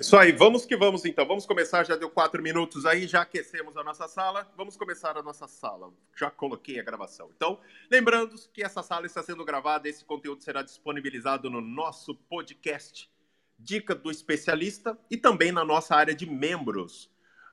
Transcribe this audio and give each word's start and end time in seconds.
Isso 0.00 0.16
aí, 0.16 0.32
vamos 0.32 0.64
que 0.66 0.76
vamos 0.76 1.04
então. 1.04 1.26
Vamos 1.26 1.46
começar, 1.46 1.84
já 1.84 1.94
deu 1.94 2.08
quatro 2.10 2.42
minutos 2.42 2.86
aí, 2.86 3.06
já 3.06 3.20
aquecemos 3.20 3.76
a 3.76 3.84
nossa 3.84 4.08
sala. 4.08 4.50
Vamos 4.56 4.76
começar 4.76 5.16
a 5.16 5.22
nossa 5.22 5.46
sala. 5.46 5.92
Já 6.16 6.30
coloquei 6.30 6.80
a 6.80 6.82
gravação. 6.82 7.30
Então, 7.36 7.60
lembrando 7.90 8.34
que 8.52 8.64
essa 8.64 8.82
sala 8.82 9.06
está 9.06 9.22
sendo 9.22 9.44
gravada, 9.44 9.88
esse 9.88 10.04
conteúdo 10.04 10.42
será 10.42 10.62
disponibilizado 10.62 11.50
no 11.50 11.60
nosso 11.60 12.14
podcast 12.14 13.08
Dica 13.58 13.94
do 13.94 14.10
Especialista 14.10 14.98
e 15.10 15.18
também 15.18 15.52
na 15.52 15.64
nossa 15.64 15.94
área 15.94 16.14
de 16.14 16.24
membros 16.24 17.10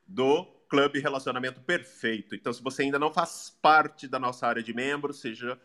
do 0.07 0.45
Clube 0.69 0.99
Relacionamento 0.99 1.61
Perfeito. 1.61 2.33
Então, 2.33 2.53
se 2.53 2.63
você 2.63 2.83
ainda 2.83 2.97
não 2.97 3.13
faz 3.13 3.55
parte 3.61 4.07
da 4.07 4.17
nossa 4.17 4.47
área 4.47 4.63
de 4.63 4.73
membros, 4.73 5.19
seja 5.19 5.59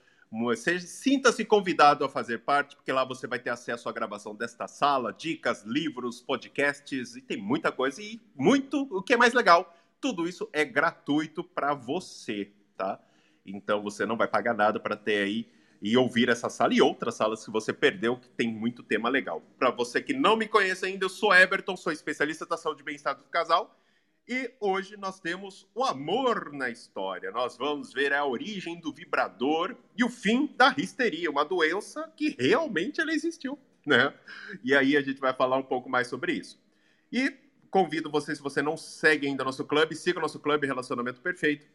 Sinta-se 0.81 1.45
convidado 1.45 2.05
a 2.05 2.09
fazer 2.09 2.39
parte, 2.39 2.75
porque 2.75 2.91
lá 2.91 3.05
você 3.05 3.27
vai 3.27 3.39
ter 3.39 3.51
acesso 3.51 3.87
à 3.89 3.93
gravação 3.93 4.35
desta 4.35 4.67
sala, 4.67 5.13
dicas, 5.13 5.63
livros, 5.65 6.23
podcasts, 6.23 7.17
e 7.17 7.21
tem 7.21 7.37
muita 7.37 7.71
coisa, 7.71 8.01
e 8.01 8.19
muito, 8.35 8.89
o 8.91 9.03
que 9.03 9.13
é 9.13 9.17
mais 9.17 9.35
legal, 9.35 9.77
tudo 10.01 10.27
isso 10.27 10.49
é 10.51 10.65
gratuito 10.65 11.45
para 11.45 11.75
você, 11.75 12.51
tá? 12.79 12.99
Então 13.45 13.83
você 13.83 14.07
não 14.07 14.17
vai 14.17 14.27
pagar 14.27 14.55
nada 14.55 14.81
para 14.81 14.97
ter 14.97 15.23
aí 15.23 15.49
e 15.83 15.97
ouvir 15.99 16.31
essa 16.31 16.49
sala 16.49 16.73
e 16.73 16.81
outras 16.81 17.15
salas 17.15 17.45
que 17.45 17.51
você 17.51 17.73
perdeu, 17.73 18.17
que 18.17 18.29
tem 18.31 18.51
muito 18.51 18.83
tema 18.83 19.11
legal. 19.11 19.43
Para 19.59 19.71
você 19.71 20.01
que 20.01 20.15
não 20.15 20.37
me 20.37 20.49
conhece 20.49 20.87
ainda, 20.87 21.05
eu 21.05 21.11
sou 21.11 21.35
Everton, 21.35 21.77
sou 21.77 21.93
especialista 21.93 22.47
da 22.47 22.57
saúde 22.57 22.81
e 22.81 22.85
bem-estar 22.85 23.17
do 23.17 23.25
casal 23.25 23.77
e 24.27 24.53
hoje 24.61 24.97
nós 24.97 25.19
temos 25.19 25.69
o 25.75 25.85
amor 25.85 26.53
na 26.53 26.71
história. 26.71 27.31
Nós 27.31 27.57
vamos 27.57 27.93
ver 27.93 28.13
a 28.13 28.25
origem 28.25 28.79
do 28.79 28.93
vibrador 28.93 29.77
e 29.97 30.05
o 30.05 30.09
fim 30.09 30.47
da 30.57 30.75
histeria, 30.77 31.31
uma 31.31 31.45
doença 31.45 32.11
que 32.17 32.37
realmente 32.39 33.01
ela 33.01 33.13
existiu, 33.13 33.59
né? 33.85 34.15
E 34.63 34.75
aí 34.75 34.97
a 34.97 35.01
gente 35.01 35.21
vai 35.21 35.35
falar 35.35 35.57
um 35.57 35.63
pouco 35.63 35.91
mais 35.91 36.07
sobre 36.07 36.33
isso. 36.33 36.61
E 37.11 37.37
convido 37.71 38.11
você, 38.11 38.35
se 38.35 38.43
você 38.43 38.63
não 38.63 38.77
segue 38.77 39.27
ainda 39.27 39.45
nosso 39.45 39.65
clube, 39.65 39.97
siga 39.97 40.21
nosso 40.21 40.39
clube 40.39 40.67
Relacionamento 40.67 41.21
Perfeito, 41.21 41.67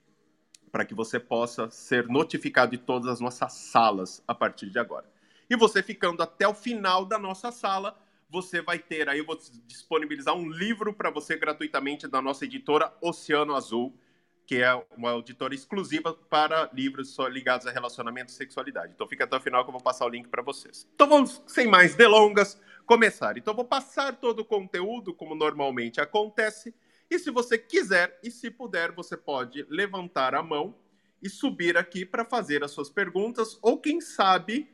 para 0.72 0.86
que 0.86 0.94
você 0.94 1.20
possa 1.20 1.70
ser 1.70 2.08
notificado 2.08 2.72
de 2.72 2.78
todas 2.78 3.08
as 3.10 3.20
nossas 3.20 3.54
salas 3.54 4.24
a 4.28 4.34
partir 4.34 4.70
de 4.70 4.80
agora. 4.80 5.12
E 5.50 5.56
você 5.56 5.82
ficando 5.82 6.22
até 6.22 6.48
o 6.48 6.54
final 6.54 7.06
da 7.06 7.18
nossa 7.18 7.52
sala, 7.52 7.98
você 8.30 8.62
vai 8.62 8.80
ter 8.80 9.08
aí, 9.08 9.20
eu 9.20 9.26
vou 9.26 9.38
disponibilizar 9.66 10.36
um 10.36 10.50
livro 10.50 10.94
para 10.94 11.10
você 11.10 11.38
gratuitamente 11.38 12.08
da 12.08 12.22
nossa 12.22 12.46
editora 12.46 12.94
Oceano 13.02 13.56
Azul, 13.56 13.98
que 14.46 14.62
é 14.62 14.74
uma 14.96 15.16
editora 15.18 15.54
exclusiva 15.54 16.14
para 16.14 16.70
livros 16.74 17.10
só 17.10 17.28
ligados 17.28 17.68
a 17.68 17.72
relacionamento 17.72 18.32
e 18.32 18.36
sexualidade. 18.36 18.94
Então 18.94 19.08
fica 19.08 19.26
até 19.26 19.36
o 19.36 19.42
final 19.42 19.64
que 19.64 19.70
eu 19.70 19.74
vou 19.74 19.82
passar 19.82 20.06
o 20.06 20.10
link 20.10 20.28
para 20.30 20.42
vocês. 20.42 20.88
Então 20.96 21.08
vamos, 21.08 21.42
sem 21.48 21.68
mais 21.68 21.96
delongas, 21.96 22.60
começar. 22.86 23.38
Então 23.38 23.52
eu 23.52 23.56
vou 23.58 23.66
passar 23.66 24.16
todo 24.16 24.40
o 24.40 24.46
conteúdo 24.46 25.14
como 25.14 25.36
normalmente 25.36 26.00
acontece. 26.00 26.74
E 27.10 27.20
se 27.20 27.30
você 27.30 27.58
quiser 27.58 28.18
e 28.24 28.32
se 28.32 28.50
puder, 28.50 28.92
você 28.92 29.18
pode 29.18 29.66
levantar 29.70 30.34
a 30.34 30.44
mão 30.44 30.76
e 31.22 31.30
subir 31.30 31.78
aqui 31.78 32.06
para 32.06 32.24
fazer 32.24 32.64
as 32.64 32.72
suas 32.72 32.90
perguntas 32.90 33.58
ou 33.62 33.78
quem 33.78 34.00
sabe 34.00 34.70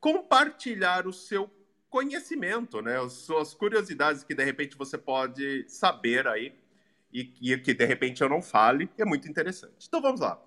compartilhar 0.00 1.06
o 1.06 1.12
seu 1.12 1.50
conhecimento, 1.88 2.82
né? 2.82 3.00
As 3.00 3.12
suas 3.12 3.54
curiosidades 3.54 4.24
que 4.24 4.34
de 4.34 4.44
repente 4.44 4.76
você 4.76 4.98
pode 4.98 5.64
saber 5.68 6.26
aí 6.26 6.52
e, 7.12 7.32
e 7.40 7.56
que 7.58 7.72
de 7.72 7.84
repente 7.84 8.22
eu 8.22 8.28
não 8.28 8.42
fale, 8.42 8.90
é 8.98 9.04
muito 9.04 9.28
interessante. 9.28 9.86
Então 9.86 10.00
vamos 10.00 10.20
lá. 10.20 10.42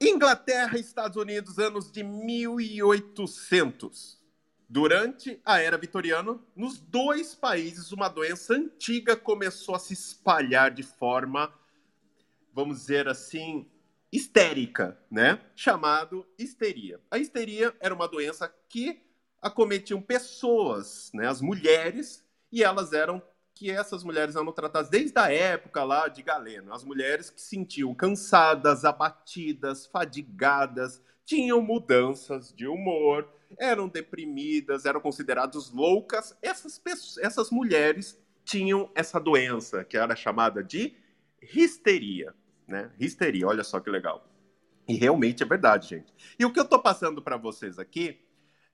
Inglaterra 0.00 0.78
Estados 0.78 1.16
Unidos, 1.16 1.58
anos 1.58 1.90
de 1.90 2.02
1800. 2.02 4.20
Durante 4.68 5.40
a 5.44 5.60
era 5.60 5.76
vitoriana, 5.76 6.38
nos 6.56 6.80
dois 6.80 7.34
países, 7.34 7.92
uma 7.92 8.08
doença 8.08 8.54
antiga 8.54 9.14
começou 9.14 9.74
a 9.74 9.78
se 9.78 9.92
espalhar 9.92 10.70
de 10.70 10.82
forma, 10.82 11.52
vamos 12.54 12.78
dizer 12.78 13.06
assim, 13.06 13.70
histérica, 14.10 14.98
né? 15.10 15.42
Chamado 15.54 16.26
histeria. 16.38 16.98
A 17.10 17.18
histeria 17.18 17.76
era 17.80 17.94
uma 17.94 18.08
doença 18.08 18.48
que 18.68 19.11
acometiam 19.42 20.00
pessoas, 20.00 21.10
né, 21.12 21.26
as 21.26 21.40
mulheres, 21.40 22.24
e 22.50 22.62
elas 22.62 22.92
eram 22.92 23.20
que 23.54 23.70
essas 23.70 24.02
mulheres 24.02 24.36
eram 24.36 24.50
tratadas 24.52 24.88
desde 24.88 25.18
a 25.18 25.30
época 25.30 25.84
lá 25.84 26.08
de 26.08 26.22
Galeno, 26.22 26.72
as 26.72 26.84
mulheres 26.84 27.28
que 27.28 27.40
se 27.40 27.48
sentiam 27.48 27.94
cansadas, 27.94 28.84
abatidas, 28.84 29.86
fadigadas, 29.86 31.02
tinham 31.24 31.60
mudanças 31.60 32.52
de 32.52 32.66
humor, 32.66 33.28
eram 33.58 33.88
deprimidas, 33.88 34.86
eram 34.86 35.00
consideradas 35.00 35.70
loucas. 35.70 36.36
Essas 36.40 36.78
pessoas, 36.78 37.18
essas 37.18 37.50
mulheres 37.50 38.18
tinham 38.44 38.90
essa 38.94 39.20
doença 39.20 39.84
que 39.84 39.96
era 39.96 40.16
chamada 40.16 40.62
de 40.62 40.94
histeria, 41.54 42.34
né? 42.66 42.90
Histeria, 42.98 43.46
olha 43.46 43.62
só 43.62 43.80
que 43.80 43.90
legal. 43.90 44.26
E 44.88 44.94
realmente 44.94 45.42
é 45.42 45.46
verdade, 45.46 45.88
gente. 45.88 46.12
E 46.38 46.44
o 46.44 46.52
que 46.52 46.58
eu 46.58 46.64
estou 46.64 46.80
passando 46.80 47.22
para 47.22 47.36
vocês 47.36 47.78
aqui 47.78 48.20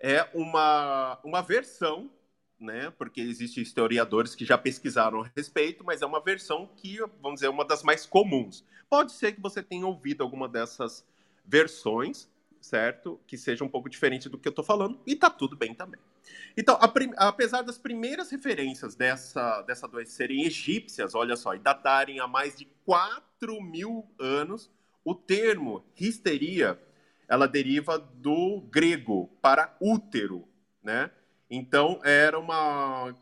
é 0.00 0.28
uma, 0.34 1.19
uma 1.25 1.42
versão, 1.42 2.10
né? 2.59 2.91
Porque 2.97 3.20
existem 3.20 3.62
historiadores 3.62 4.34
que 4.34 4.44
já 4.44 4.59
pesquisaram 4.59 5.22
a 5.22 5.31
respeito, 5.36 5.84
mas 5.84 6.03
é 6.03 6.06
uma 6.06 6.20
versão 6.20 6.69
que, 6.76 6.98
vamos 7.20 7.34
dizer, 7.34 7.47
é 7.47 7.50
uma 7.50 7.64
das 7.64 7.82
mais 7.82 8.06
comuns. 8.06 8.64
Pode 8.88 9.12
ser 9.12 9.32
que 9.32 9.41
você 9.41 9.62
tenha 9.62 9.86
ouvido 9.86 10.22
alguma 10.22 10.48
dessas 10.48 11.04
versões, 11.44 12.28
certo? 12.60 13.20
Que 13.26 13.36
seja 13.36 13.64
um 13.64 13.69
pouco 13.69 13.88
diferente 13.88 14.28
do 14.28 14.38
que 14.38 14.48
eu 14.48 14.50
estou 14.50 14.64
falando, 14.64 15.00
e 15.06 15.14
tá 15.14 15.31
tudo 15.31 15.56
bem 15.56 15.75
também. 15.75 16.00
Então, 16.56 16.78
apesar 17.16 17.62
das 17.62 17.78
primeiras 17.78 18.30
referências 18.30 18.94
dessa, 18.94 19.62
dessa 19.62 19.86
doença 19.86 20.12
serem 20.12 20.44
egípcias, 20.44 21.15
olha 21.15 21.36
só, 21.36 21.54
e 21.54 21.59
datarem 21.59 22.20
há 22.20 22.26
mais 22.26 22.56
de 22.56 22.66
4 22.84 23.60
mil 23.62 24.06
anos, 24.19 24.70
o 25.04 25.15
termo 25.15 25.84
histeria 25.98 26.78
ela 27.28 27.47
deriva 27.47 27.99
do 27.99 28.62
grego 28.71 29.28
para 29.43 29.77
útero, 29.81 30.49
né? 30.83 31.11
Então 31.50 32.00
era 32.03 32.39
uma 32.39 33.15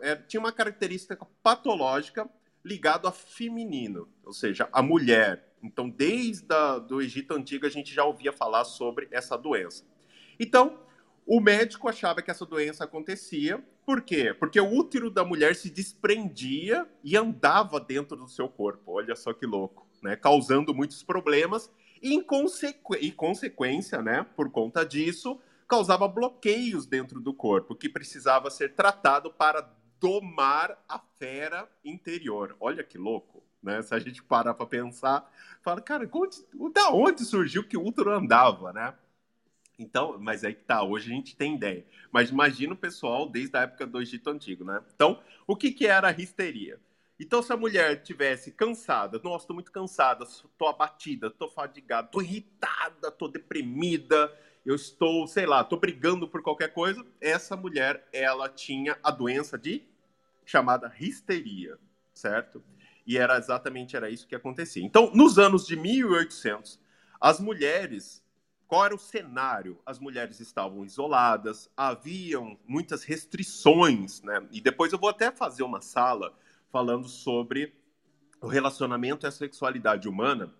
é, 0.00 0.16
tinha 0.16 0.40
uma 0.40 0.52
característica 0.52 1.18
patológica 1.42 2.28
ligado 2.64 3.06
a 3.06 3.12
feminino, 3.12 4.08
ou 4.24 4.32
seja, 4.32 4.68
a 4.72 4.82
mulher. 4.82 5.54
Então 5.62 5.88
desde 5.88 6.52
a, 6.52 6.78
do 6.78 7.00
Egito 7.00 7.34
antigo 7.34 7.66
a 7.66 7.70
gente 7.70 7.94
já 7.94 8.04
ouvia 8.04 8.32
falar 8.32 8.64
sobre 8.64 9.08
essa 9.10 9.36
doença. 9.36 9.84
Então 10.38 10.78
o 11.26 11.40
médico 11.40 11.88
achava 11.88 12.22
que 12.22 12.30
essa 12.30 12.46
doença 12.46 12.84
acontecia, 12.84 13.62
por 13.84 14.02
quê? 14.02 14.34
Porque 14.34 14.60
o 14.60 14.72
útero 14.72 15.10
da 15.10 15.24
mulher 15.24 15.56
se 15.56 15.70
desprendia 15.70 16.86
e 17.02 17.16
andava 17.16 17.80
dentro 17.80 18.16
do 18.16 18.28
seu 18.28 18.48
corpo. 18.48 18.92
Olha 18.92 19.16
só 19.16 19.32
que 19.32 19.46
louco, 19.46 19.86
né? 20.02 20.14
Causando 20.14 20.74
muitos 20.74 21.02
problemas 21.02 21.70
e, 22.02 22.14
em 22.14 22.22
consequ... 22.22 22.94
e 23.00 23.10
consequência, 23.10 24.02
né, 24.02 24.26
por 24.36 24.50
conta 24.50 24.84
disso, 24.84 25.40
causava 25.68 26.06
bloqueios 26.06 26.86
dentro 26.86 27.20
do 27.20 27.34
corpo, 27.34 27.74
que 27.74 27.88
precisava 27.88 28.50
ser 28.50 28.74
tratado 28.74 29.30
para 29.30 29.68
domar 30.00 30.78
a 30.88 30.98
fera 31.18 31.68
interior. 31.84 32.56
Olha 32.60 32.84
que 32.84 32.98
louco, 32.98 33.42
né? 33.62 33.82
Se 33.82 33.94
a 33.94 33.98
gente 33.98 34.22
parar 34.22 34.54
para 34.54 34.66
pensar, 34.66 35.30
fala, 35.62 35.80
cara, 35.80 36.08
onde, 36.12 36.38
da 36.72 36.90
onde 36.90 37.24
surgiu 37.24 37.66
que 37.66 37.76
o 37.76 37.84
útero 37.84 38.12
andava, 38.12 38.72
né? 38.72 38.94
Então, 39.78 40.16
mas 40.18 40.44
aí 40.44 40.54
que 40.54 40.64
tá, 40.64 40.82
hoje 40.82 41.10
a 41.10 41.14
gente 41.14 41.36
tem 41.36 41.54
ideia. 41.54 41.84
Mas 42.10 42.30
imagina 42.30 42.72
o 42.72 42.76
pessoal 42.76 43.28
desde 43.28 43.56
a 43.56 43.62
época 43.62 43.86
do 43.86 44.00
Egito 44.00 44.30
Antigo, 44.30 44.64
né? 44.64 44.80
Então, 44.94 45.20
o 45.46 45.54
que, 45.54 45.70
que 45.70 45.86
era 45.86 46.08
a 46.08 46.12
histeria? 46.12 46.80
Então, 47.18 47.42
se 47.42 47.50
a 47.52 47.56
mulher 47.56 48.02
tivesse 48.02 48.52
cansada, 48.52 49.18
nossa, 49.24 49.44
estou 49.44 49.54
muito 49.54 49.72
cansada, 49.72 50.24
estou 50.24 50.68
abatida, 50.68 51.28
estou 51.28 51.48
fadigada, 51.48 52.06
estou 52.06 52.22
irritada, 52.22 53.08
estou 53.08 53.28
deprimida, 53.28 54.32
eu 54.66 54.74
estou, 54.74 55.26
sei 55.26 55.46
lá, 55.46 55.62
estou 55.62 55.80
brigando 55.80 56.28
por 56.28 56.42
qualquer 56.42 56.74
coisa, 56.74 57.04
essa 57.20 57.56
mulher, 57.56 58.06
ela 58.12 58.48
tinha 58.50 58.98
a 59.02 59.10
doença 59.10 59.56
de 59.56 59.82
chamada 60.44 60.92
histeria, 61.00 61.78
certo? 62.12 62.62
E 63.06 63.16
era 63.16 63.38
exatamente 63.38 63.96
era 63.96 64.10
isso 64.10 64.26
que 64.26 64.34
acontecia. 64.34 64.84
Então, 64.84 65.10
nos 65.14 65.38
anos 65.38 65.66
de 65.66 65.76
1800, 65.76 66.78
as 67.18 67.40
mulheres, 67.40 68.22
qual 68.68 68.84
era 68.84 68.94
o 68.94 68.98
cenário? 68.98 69.78
As 69.86 69.98
mulheres 69.98 70.40
estavam 70.40 70.84
isoladas, 70.84 71.70
haviam 71.74 72.58
muitas 72.66 73.04
restrições, 73.04 74.20
né? 74.22 74.46
E 74.50 74.60
depois 74.60 74.92
eu 74.92 74.98
vou 74.98 75.08
até 75.08 75.30
fazer 75.30 75.62
uma 75.62 75.80
sala 75.80 76.36
falando 76.70 77.08
sobre 77.08 77.74
o 78.40 78.46
relacionamento 78.46 79.26
e 79.26 79.28
a 79.28 79.30
sexualidade 79.30 80.08
humana, 80.08 80.52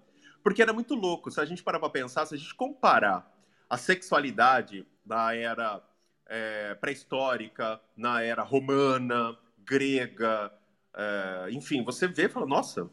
porque 0.43 0.63
era 0.63 0.73
muito 0.73 0.95
louco. 0.95 1.31
Se 1.31 1.41
a 1.41 1.45
gente 1.45 1.63
parar 1.63 1.79
para 1.79 1.91
pensar, 1.91 2.27
se 2.27 2.35
a 2.35 2.39
gente 2.39 2.55
comparar 2.55 3.33
a 3.69 3.77
sexualidade 3.77 4.87
da 5.05 5.35
era 5.35 5.83
é, 6.27 6.75
pré-histórica, 6.75 7.81
na 7.97 8.23
era 8.23 8.43
romana, 8.43 9.37
grega, 9.59 10.53
é, 10.95 11.49
enfim, 11.51 11.83
você 11.85 12.07
vê 12.07 12.25
e 12.25 12.29
fala, 12.29 12.47
nossa, 12.47 12.89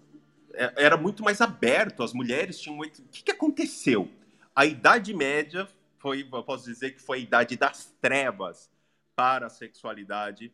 é, 0.54 0.74
era 0.86 0.98
muito 0.98 1.24
mais 1.24 1.42
aberto, 1.42 2.04
as 2.04 2.13
mulheres 2.13 2.60
tinham 2.60 2.75
muito... 2.75 3.01
O 3.01 3.07
que, 3.07 3.24
que 3.24 3.31
aconteceu? 3.31 4.10
A 4.56 4.65
Idade 4.65 5.13
Média 5.13 5.68
foi, 5.98 6.27
eu 6.31 6.44
posso 6.44 6.65
dizer 6.65 6.92
que 6.92 7.01
foi 7.01 7.19
a 7.19 7.21
idade 7.21 7.56
das 7.56 7.94
trevas 8.01 8.69
para 9.15 9.48
a 9.48 9.50
sexualidade, 9.50 10.51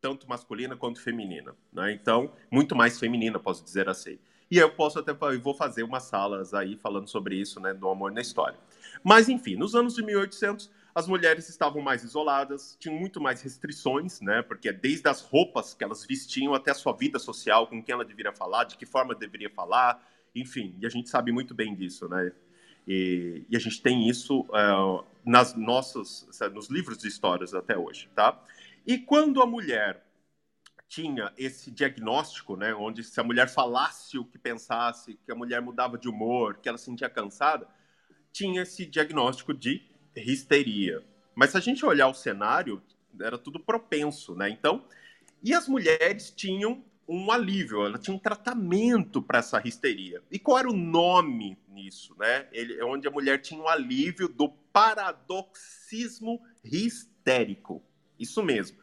tanto 0.00 0.28
masculina 0.28 0.76
quanto 0.76 1.00
feminina. 1.00 1.54
Né? 1.72 1.92
Então, 1.92 2.32
muito 2.50 2.74
mais 2.74 2.98
feminina, 2.98 3.38
posso 3.38 3.62
dizer 3.62 3.88
assim. 3.88 4.18
E 4.50 4.56
eu 4.56 4.70
posso 4.70 4.98
até 4.98 5.12
eu 5.12 5.40
vou 5.40 5.54
fazer 5.54 5.82
umas 5.82 6.04
salas 6.04 6.54
aí 6.54 6.76
falando 6.76 7.06
sobre 7.08 7.36
isso, 7.36 7.60
né, 7.60 7.74
do 7.74 7.88
amor 7.88 8.10
na 8.10 8.20
história. 8.20 8.58
Mas 9.04 9.28
enfim, 9.28 9.56
nos 9.56 9.74
anos 9.74 9.94
de 9.94 10.02
1800 10.02 10.70
as 10.94 11.06
mulheres 11.06 11.48
estavam 11.48 11.80
mais 11.80 12.02
isoladas, 12.02 12.76
tinham 12.80 12.98
muito 12.98 13.20
mais 13.20 13.40
restrições, 13.40 14.20
né? 14.20 14.42
Porque 14.42 14.72
desde 14.72 15.06
as 15.08 15.20
roupas 15.20 15.72
que 15.72 15.84
elas 15.84 16.04
vestiam 16.04 16.54
até 16.54 16.72
a 16.72 16.74
sua 16.74 16.92
vida 16.92 17.20
social, 17.20 17.68
com 17.68 17.80
quem 17.80 17.92
ela 17.92 18.04
deveria 18.04 18.32
falar, 18.32 18.64
de 18.64 18.76
que 18.76 18.84
forma 18.84 19.14
deveria 19.14 19.48
falar, 19.48 20.04
enfim. 20.34 20.74
E 20.80 20.86
a 20.86 20.88
gente 20.88 21.08
sabe 21.08 21.30
muito 21.30 21.54
bem 21.54 21.72
disso, 21.72 22.08
né? 22.08 22.32
E, 22.86 23.44
e 23.48 23.56
a 23.56 23.60
gente 23.60 23.80
tem 23.80 24.08
isso 24.08 24.40
uh, 24.40 25.04
nas 25.24 25.54
nossas, 25.54 26.26
nos 26.52 26.68
livros 26.68 26.98
de 26.98 27.06
histórias 27.06 27.54
até 27.54 27.76
hoje, 27.76 28.08
tá? 28.14 28.42
E 28.88 28.96
quando 28.96 29.42
a 29.42 29.46
mulher 29.46 30.02
tinha 30.88 31.30
esse 31.36 31.70
diagnóstico, 31.70 32.56
né, 32.56 32.74
onde 32.74 33.04
se 33.04 33.20
a 33.20 33.22
mulher 33.22 33.46
falasse 33.46 34.16
o 34.16 34.24
que 34.24 34.38
pensasse, 34.38 35.20
que 35.26 35.30
a 35.30 35.34
mulher 35.34 35.60
mudava 35.60 35.98
de 35.98 36.08
humor, 36.08 36.56
que 36.56 36.70
ela 36.70 36.78
se 36.78 36.86
sentia 36.86 37.10
cansada, 37.10 37.68
tinha 38.32 38.62
esse 38.62 38.86
diagnóstico 38.86 39.52
de 39.52 39.82
histeria. 40.16 41.04
Mas 41.34 41.50
se 41.50 41.58
a 41.58 41.60
gente 41.60 41.84
olhar 41.84 42.08
o 42.08 42.14
cenário, 42.14 42.82
era 43.20 43.36
tudo 43.36 43.60
propenso, 43.60 44.34
né? 44.34 44.48
Então, 44.48 44.82
e 45.42 45.52
as 45.52 45.68
mulheres 45.68 46.30
tinham 46.30 46.82
um 47.06 47.30
alívio, 47.30 47.84
ela 47.84 47.98
tinha 47.98 48.16
um 48.16 48.18
tratamento 48.18 49.20
para 49.20 49.40
essa 49.40 49.60
histeria. 49.68 50.22
E 50.30 50.38
qual 50.38 50.60
era 50.60 50.70
o 50.70 50.74
nome 50.74 51.58
nisso, 51.68 52.16
né? 52.18 52.48
Ele, 52.52 52.82
onde 52.82 53.06
a 53.06 53.10
mulher 53.10 53.42
tinha 53.42 53.60
um 53.60 53.68
alívio 53.68 54.28
do 54.28 54.48
paradoxismo 54.48 56.40
histérico. 56.64 57.84
Isso 58.18 58.42
mesmo, 58.42 58.77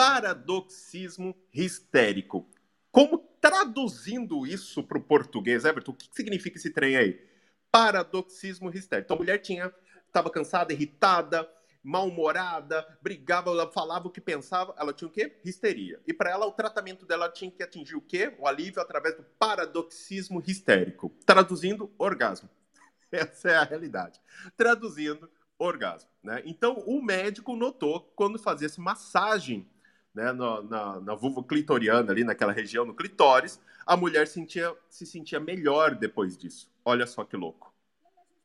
paradoxismo 0.00 1.36
histérico. 1.52 2.48
Como 2.90 3.18
traduzindo 3.38 4.46
isso 4.46 4.82
para 4.82 4.96
o 4.96 5.02
português, 5.02 5.66
Everton, 5.66 5.92
o 5.92 5.94
que 5.94 6.08
significa 6.10 6.56
esse 6.56 6.70
trem 6.70 6.96
aí? 6.96 7.22
Paradoxismo 7.70 8.70
histérico. 8.70 9.04
Então 9.04 9.16
a 9.16 9.20
mulher 9.20 9.38
tinha 9.42 9.70
estava 10.06 10.30
cansada, 10.30 10.72
irritada, 10.72 11.46
mal-humorada, 11.84 12.98
brigava, 13.02 13.50
ela 13.50 13.70
falava 13.70 14.08
o 14.08 14.10
que 14.10 14.22
pensava, 14.22 14.74
ela 14.78 14.94
tinha 14.94 15.06
o 15.06 15.12
quê? 15.12 15.38
Histeria. 15.44 16.00
E 16.06 16.14
para 16.14 16.30
ela, 16.30 16.46
o 16.46 16.52
tratamento 16.52 17.04
dela 17.04 17.28
tinha 17.28 17.50
que 17.50 17.62
atingir 17.62 17.94
o 17.94 18.00
quê? 18.00 18.34
O 18.38 18.46
alívio 18.46 18.80
através 18.80 19.14
do 19.18 19.22
paradoxismo 19.38 20.42
histérico. 20.46 21.14
Traduzindo, 21.26 21.92
orgasmo. 21.98 22.48
Essa 23.12 23.50
é 23.50 23.56
a 23.56 23.64
realidade. 23.64 24.18
Traduzindo, 24.56 25.30
orgasmo. 25.58 26.08
Né? 26.22 26.42
Então, 26.46 26.82
o 26.86 27.02
médico 27.02 27.54
notou 27.54 28.00
quando 28.16 28.38
fazia 28.38 28.66
essa 28.66 28.80
massagem 28.80 29.68
né, 30.14 30.32
na, 30.32 30.62
na, 30.62 31.00
na 31.00 31.14
vulva 31.14 31.42
clitoriana, 31.42 32.10
ali 32.10 32.24
naquela 32.24 32.52
região, 32.52 32.84
no 32.84 32.94
clitóris, 32.94 33.60
a 33.86 33.96
mulher 33.96 34.26
sentia, 34.26 34.74
se 34.88 35.06
sentia 35.06 35.40
melhor 35.40 35.94
depois 35.94 36.36
disso. 36.36 36.70
Olha 36.84 37.06
só 37.06 37.24
que 37.24 37.36
louco. 37.36 37.72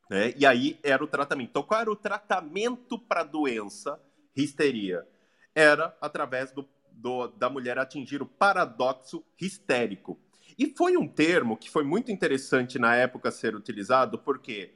Né? 0.09 0.33
E 0.37 0.45
aí 0.45 0.79
era 0.83 1.03
o 1.03 1.07
tratamento. 1.07 1.49
Então, 1.49 1.63
qual 1.63 1.81
era 1.81 1.91
o 1.91 1.95
tratamento 1.95 2.97
para 2.99 3.21
a 3.21 3.23
doença 3.23 3.99
histeria? 4.35 5.05
Era 5.53 5.95
através 5.99 6.51
do, 6.51 6.67
do, 6.91 7.27
da 7.27 7.49
mulher 7.49 7.77
atingir 7.77 8.21
o 8.21 8.25
paradoxo 8.25 9.23
histérico. 9.39 10.19
E 10.57 10.73
foi 10.75 10.95
um 10.95 11.07
termo 11.07 11.57
que 11.57 11.69
foi 11.69 11.83
muito 11.83 12.11
interessante 12.11 12.79
na 12.79 12.95
época 12.95 13.31
ser 13.31 13.55
utilizado, 13.55 14.19
porque 14.19 14.73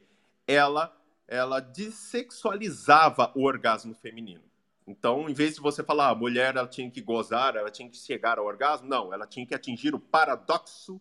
ela, 0.47 0.95
ela 1.27 1.59
dessexualizava 1.59 3.31
o 3.35 3.43
orgasmo 3.45 3.93
feminino. 3.93 4.48
Então, 4.89 5.29
em 5.29 5.33
vez 5.33 5.55
de 5.55 5.61
você 5.61 5.83
falar, 5.83 6.07
ah, 6.07 6.11
a 6.11 6.15
mulher 6.15 6.55
ela 6.55 6.67
tinha 6.67 6.89
que 6.89 6.99
gozar, 6.99 7.55
ela 7.55 7.69
tinha 7.69 7.87
que 7.87 7.97
chegar 7.97 8.39
ao 8.39 8.45
orgasmo, 8.45 8.87
não, 8.87 9.13
ela 9.13 9.27
tinha 9.27 9.45
que 9.45 9.53
atingir 9.53 9.93
o 9.93 9.99
paradoxo 9.99 10.99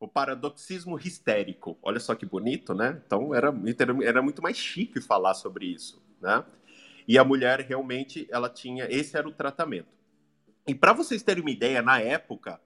o 0.00 0.08
paradoxismo 0.08 0.98
histérico. 0.98 1.78
Olha 1.82 2.00
só 2.00 2.14
que 2.14 2.24
bonito, 2.24 2.74
né? 2.74 3.00
Então 3.06 3.34
era, 3.34 3.54
era 4.02 4.22
muito 4.22 4.42
mais 4.42 4.56
chique 4.56 4.98
falar 4.98 5.34
sobre 5.34 5.66
isso, 5.66 6.02
né? 6.20 6.42
E 7.06 7.18
a 7.18 7.24
mulher 7.24 7.60
realmente 7.60 8.26
ela 8.30 8.48
tinha 8.48 8.86
esse 8.86 9.16
era 9.16 9.28
o 9.28 9.32
tratamento. 9.32 9.88
E 10.66 10.74
para 10.74 10.94
vocês 10.94 11.22
terem 11.22 11.42
uma 11.42 11.50
ideia, 11.50 11.82
na 11.82 12.00
época 12.00 12.58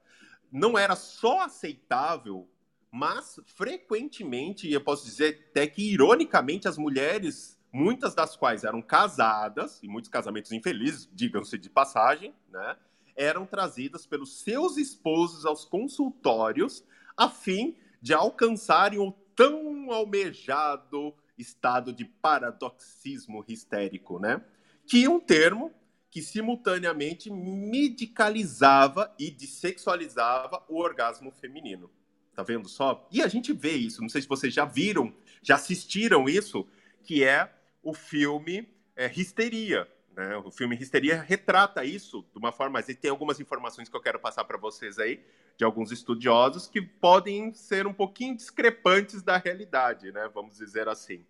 não 0.51 0.79
era 0.79 0.95
só 0.95 1.41
aceitável, 1.41 2.49
mas 2.89 3.41
frequentemente, 3.47 4.71
eu 4.71 4.81
posso 4.81 5.05
dizer 5.05 5.47
até 5.51 5.67
que 5.67 5.93
ironicamente 5.93 6.69
as 6.69 6.79
mulheres, 6.79 7.59
muitas 7.75 8.15
das 8.15 8.37
quais 8.37 8.63
eram 8.63 8.81
casadas 8.81 9.83
e 9.83 9.89
muitos 9.89 10.09
casamentos 10.09 10.53
infelizes, 10.53 11.11
digam-se 11.13 11.59
de 11.59 11.69
passagem, 11.69 12.33
né? 12.49 12.77
Eram 13.17 13.45
trazidas 13.45 14.07
pelos 14.07 14.43
seus 14.43 14.77
esposos 14.77 15.45
aos 15.45 15.65
consultórios 15.65 16.85
a 17.17 17.29
fim 17.29 17.77
de 18.01 18.15
alcançarem 18.15 19.01
o 19.01 19.11
tão 19.35 19.91
almejado 19.91 21.13
estado 21.37 21.93
de 21.93 22.05
paradoxismo 22.05 23.45
histérico, 23.49 24.21
né? 24.21 24.41
Que 24.87 25.09
um 25.09 25.19
termo 25.19 25.73
que 26.13 26.23
simultaneamente 26.23 27.29
medicalizava 27.29 29.13
e 29.19 29.33
dessexualizava 29.33 30.63
o 30.69 30.79
orgasmo 30.79 31.33
feminino. 31.33 31.91
Tá 32.37 32.45
vendo 32.45 32.69
só? 32.69 33.09
E 33.11 33.21
a 33.21 33.27
gente 33.27 33.53
vê 33.53 33.73
isso, 33.73 34.01
não 34.01 34.09
sei 34.09 34.23
se 34.23 34.29
vocês 34.29 34.55
já 34.55 34.65
viram, 34.65 35.13
já 35.43 35.57
assistiram 35.57 36.29
isso, 36.29 36.69
que 37.03 37.25
é 37.25 37.53
o 37.85 37.95
filme 37.95 38.69
é, 38.97 39.11
Histeria, 39.15 39.89
né? 40.17 40.37
O 40.39 40.51
filme 40.51 40.77
Histeria 40.77 41.21
retrata 41.21 41.85
isso 41.85 42.25
de 42.33 42.39
uma 42.39 42.53
forma, 42.53 42.75
mas 42.75 42.87
tem 42.87 43.11
algumas 43.11 43.41
informações 43.41 43.89
que 43.89 43.97
eu 43.97 44.01
quero 44.01 44.19
passar 44.19 44.45
para 44.45 44.57
vocês 44.57 44.99
aí, 44.99 45.25
de 45.57 45.65
alguns 45.65 45.91
estudiosos, 45.91 46.67
que 46.67 46.81
podem 46.81 47.53
ser 47.53 47.87
um 47.87 47.93
pouquinho 47.93 48.37
discrepantes 48.37 49.23
da 49.23 49.37
realidade, 49.37 50.13
né? 50.13 50.29
vamos 50.33 50.57
dizer 50.57 50.89
assim, 50.89 51.25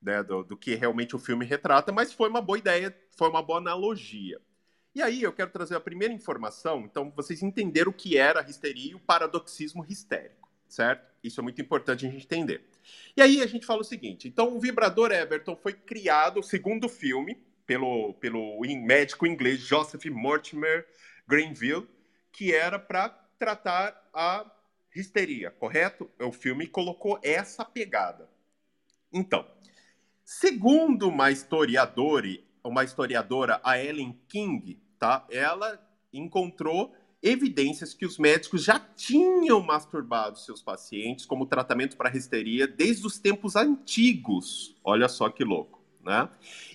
né? 0.00 0.22
do, 0.22 0.42
do 0.42 0.56
que 0.56 0.74
realmente 0.74 1.16
o 1.16 1.18
filme 1.18 1.44
retrata, 1.44 1.90
mas 1.90 2.12
foi 2.12 2.28
uma 2.28 2.40
boa 2.40 2.58
ideia, 2.58 2.96
foi 3.16 3.28
uma 3.28 3.42
boa 3.42 3.58
analogia. 3.58 4.40
E 4.94 5.00
aí 5.00 5.22
eu 5.22 5.32
quero 5.32 5.50
trazer 5.50 5.74
a 5.74 5.80
primeira 5.80 6.12
informação, 6.12 6.80
então 6.80 7.10
vocês 7.16 7.42
entenderam 7.42 7.90
o 7.90 7.94
que 7.94 8.18
era 8.18 8.40
a 8.40 8.48
histeria 8.48 8.92
e 8.92 8.94
o 8.94 9.00
paradoxismo 9.00 9.86
histérico, 9.88 10.50
certo? 10.68 11.10
Isso 11.24 11.40
é 11.40 11.42
muito 11.42 11.62
importante 11.62 12.06
a 12.06 12.10
gente 12.10 12.24
entender. 12.24 12.68
E 13.16 13.22
aí 13.22 13.42
a 13.42 13.46
gente 13.46 13.66
fala 13.66 13.80
o 13.80 13.84
seguinte, 13.84 14.28
então 14.28 14.56
o 14.56 14.60
vibrador 14.60 15.12
Everton 15.12 15.56
foi 15.56 15.72
criado, 15.72 16.42
segundo 16.42 16.84
o 16.84 16.88
filme, 16.88 17.36
pelo, 17.66 18.14
pelo 18.14 18.60
médico 18.84 19.26
inglês 19.26 19.60
Joseph 19.60 20.04
Mortimer 20.06 20.86
Grenville, 21.26 21.88
que 22.32 22.54
era 22.54 22.78
para 22.78 23.08
tratar 23.38 24.10
a 24.12 24.44
histeria, 24.94 25.50
correto? 25.50 26.10
O 26.20 26.32
filme 26.32 26.66
colocou 26.66 27.18
essa 27.22 27.64
pegada. 27.64 28.28
Então, 29.12 29.46
segundo 30.24 31.08
uma 31.08 31.30
historiadora, 31.30 32.28
uma 32.64 32.84
historiadora, 32.84 33.60
a 33.64 33.78
Ellen 33.78 34.18
King, 34.28 34.80
tá? 34.98 35.26
Ela 35.30 35.80
encontrou 36.12 36.94
evidências 37.22 37.94
que 37.94 38.04
os 38.04 38.18
médicos 38.18 38.64
já 38.64 38.78
tinham 38.78 39.62
masturbado 39.62 40.38
seus 40.38 40.60
pacientes 40.60 41.24
como 41.24 41.46
tratamento 41.46 41.96
para 41.96 42.14
histeria 42.16 42.66
desde 42.66 43.06
os 43.06 43.18
tempos 43.18 43.54
antigos. 43.54 44.74
Olha 44.82 45.08
só 45.08 45.28
que 45.28 45.44
louco. 45.44 45.80
Né? 46.02 46.28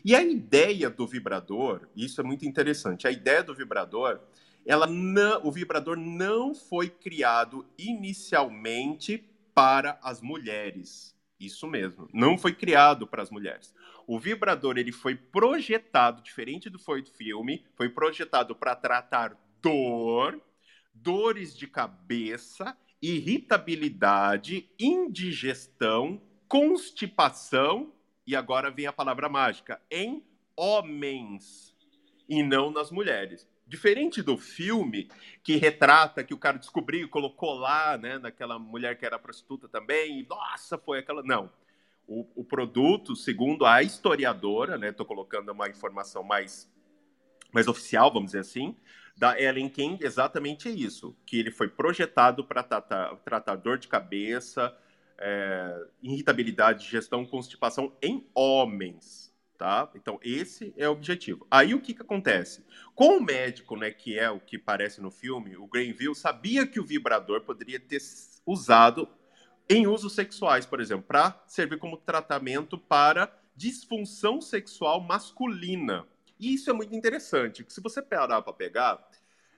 E 0.06 0.16
a 0.16 0.24
ideia 0.24 0.89
do 0.89 1.06
vibrador, 1.06 1.89
isso 1.94 2.22
é 2.22 2.24
muito 2.24 2.46
interessante, 2.46 3.08
a 3.08 3.12
ideia 3.12 3.44
do 3.44 3.54
vibrador, 3.54 4.22
ela 4.66 4.88
não, 4.88 5.46
o 5.46 5.51
vibrador 5.51 5.98
não 5.98 6.56
foi 6.56 6.89
criado 6.89 7.66
inicialmente 7.77 9.25
para 9.54 10.00
as 10.01 10.22
mulheres. 10.22 11.13
Isso 11.39 11.68
mesmo, 11.68 12.08
não 12.13 12.38
foi 12.38 12.54
criado 12.54 13.06
para 13.06 13.22
as 13.22 13.30
mulheres. 13.30 13.74
O 14.08 14.18
vibrador 14.18 14.77
ele 14.77 14.94
foi 14.94 15.16
projetado, 15.16 16.22
diferente 16.22 16.70
do 16.70 16.80
foi 16.80 17.01
do 17.01 17.12
filme, 17.12 17.66
foi 17.75 17.89
projetado 17.89 18.56
para 18.56 18.75
tratar 18.75 19.38
dor, 19.62 20.42
dores 20.94 21.56
de 21.58 21.68
cabeça, 21.68 22.78
irritabilidade, 23.02 24.70
indigestão, 24.80 26.22
constipação 26.48 27.94
e 28.26 28.36
agora 28.36 28.70
vem 28.70 28.88
a 28.88 28.94
palavra 28.94 29.30
mágica, 29.30 29.82
em 29.90 30.24
homens 30.56 31.76
e 32.28 32.44
não 32.44 32.72
nas 32.72 32.92
mulheres. 32.92 33.48
Diferente 33.66 34.22
do 34.22 34.38
filme, 34.38 35.10
que 35.44 35.58
retrata 35.58 36.24
que 36.24 36.34
o 36.34 36.38
cara 36.38 36.58
descobriu 36.58 37.06
e 37.06 37.10
colocou 37.10 37.54
lá, 37.54 37.98
né, 37.98 38.18
naquela 38.18 38.58
mulher 38.58 38.98
que 38.98 39.06
era 39.06 39.20
prostituta 39.20 39.68
também, 39.68 40.20
e 40.20 40.28
nossa, 40.28 40.78
foi 40.78 41.00
aquela. 41.00 41.22
Não. 41.22 41.52
O, 42.08 42.26
o 42.36 42.44
produto, 42.46 43.14
segundo 43.16 43.66
a 43.66 43.84
historiadora, 43.84 44.78
né, 44.78 44.90
estou 44.90 45.06
colocando 45.06 45.52
uma 45.52 45.68
informação 45.68 46.24
mais, 46.24 46.72
mais 47.52 47.68
oficial, 47.68 48.12
vamos 48.12 48.28
dizer 48.28 48.40
assim, 48.40 48.76
da 49.17 49.39
Ellen 49.41 49.67
King, 49.67 49.97
exatamente 50.05 50.69
isso, 50.69 51.17
que 51.25 51.39
ele 51.39 51.50
foi 51.50 51.67
projetado 51.67 52.45
para 52.45 52.62
tratar, 52.62 53.15
tratar 53.17 53.55
dor 53.55 53.79
de 53.79 53.88
cabeça, 53.88 54.77
é, 55.17 55.88
irritabilidade, 56.03 56.83
digestão, 56.83 57.25
constipação 57.25 57.91
em 58.00 58.27
homens, 58.36 59.33
tá? 59.57 59.89
Então, 59.95 60.19
esse 60.21 60.71
é 60.77 60.88
o 60.88 60.91
objetivo. 60.91 61.47
Aí, 61.50 61.74
o 61.74 61.81
que, 61.81 61.95
que 61.95 62.01
acontece? 62.03 62.63
Com 62.93 63.17
o 63.17 63.21
médico, 63.21 63.75
né, 63.75 63.89
que 63.89 64.19
é 64.19 64.29
o 64.29 64.39
que 64.39 64.55
parece 64.55 65.01
no 65.01 65.09
filme, 65.09 65.57
o 65.57 65.65
Granville 65.65 66.15
sabia 66.15 66.67
que 66.67 66.79
o 66.79 66.86
vibrador 66.86 67.41
poderia 67.41 67.79
ter 67.79 68.00
usado 68.45 69.09
em 69.67 69.88
usos 69.88 70.13
sexuais, 70.13 70.65
por 70.65 70.79
exemplo, 70.79 71.05
para 71.07 71.43
servir 71.47 71.79
como 71.79 71.97
tratamento 71.97 72.77
para 72.77 73.36
disfunção 73.55 74.39
sexual 74.39 75.01
masculina. 75.01 76.05
E 76.39 76.53
isso 76.53 76.70
é 76.70 76.74
muito 76.74 76.96
interessante, 76.96 77.63
que 77.63 77.74
se 77.74 77.82
você 77.82 78.01
parar 78.01 78.41
para 78.41 78.53
pegar, 78.53 79.10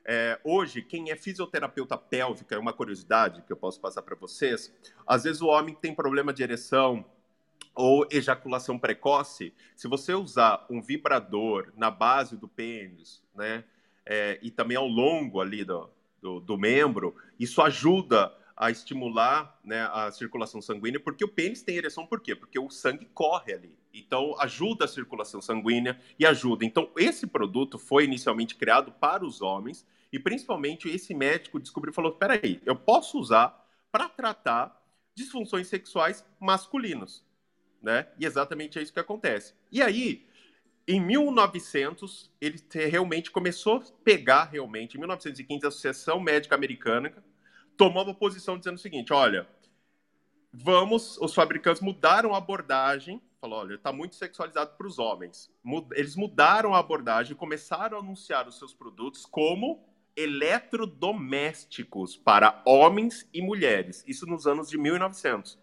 é, 0.06 0.40
hoje, 0.44 0.82
quem 0.82 1.12
é 1.12 1.16
fisioterapeuta 1.16 1.98
pélvica, 1.98 2.56
é 2.56 2.58
uma 2.58 2.74
curiosidade 2.74 3.42
que 3.44 3.52
eu 3.52 3.58
posso 3.58 3.80
passar 3.80 4.02
para 4.02 4.16
vocês, 4.16 4.74
às 5.06 5.24
vezes 5.24 5.42
o 5.42 5.48
homem 5.48 5.76
tem 5.76 5.94
problema 5.94 6.34
de 6.34 6.42
ereção 6.42 7.06
ou 7.76 8.08
ejaculação 8.10 8.80
precoce, 8.80 9.54
se 9.76 9.88
você 9.88 10.14
usar 10.14 10.66
um 10.70 10.82
vibrador 10.82 11.72
na 11.76 11.92
base 11.92 12.38
do 12.38 12.48
pênis, 12.48 13.22
né, 13.36 13.64
é, 14.06 14.40
e 14.42 14.50
também 14.50 14.76
ao 14.76 14.88
longo 14.88 15.40
ali 15.40 15.64
do, 15.64 15.90
do, 16.22 16.40
do 16.40 16.58
membro, 16.58 17.16
isso 17.40 17.62
ajuda 17.62 18.36
a 18.58 18.70
estimular 18.70 19.58
né, 19.64 19.90
a 19.94 20.12
circulação 20.12 20.62
sanguínea, 20.62 21.00
porque 21.00 21.24
o 21.24 21.30
pênis 21.30 21.62
tem 21.62 21.78
ereção 21.78 22.06
por 22.06 22.20
quê? 22.20 22.36
Porque 22.36 22.60
o 22.60 22.70
sangue 22.70 23.06
corre 23.14 23.54
ali. 23.54 23.79
Então, 23.94 24.36
ajuda 24.40 24.86
a 24.86 24.88
circulação 24.88 25.42
sanguínea 25.42 26.00
e 26.18 26.26
ajuda. 26.26 26.64
Então, 26.64 26.92
esse 26.96 27.26
produto 27.26 27.78
foi 27.78 28.06
inicialmente 28.06 28.56
criado 28.56 28.92
para 28.92 29.26
os 29.26 29.42
homens 29.42 29.86
e, 30.12 30.20
principalmente, 30.20 30.88
esse 30.90 31.14
médico 31.14 31.60
descobriu 31.60 31.92
e 31.92 31.96
falou: 31.96 32.14
peraí, 32.14 32.62
eu 32.66 32.76
posso 32.76 33.20
usar 33.20 33.68
para 33.92 34.08
tratar 34.08 34.80
disfunções 35.16 35.68
sexuais 35.68 36.26
masculinos. 36.40 37.26
Né? 37.82 38.08
E 38.20 38.26
exatamente 38.26 38.78
é 38.78 38.82
isso 38.82 38.94
que 38.94 39.00
acontece. 39.00 39.54
E 39.72 39.82
aí, 39.82 40.28
em 40.88 41.00
1900, 41.00 42.32
ele 42.42 42.60
realmente 42.90 43.30
começou 43.30 43.78
a 43.78 43.84
pegar, 44.04 44.46
realmente, 44.46 44.96
em 44.96 45.00
1915, 45.00 45.66
a 45.66 45.68
Associação 45.68 46.20
Médica 46.20 46.56
Americana 46.56 47.14
tomou 47.78 48.04
uma 48.04 48.14
posição 48.14 48.58
dizendo 48.58 48.76
o 48.76 48.80
seguinte: 48.80 49.14
olha, 49.14 49.48
vamos, 50.52 51.18
os 51.20 51.34
fabricantes 51.34 51.82
mudaram 51.82 52.34
a 52.34 52.38
abordagem, 52.38 53.22
falou, 53.40 53.60
olha, 53.60 53.76
está 53.76 53.94
muito 53.94 54.16
sexualizado 54.16 54.76
para 54.78 54.88
os 54.88 55.00
homens. 55.00 55.52
Eles 55.94 56.16
mudaram 56.16 56.74
a 56.74 56.80
abordagem 56.80 57.34
e 57.34 57.36
começaram 57.36 57.98
a 57.98 58.02
anunciar 58.02 58.48
os 58.48 58.58
seus 58.58 58.74
produtos 58.74 59.26
como 59.26 59.88
eletrodomésticos 60.16 62.18
para 62.18 62.62
homens 62.66 63.28
e 63.34 63.42
mulheres. 63.42 64.04
Isso 64.08 64.26
nos 64.26 64.46
anos 64.46 64.70
de 64.70 64.78
1900, 64.78 65.58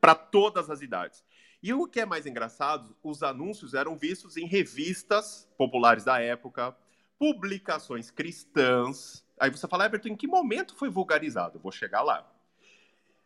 para 0.00 0.14
todas 0.14 0.70
as 0.70 0.82
idades. 0.82 1.24
E 1.62 1.74
o 1.74 1.88
que 1.88 2.00
é 2.00 2.06
mais 2.06 2.26
engraçado, 2.26 2.96
os 3.02 3.22
anúncios 3.22 3.74
eram 3.74 3.96
vistos 3.96 4.36
em 4.36 4.46
revistas 4.46 5.48
populares 5.58 6.04
da 6.04 6.20
época, 6.20 6.76
publicações 7.18 8.12
cristãs, 8.12 9.26
Aí 9.40 9.50
você 9.50 9.68
fala, 9.68 9.86
Everton, 9.86 10.08
em 10.08 10.16
que 10.16 10.26
momento 10.26 10.74
foi 10.74 10.90
vulgarizado? 10.90 11.58
Vou 11.58 11.70
chegar 11.70 12.02
lá. 12.02 12.26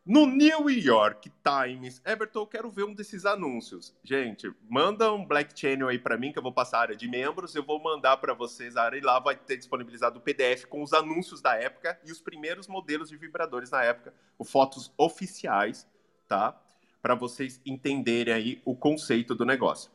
No 0.04 0.26
New 0.26 0.68
York 0.68 1.30
Times, 1.44 2.02
Everton, 2.04 2.44
quero 2.44 2.68
ver 2.68 2.82
um 2.82 2.92
desses 2.92 3.24
anúncios. 3.24 3.94
Gente, 4.02 4.52
manda 4.68 5.12
um 5.12 5.24
Black 5.24 5.56
Channel 5.58 5.86
aí 5.86 5.98
para 5.98 6.18
mim, 6.18 6.32
que 6.32 6.38
eu 6.40 6.42
vou 6.42 6.52
passar 6.52 6.78
a 6.78 6.80
área 6.80 6.96
de 6.96 7.06
membros, 7.06 7.54
eu 7.54 7.64
vou 7.64 7.80
mandar 7.80 8.16
para 8.16 8.34
vocês 8.34 8.76
a 8.76 8.82
área 8.82 8.98
e 8.98 9.00
lá 9.00 9.20
vai 9.20 9.36
ter 9.36 9.56
disponibilizado 9.56 10.18
o 10.18 10.20
PDF 10.20 10.64
com 10.64 10.82
os 10.82 10.92
anúncios 10.92 11.40
da 11.40 11.54
época 11.54 12.00
e 12.04 12.10
os 12.10 12.20
primeiros 12.20 12.66
modelos 12.66 13.10
de 13.10 13.16
vibradores 13.16 13.70
na 13.70 13.84
época, 13.84 14.12
os 14.36 14.50
fotos 14.50 14.92
oficiais, 14.98 15.86
tá? 16.26 16.60
Para 17.00 17.14
vocês 17.14 17.60
entenderem 17.64 18.34
aí 18.34 18.62
o 18.64 18.74
conceito 18.74 19.36
do 19.36 19.44
negócio. 19.44 19.88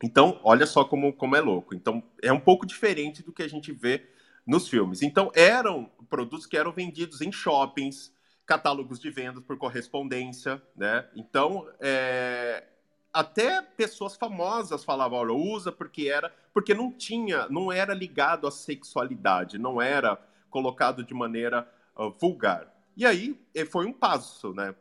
Então, 0.00 0.40
olha 0.44 0.66
só 0.66 0.84
como, 0.84 1.12
como 1.12 1.34
é 1.34 1.40
louco. 1.40 1.74
Então, 1.74 2.00
é 2.22 2.32
um 2.32 2.40
pouco 2.40 2.64
diferente 2.64 3.24
do 3.24 3.32
que 3.32 3.42
a 3.42 3.48
gente 3.48 3.72
vê 3.72 4.08
nos 4.46 4.68
filmes. 4.68 5.02
Então, 5.02 5.32
eram 5.34 5.90
produtos 6.08 6.46
que 6.46 6.56
eram 6.56 6.70
vendidos 6.70 7.20
em 7.20 7.32
shoppings, 7.32 8.12
catálogos 8.52 9.00
de 9.00 9.08
vendas 9.08 9.42
por 9.42 9.56
correspondência, 9.56 10.62
né? 10.76 11.08
Então, 11.16 11.66
é... 11.80 12.62
até 13.10 13.62
pessoas 13.62 14.14
famosas 14.14 14.84
falavam, 14.84 15.18
olha, 15.20 15.32
usa 15.32 15.72
porque 15.72 16.06
era, 16.08 16.30
porque 16.52 16.74
não 16.74 16.92
tinha, 16.92 17.48
não 17.48 17.72
era 17.72 17.94
ligado 17.94 18.46
à 18.46 18.50
sexualidade, 18.50 19.56
não 19.56 19.80
era 19.80 20.20
colocado 20.50 21.02
de 21.02 21.14
maneira 21.14 21.66
uh, 21.96 22.10
vulgar. 22.10 22.70
E 22.94 23.06
aí 23.06 23.40
foi 23.70 23.86
um 23.86 23.92
passo, 23.92 24.52
né? 24.52 24.74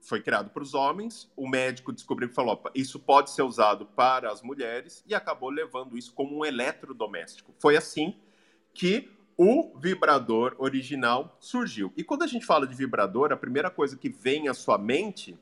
Foi 0.00 0.22
criado 0.22 0.48
para 0.48 0.62
os 0.62 0.72
homens, 0.72 1.30
o 1.36 1.46
médico 1.46 1.92
descobriu 1.92 2.30
e 2.30 2.32
falou: 2.32 2.62
isso 2.74 2.98
pode 2.98 3.30
ser 3.30 3.42
usado 3.42 3.84
para 3.84 4.32
as 4.32 4.40
mulheres, 4.40 5.04
e 5.06 5.14
acabou 5.14 5.50
levando 5.50 5.98
isso 5.98 6.14
como 6.14 6.38
um 6.38 6.46
eletrodoméstico. 6.46 7.54
Foi 7.58 7.76
assim 7.76 8.16
que 8.72 9.10
o 9.38 9.78
vibrador 9.78 10.56
original 10.58 11.36
surgiu. 11.38 11.92
E 11.96 12.02
quando 12.02 12.24
a 12.24 12.26
gente 12.26 12.44
fala 12.44 12.66
de 12.66 12.74
vibrador, 12.74 13.32
a 13.32 13.36
primeira 13.36 13.70
coisa 13.70 13.96
que 13.96 14.08
vem 14.08 14.48
à 14.48 14.54
sua 14.54 14.76
mente 14.76 15.38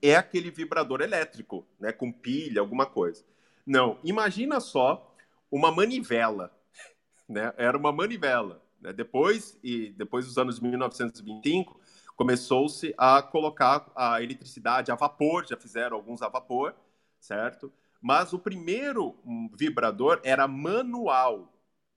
é 0.00 0.16
aquele 0.16 0.50
vibrador 0.50 1.02
elétrico, 1.02 1.66
né, 1.78 1.92
com 1.92 2.10
pilha, 2.10 2.60
alguma 2.60 2.86
coisa. 2.86 3.22
Não, 3.66 3.98
imagina 4.02 4.58
só 4.60 5.14
uma 5.50 5.70
manivela, 5.70 6.50
né? 7.28 7.52
Era 7.58 7.76
uma 7.76 7.92
manivela. 7.92 8.62
Né? 8.80 8.94
Depois 8.94 9.58
e 9.62 9.90
depois 9.90 10.24
dos 10.24 10.38
anos 10.38 10.58
1925 10.58 11.78
começou-se 12.16 12.94
a 12.96 13.20
colocar 13.20 13.90
a 13.94 14.22
eletricidade 14.22 14.90
a 14.90 14.94
vapor, 14.94 15.46
já 15.46 15.56
fizeram 15.56 15.96
alguns 15.96 16.22
a 16.22 16.28
vapor, 16.28 16.74
certo? 17.20 17.70
Mas 18.00 18.32
o 18.32 18.38
primeiro 18.38 19.16
hum, 19.24 19.50
vibrador 19.54 20.20
era 20.24 20.48
manual, 20.48 21.51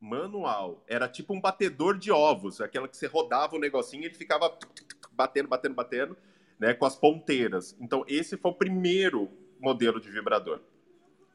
manual. 0.06 0.84
Era 0.88 1.08
tipo 1.08 1.34
um 1.34 1.42
batedor 1.42 1.98
de 1.98 2.12
ovos, 2.12 2.62
aquela 2.62 2.88
que 2.88 2.96
você 2.96 3.08
rodava 3.08 3.56
o 3.56 3.60
negocinho 3.60 4.04
e 4.04 4.06
ele 4.06 4.14
ficava 4.14 4.58
batendo, 5.12 5.48
batendo, 5.48 5.76
batendo, 5.76 6.18
né, 6.60 6.74
com 6.74 6.86
as 6.86 6.96
ponteiras. 6.96 7.76
Então, 7.80 8.06
esse 8.08 8.38
foi 8.38 8.52
o 8.52 8.56
primeiro 8.56 9.30
modelo 9.60 10.00
de 10.00 10.10
vibrador. 10.10 10.62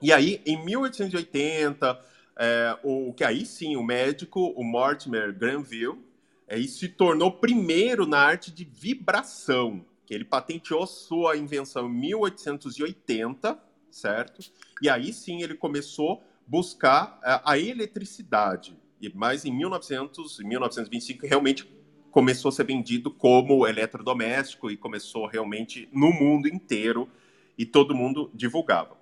E 0.00 0.12
aí, 0.12 0.40
em 0.46 0.64
1880, 0.64 2.00
é, 2.36 2.78
o 2.82 3.12
que 3.12 3.24
aí 3.24 3.44
sim, 3.44 3.76
o 3.76 3.82
médico, 3.82 4.40
o 4.56 4.64
Mortimer 4.64 5.36
Granville, 5.36 5.98
é, 6.46 6.60
se 6.62 6.88
tornou 6.88 7.32
primeiro 7.32 8.06
na 8.06 8.18
arte 8.18 8.50
de 8.50 8.64
vibração, 8.64 9.84
ele 10.10 10.24
patenteou 10.24 10.86
sua 10.88 11.36
invenção 11.36 11.86
em 11.86 11.92
1880, 11.92 13.56
certo? 13.90 14.50
E 14.82 14.88
aí 14.88 15.12
sim 15.12 15.42
ele 15.42 15.54
começou 15.54 16.22
buscar 16.50 17.20
a, 17.22 17.52
a 17.52 17.58
eletricidade. 17.58 18.76
E 19.00 19.08
mais 19.14 19.44
em 19.44 19.52
1900, 19.56 20.40
1925 20.40 21.24
realmente 21.24 21.64
começou 22.10 22.48
a 22.48 22.52
ser 22.52 22.64
vendido 22.64 23.08
como 23.08 23.64
eletrodoméstico 23.64 24.68
e 24.68 24.76
começou 24.76 25.26
realmente 25.26 25.88
no 25.92 26.12
mundo 26.12 26.48
inteiro 26.48 27.08
e 27.56 27.64
todo 27.64 27.94
mundo 27.94 28.32
divulgava. 28.34 28.98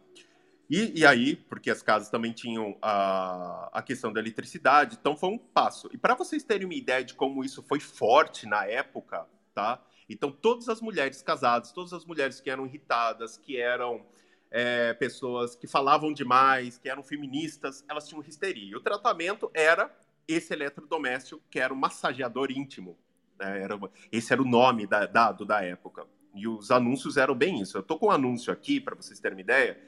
E, 0.69 1.00
e, 1.00 1.07
aí, 1.07 1.37
porque 1.37 1.71
as 1.71 1.81
casas 1.81 2.11
também 2.11 2.33
tinham 2.33 2.76
a, 2.83 3.71
a 3.73 3.81
questão 3.81 4.12
da 4.12 4.21
eletricidade, 4.21 4.99
então 5.00 5.17
foi 5.17 5.31
um 5.31 5.38
passo. 5.38 5.88
E 5.90 5.97
para 5.97 6.14
vocês 6.14 6.45
terem 6.45 6.67
uma 6.67 6.75
ideia 6.75 7.02
de 7.02 7.14
como 7.14 7.43
isso 7.43 7.62
foi 7.62 7.81
forte 7.81 8.47
na 8.47 8.67
época, 8.67 9.26
tá? 9.55 9.83
Então, 10.07 10.31
todas 10.31 10.69
as 10.69 10.83
mulheres 10.83 11.23
casadas, 11.23 11.73
todas 11.73 11.95
as 11.95 12.05
mulheres 12.05 12.38
que 12.43 12.50
eram 12.50 12.67
irritadas, 12.67 13.38
que 13.38 13.57
eram 13.57 14.05
é, 14.50 14.95
pessoas 14.95 15.55
que 15.55 15.67
falavam 15.67 16.12
demais, 16.12 16.78
que 16.78 16.88
eram 16.88 17.02
feministas, 17.02 17.85
elas 17.88 18.09
tinham 18.09 18.23
histeria. 18.26 18.73
E 18.73 18.76
o 18.76 18.81
tratamento 18.81 19.50
era 19.55 19.95
esse 20.26 20.52
eletrodoméstico, 20.52 21.43
que 21.50 21.59
era 21.59 21.73
o 21.73 21.76
massageador 21.76 22.50
íntimo. 22.50 22.99
Né? 23.38 23.62
Era, 23.62 23.78
esse 24.11 24.33
era 24.33 24.43
o 24.43 24.49
nome 24.49 24.87
da, 24.87 25.07
dado 25.07 25.45
da 25.45 25.62
época. 25.62 26.07
E 26.35 26.47
os 26.47 26.71
anúncios 26.71 27.17
eram 27.17 27.35
bem 27.35 27.61
isso. 27.61 27.78
Eu 27.78 27.83
tô 27.83 27.99
com 27.99 28.07
um 28.07 28.11
anúncio 28.11 28.52
aqui, 28.52 28.81
para 28.81 28.95
vocês 28.95 29.19
terem 29.19 29.37
uma 29.37 29.40
ideia. 29.40 29.81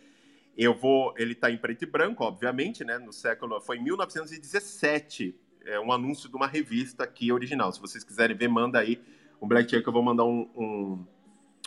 Eu 0.56 0.74
vou. 0.74 1.14
Ele 1.16 1.32
está 1.32 1.50
em 1.50 1.56
preto 1.56 1.82
e 1.82 1.86
branco, 1.86 2.24
obviamente, 2.24 2.84
né? 2.84 2.98
No 2.98 3.12
século. 3.12 3.60
Foi 3.60 3.76
em 3.76 3.84
1917. 3.84 5.38
É 5.64 5.78
um 5.78 5.92
anúncio 5.92 6.28
de 6.28 6.36
uma 6.36 6.46
revista 6.46 7.04
aqui 7.04 7.30
original. 7.30 7.70
Se 7.70 7.80
vocês 7.80 8.02
quiserem 8.02 8.36
ver, 8.36 8.48
manda 8.48 8.78
aí 8.78 9.00
um 9.40 9.46
black 9.46 9.68
check, 9.68 9.86
eu 9.86 9.92
vou 9.92 10.02
mandar 10.02 10.24
um, 10.24 10.50
um 10.56 11.06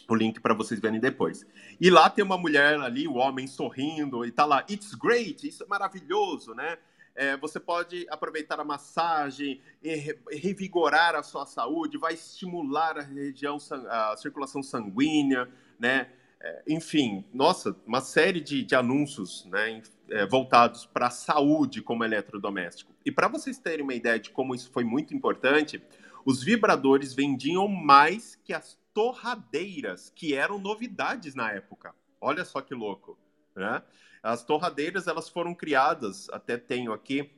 o 0.08 0.16
link 0.16 0.40
para 0.40 0.54
vocês 0.54 0.80
verem 0.80 1.00
depois. 1.00 1.46
E 1.80 1.90
lá 1.90 2.10
tem 2.10 2.24
uma 2.24 2.38
mulher 2.38 2.80
ali, 2.80 3.08
o 3.08 3.16
homem 3.16 3.48
sorrindo, 3.48 4.26
e 4.26 4.32
tá 4.32 4.46
lá, 4.46 4.66
it's 4.70 4.94
great, 4.94 5.48
isso 5.48 5.64
é 5.64 5.68
maravilhoso, 5.68 6.54
né? 6.54 6.78
É, 7.16 7.38
você 7.38 7.60
pode 7.60 8.08
aproveitar 8.10 8.60
a 8.60 8.64
massagem, 8.64 9.62
e 9.84 10.18
revigorar 10.32 11.16
a 11.16 11.22
sua 11.22 11.46
saúde, 11.46 11.98
vai 11.98 12.14
estimular 12.14 12.98
a 12.98 13.04
região, 13.04 13.58
a 13.90 14.16
circulação 14.18 14.64
sanguínea, 14.64 15.48
né? 15.80 16.10
É, 16.42 16.64
enfim, 16.68 17.24
nossa, 17.34 17.76
uma 17.86 18.02
série 18.02 18.42
de, 18.42 18.64
de 18.64 18.76
anúncios, 18.76 19.46
né? 19.46 19.82
É, 20.10 20.26
voltados 20.26 20.86
para 20.86 21.08
a 21.08 21.12
saúde 21.12 21.82
como 21.82 22.04
eletrodoméstico. 22.04 22.92
E 23.06 23.12
para 23.12 23.28
vocês 23.28 23.58
terem 23.58 23.84
uma 23.84 23.94
ideia 23.94 24.20
de 24.20 24.30
como 24.30 24.54
isso 24.54 24.70
foi 24.72 24.84
muito 24.84 25.14
importante, 25.14 25.82
os 26.26 26.44
vibradores 26.44 27.14
vendiam 27.14 27.68
mais 27.68 28.36
que 28.44 28.54
as 28.54 28.78
torradeiras, 28.94 30.12
que 30.16 30.34
eram 30.34 30.58
novidades 30.60 31.36
na 31.36 31.52
época. 31.52 31.94
Olha 32.22 32.46
só 32.46 32.62
que 32.62 32.74
louco, 32.74 33.18
né? 33.56 33.82
As 34.22 34.44
torradeiras, 34.44 35.08
elas 35.08 35.28
foram 35.28 35.54
criadas, 35.54 36.30
até 36.30 36.58
tenho 36.58 36.94
aqui, 36.94 37.30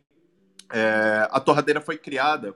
é, 0.72 1.28
a 1.32 1.40
torradeira 1.40 1.82
foi 1.82 1.98
criada, 1.98 2.56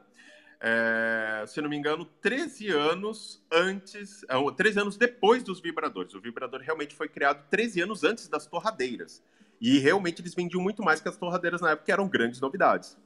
é, 0.62 1.46
se 1.48 1.62
não 1.62 1.70
me 1.70 1.78
engano, 1.78 2.06
13 2.22 2.70
anos 2.70 3.42
antes, 3.52 4.26
13 4.58 4.78
é, 4.78 4.82
anos 4.82 4.98
depois 4.98 5.42
dos 5.44 5.62
vibradores. 5.62 6.14
O 6.14 6.22
vibrador 6.22 6.62
realmente 6.62 6.94
foi 6.94 7.08
criado 7.08 7.48
13 7.50 7.82
anos 7.82 8.04
antes 8.04 8.28
das 8.28 8.46
torradeiras. 8.46 9.24
E 9.62 9.80
realmente 9.80 10.22
eles 10.22 10.34
vendiam 10.34 10.62
muito 10.62 10.84
mais 10.84 11.02
que 11.02 11.08
as 11.08 11.18
torradeiras 11.18 11.62
na 11.62 11.72
época, 11.72 11.86
que 11.86 11.92
eram 11.92 12.08
grandes 12.08 12.40
novidades. 12.42 12.98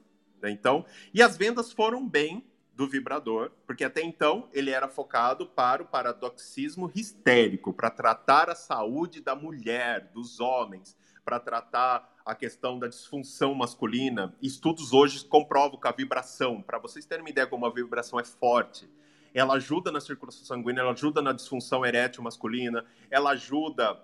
Né? 0.42 0.50
Então, 0.50 0.84
e 1.12 1.22
as 1.22 1.36
vendas 1.36 1.72
foram 1.72 2.06
bem 2.06 2.44
do 2.76 2.88
vibrador, 2.88 3.50
porque 3.66 3.84
até 3.84 4.02
então 4.02 4.48
ele 4.52 4.70
era 4.70 4.88
focado 4.88 5.46
para 5.46 5.82
o 5.82 5.86
paradoxismo 5.86 6.90
histérico, 6.94 7.72
para 7.72 7.90
tratar 7.90 8.50
a 8.50 8.54
saúde 8.54 9.20
da 9.20 9.34
mulher, 9.34 10.10
dos 10.12 10.40
homens, 10.40 10.96
para 11.24 11.38
tratar 11.38 12.12
a 12.24 12.34
questão 12.34 12.78
da 12.78 12.88
disfunção 12.88 13.54
masculina. 13.54 14.34
Estudos 14.42 14.92
hoje 14.92 15.24
comprovam 15.24 15.78
que 15.78 15.88
a 15.88 15.92
vibração, 15.92 16.60
para 16.60 16.78
vocês 16.78 17.06
terem 17.06 17.24
uma 17.24 17.30
ideia 17.30 17.46
como 17.46 17.64
a 17.64 17.70
vibração 17.70 18.18
é 18.18 18.24
forte, 18.24 18.88
ela 19.32 19.54
ajuda 19.54 19.90
na 19.90 20.00
circulação 20.00 20.44
sanguínea, 20.44 20.80
ela 20.80 20.92
ajuda 20.92 21.20
na 21.20 21.32
disfunção 21.32 21.84
erétil 21.84 22.22
masculina, 22.22 22.84
ela 23.10 23.30
ajuda 23.30 24.00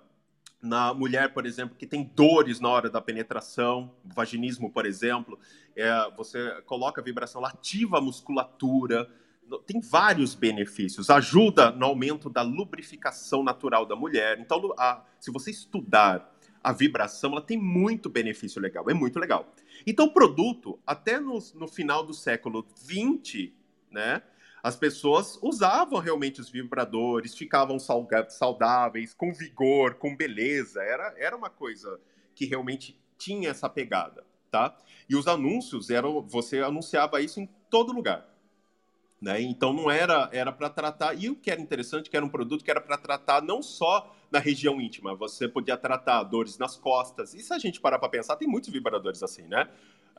na 0.62 0.92
mulher, 0.92 1.32
por 1.32 1.46
exemplo, 1.46 1.76
que 1.76 1.86
tem 1.86 2.04
dores 2.14 2.60
na 2.60 2.68
hora 2.68 2.90
da 2.90 3.00
penetração, 3.00 3.94
vaginismo, 4.04 4.70
por 4.70 4.84
exemplo, 4.84 5.38
é, 5.74 5.90
você 6.16 6.60
coloca 6.66 7.00
a 7.00 7.04
vibração, 7.04 7.44
ativa 7.44 7.98
a 7.98 8.00
musculatura, 8.00 9.08
tem 9.66 9.80
vários 9.80 10.34
benefícios, 10.34 11.10
ajuda 11.10 11.70
no 11.72 11.86
aumento 11.86 12.28
da 12.28 12.42
lubrificação 12.42 13.42
natural 13.42 13.84
da 13.86 13.96
mulher. 13.96 14.38
Então, 14.38 14.72
a, 14.78 15.04
se 15.18 15.32
você 15.32 15.50
estudar 15.50 16.32
a 16.62 16.72
vibração, 16.72 17.32
ela 17.32 17.40
tem 17.40 17.58
muito 17.58 18.08
benefício 18.08 18.60
legal, 18.60 18.88
é 18.88 18.94
muito 18.94 19.18
legal. 19.18 19.52
Então, 19.86 20.06
o 20.06 20.12
produto, 20.12 20.78
até 20.86 21.18
no, 21.18 21.38
no 21.54 21.66
final 21.66 22.04
do 22.04 22.12
século 22.12 22.66
XX, 22.76 23.50
né, 23.90 24.22
as 24.62 24.76
pessoas 24.76 25.38
usavam 25.42 25.98
realmente 25.98 26.40
os 26.40 26.50
vibradores, 26.50 27.34
ficavam 27.34 27.78
saudáveis, 27.78 29.14
com 29.14 29.32
vigor, 29.32 29.94
com 29.94 30.16
beleza. 30.16 30.82
Era, 30.82 31.14
era 31.18 31.36
uma 31.36 31.48
coisa 31.48 32.00
que 32.34 32.44
realmente 32.44 32.98
tinha 33.16 33.50
essa 33.50 33.68
pegada, 33.68 34.24
tá? 34.50 34.76
E 35.08 35.16
os 35.16 35.26
anúncios 35.26 35.90
eram, 35.90 36.22
você 36.22 36.60
anunciava 36.60 37.20
isso 37.20 37.40
em 37.40 37.48
todo 37.70 37.92
lugar. 37.92 38.28
Né? 39.20 39.42
Então 39.42 39.72
não 39.72 39.90
era 39.90 40.30
era 40.32 40.50
para 40.50 40.70
tratar 40.70 41.12
e 41.12 41.28
o 41.28 41.36
que 41.36 41.50
era 41.50 41.60
interessante 41.60 42.08
que 42.08 42.16
era 42.16 42.24
um 42.24 42.28
produto 42.30 42.64
que 42.64 42.70
era 42.70 42.80
para 42.80 42.96
tratar 42.96 43.42
não 43.42 43.62
só 43.62 44.16
na 44.30 44.38
região 44.38 44.80
íntima, 44.80 45.14
você 45.14 45.46
podia 45.46 45.76
tratar 45.76 46.22
dores 46.22 46.56
nas 46.56 46.76
costas. 46.76 47.34
E 47.34 47.40
se 47.40 47.52
a 47.52 47.58
gente 47.58 47.80
parar 47.80 47.98
para 47.98 48.08
pensar, 48.08 48.36
tem 48.36 48.48
muitos 48.48 48.70
vibradores 48.70 49.22
assim, 49.22 49.42
né? 49.42 49.68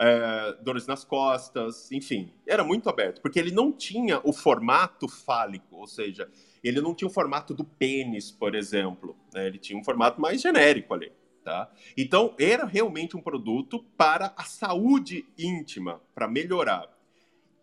É, 0.04 0.58
dores 0.64 0.88
nas 0.88 1.04
costas, 1.04 1.92
enfim, 1.92 2.34
era 2.48 2.64
muito 2.64 2.90
aberto, 2.90 3.22
porque 3.22 3.38
ele 3.38 3.52
não 3.52 3.72
tinha 3.72 4.20
o 4.24 4.34
formato 4.34 5.08
fálico, 5.08 5.76
ou 5.76 5.86
seja, 5.86 6.28
ele 6.64 6.82
não 6.82 6.96
tinha 6.96 7.08
o 7.08 7.14
formato 7.14 7.54
do 7.54 7.64
pênis, 7.64 8.32
por 8.32 8.56
exemplo, 8.56 9.16
né? 9.32 9.46
ele 9.46 9.60
tinha 9.60 9.78
um 9.78 9.84
formato 9.84 10.20
mais 10.20 10.42
genérico 10.42 10.96
ali. 10.96 11.12
Tá? 11.44 11.72
Então, 11.96 12.36
era 12.40 12.66
realmente 12.66 13.16
um 13.16 13.22
produto 13.22 13.84
para 13.96 14.34
a 14.36 14.44
saúde 14.44 15.26
íntima, 15.38 16.02
para 16.16 16.28
melhorar. 16.28 16.88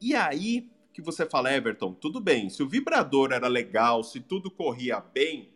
E 0.00 0.14
aí 0.14 0.68
que 0.92 1.02
você 1.02 1.25
fala, 1.26 1.52
Everton, 1.52 1.92
tudo 1.92 2.21
bem, 2.21 2.50
se 2.50 2.61
o 2.61 2.68
vibrador 2.68 3.33
era 3.33 3.47
legal, 3.47 4.02
se 4.02 4.18
tudo 4.18 4.50
corria 4.50 5.00
bem, 5.00 5.49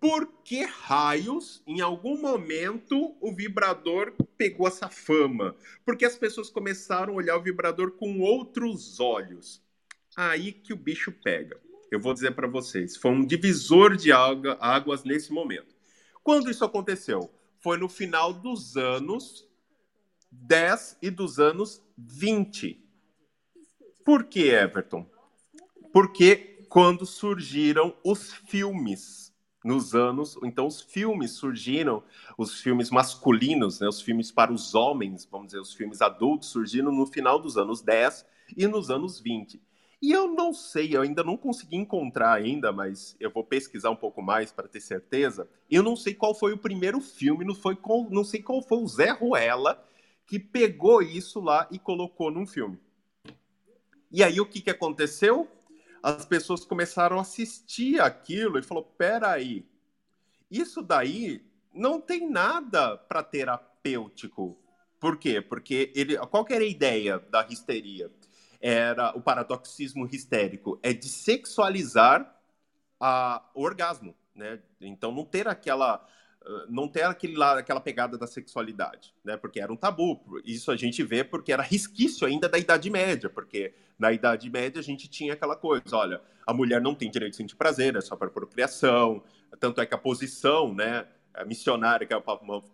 por 0.00 0.26
que 0.42 0.64
raios, 0.64 1.62
em 1.66 1.82
algum 1.82 2.18
momento, 2.18 3.14
o 3.20 3.34
vibrador 3.34 4.14
pegou 4.38 4.66
essa 4.66 4.88
fama? 4.88 5.54
Porque 5.84 6.06
as 6.06 6.16
pessoas 6.16 6.48
começaram 6.48 7.12
a 7.12 7.16
olhar 7.16 7.36
o 7.36 7.42
vibrador 7.42 7.92
com 7.92 8.18
outros 8.20 8.98
olhos. 8.98 9.62
Aí 10.16 10.52
que 10.52 10.72
o 10.72 10.76
bicho 10.76 11.12
pega. 11.12 11.60
Eu 11.90 12.00
vou 12.00 12.14
dizer 12.14 12.34
para 12.34 12.48
vocês, 12.48 12.96
foi 12.96 13.10
um 13.10 13.26
divisor 13.26 13.94
de 13.94 14.10
água, 14.10 14.56
águas 14.58 15.04
nesse 15.04 15.32
momento. 15.32 15.76
Quando 16.22 16.50
isso 16.50 16.64
aconteceu? 16.64 17.30
Foi 17.58 17.76
no 17.76 17.88
final 17.88 18.32
dos 18.32 18.78
anos 18.78 19.46
10 20.30 20.96
e 21.02 21.10
dos 21.10 21.38
anos 21.38 21.82
20. 21.98 22.82
Por 24.02 24.24
que, 24.24 24.48
Everton? 24.48 25.06
Porque 25.92 26.64
quando 26.70 27.04
surgiram 27.04 27.94
os 28.02 28.32
filmes 28.32 29.29
nos 29.64 29.94
anos. 29.94 30.38
Então, 30.42 30.66
os 30.66 30.80
filmes 30.80 31.32
surgiram, 31.32 32.02
os 32.36 32.60
filmes 32.60 32.90
masculinos, 32.90 33.80
né, 33.80 33.88
os 33.88 34.00
filmes 34.00 34.30
para 34.30 34.52
os 34.52 34.74
homens, 34.74 35.28
vamos 35.30 35.48
dizer, 35.48 35.60
os 35.60 35.74
filmes 35.74 36.00
adultos, 36.00 36.48
surgiram 36.48 36.92
no 36.92 37.06
final 37.06 37.38
dos 37.38 37.56
anos 37.56 37.80
10 37.82 38.24
e 38.56 38.66
nos 38.66 38.90
anos 38.90 39.20
20. 39.20 39.60
E 40.02 40.12
eu 40.12 40.28
não 40.28 40.54
sei, 40.54 40.96
eu 40.96 41.02
ainda 41.02 41.22
não 41.22 41.36
consegui 41.36 41.76
encontrar 41.76 42.32
ainda, 42.32 42.72
mas 42.72 43.14
eu 43.20 43.30
vou 43.30 43.44
pesquisar 43.44 43.90
um 43.90 43.96
pouco 43.96 44.22
mais 44.22 44.50
para 44.50 44.66
ter 44.66 44.80
certeza. 44.80 45.46
Eu 45.70 45.82
não 45.82 45.94
sei 45.94 46.14
qual 46.14 46.34
foi 46.34 46.54
o 46.54 46.58
primeiro 46.58 47.02
filme, 47.02 47.44
não, 47.44 47.54
foi 47.54 47.76
qual, 47.76 48.08
não 48.08 48.24
sei 48.24 48.42
qual 48.42 48.62
foi 48.62 48.78
o 48.78 48.88
Zé 48.88 49.10
Ruela 49.10 49.84
que 50.26 50.38
pegou 50.38 51.02
isso 51.02 51.40
lá 51.40 51.68
e 51.70 51.78
colocou 51.78 52.30
num 52.30 52.46
filme. 52.46 52.78
E 54.10 54.22
aí 54.22 54.40
o 54.40 54.46
que, 54.46 54.60
que 54.60 54.70
aconteceu? 54.70 55.48
As 56.02 56.24
pessoas 56.24 56.64
começaram 56.64 57.18
a 57.18 57.22
assistir 57.22 58.00
aquilo 58.00 58.58
e 58.58 58.62
falou: 58.62 58.84
peraí, 58.84 59.66
isso 60.50 60.82
daí 60.82 61.44
não 61.72 62.00
tem 62.00 62.28
nada 62.28 62.96
para 62.96 63.22
terapêutico. 63.22 64.58
Por 64.98 65.16
quê? 65.16 65.40
Porque 65.40 65.92
ele, 65.94 66.16
qual 66.26 66.44
era 66.50 66.62
a 66.62 66.66
ideia 66.66 67.18
da 67.18 67.46
histeria? 67.48 68.10
Era 68.60 69.16
o 69.16 69.22
paradoxismo 69.22 70.06
histérico, 70.06 70.78
é 70.82 70.92
de 70.92 71.08
sexualizar 71.08 72.36
a, 72.98 73.42
o 73.54 73.62
orgasmo, 73.62 74.14
né? 74.34 74.60
Então 74.80 75.10
não 75.10 75.24
ter 75.24 75.48
aquela 75.48 76.06
não 76.68 76.88
ter 76.88 77.02
aquele 77.02 77.36
lá, 77.36 77.58
aquela 77.58 77.80
pegada 77.80 78.16
da 78.16 78.26
sexualidade, 78.26 79.14
né? 79.22 79.36
Porque 79.36 79.60
era 79.60 79.72
um 79.72 79.76
tabu. 79.76 80.20
Isso 80.44 80.70
a 80.70 80.76
gente 80.76 81.02
vê 81.02 81.22
porque 81.22 81.52
era 81.52 81.62
resquício 81.62 82.26
ainda 82.26 82.48
da 82.48 82.58
Idade 82.58 82.88
Média, 82.88 83.28
porque 83.28 83.74
na 83.98 84.12
Idade 84.12 84.48
Média 84.48 84.80
a 84.80 84.82
gente 84.82 85.08
tinha 85.08 85.34
aquela 85.34 85.54
coisa, 85.54 85.96
olha, 85.96 86.20
a 86.46 86.52
mulher 86.52 86.80
não 86.80 86.94
tem 86.94 87.10
direito 87.10 87.32
de 87.32 87.36
sentir 87.36 87.56
prazer, 87.56 87.94
é 87.96 88.00
só 88.00 88.16
para 88.16 88.30
procriação. 88.30 89.22
Tanto 89.58 89.80
é 89.80 89.86
que 89.86 89.94
a 89.94 89.98
posição, 89.98 90.74
né, 90.74 91.06
missionária, 91.46 92.06
que 92.06 92.14
é 92.14 92.16
o 92.16 92.22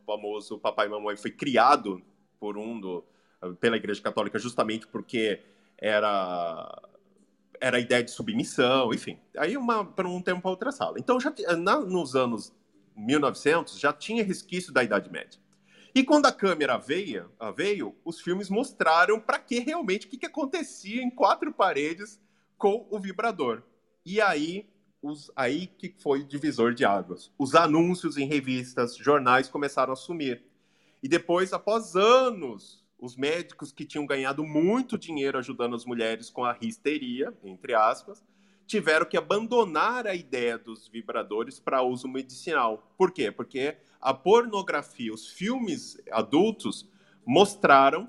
famoso 0.06 0.58
papai 0.58 0.86
e 0.86 0.90
mamãe, 0.90 1.16
foi 1.16 1.30
criado 1.30 2.00
por 2.38 2.56
um 2.56 2.78
do, 2.78 3.04
pela 3.60 3.76
Igreja 3.76 4.00
Católica 4.00 4.38
justamente 4.38 4.86
porque 4.86 5.40
era 5.78 6.82
era 7.58 7.78
a 7.78 7.80
ideia 7.80 8.04
de 8.04 8.10
submissão, 8.10 8.92
enfim. 8.92 9.18
Aí 9.36 9.56
uma 9.56 9.82
para 9.82 10.06
um 10.06 10.20
tempo 10.20 10.42
para 10.42 10.50
outra 10.50 10.70
sala. 10.70 10.98
Então 10.98 11.18
já 11.18 11.32
na, 11.58 11.80
nos 11.80 12.14
anos 12.14 12.52
1900 12.96 13.78
já 13.78 13.92
tinha 13.92 14.24
resquício 14.24 14.72
da 14.72 14.82
Idade 14.82 15.10
Média. 15.10 15.40
E 15.94 16.04
quando 16.04 16.26
a 16.26 16.32
câmera 16.32 16.76
veio, 16.76 17.30
veio 17.54 17.96
os 18.04 18.20
filmes 18.20 18.50
mostraram 18.50 19.18
para 19.18 19.38
que 19.38 19.60
realmente 19.60 20.06
o 20.06 20.10
que, 20.10 20.18
que 20.18 20.26
acontecia 20.26 21.02
em 21.02 21.10
quatro 21.10 21.52
paredes 21.52 22.20
com 22.58 22.86
o 22.90 22.98
vibrador. 22.98 23.62
E 24.04 24.20
aí, 24.20 24.68
os, 25.00 25.30
aí 25.34 25.66
que 25.66 25.94
foi 25.98 26.22
divisor 26.22 26.74
de 26.74 26.84
águas. 26.84 27.32
Os 27.38 27.54
anúncios 27.54 28.18
em 28.18 28.26
revistas, 28.26 28.96
jornais 28.96 29.48
começaram 29.48 29.92
a 29.92 29.96
sumir. 29.96 30.44
E 31.02 31.08
depois, 31.08 31.52
após 31.52 31.96
anos, 31.96 32.84
os 32.98 33.16
médicos 33.16 33.72
que 33.72 33.84
tinham 33.84 34.06
ganhado 34.06 34.44
muito 34.44 34.98
dinheiro 34.98 35.38
ajudando 35.38 35.76
as 35.76 35.84
mulheres 35.84 36.30
com 36.30 36.44
a 36.44 36.56
histeria, 36.60 37.32
entre 37.42 37.74
aspas, 37.74 38.24
tiveram 38.66 39.06
que 39.06 39.16
abandonar 39.16 40.06
a 40.06 40.14
ideia 40.14 40.58
dos 40.58 40.88
vibradores 40.88 41.60
para 41.60 41.82
uso 41.82 42.08
medicinal. 42.08 42.92
Por 42.98 43.12
quê? 43.12 43.30
Porque 43.30 43.76
a 44.00 44.12
pornografia, 44.12 45.12
os 45.12 45.28
filmes 45.28 45.96
adultos 46.10 46.88
mostraram, 47.24 48.08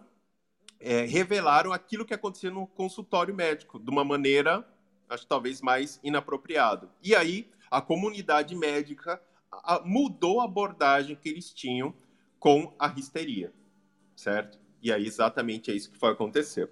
é, 0.80 1.06
revelaram 1.06 1.72
aquilo 1.72 2.06
que 2.06 2.14
acontecia 2.14 2.52
no 2.52 2.68
consultório 2.68 3.34
médico 3.34 3.80
de 3.80 3.90
uma 3.90 4.04
maneira, 4.04 4.68
acho 5.10 5.26
talvez 5.28 5.62
mais 5.62 6.00
inapropriada. 6.04 6.90
E 7.04 7.16
aí 7.16 7.50
a 7.70 7.82
comunidade 7.82 8.56
médica 8.56 9.22
mudou 9.86 10.42
a 10.42 10.46
abordagem 10.46 11.16
que 11.16 11.30
eles 11.30 11.52
tinham 11.52 11.94
com 12.40 12.74
a 12.78 12.94
histeria, 12.98 13.54
certo? 14.16 14.60
E 14.82 14.92
aí 14.92 15.06
exatamente 15.06 15.72
é 15.72 15.74
isso 15.74 15.92
que 15.92 15.98
foi 15.98 16.12
acontecer. 16.12 16.70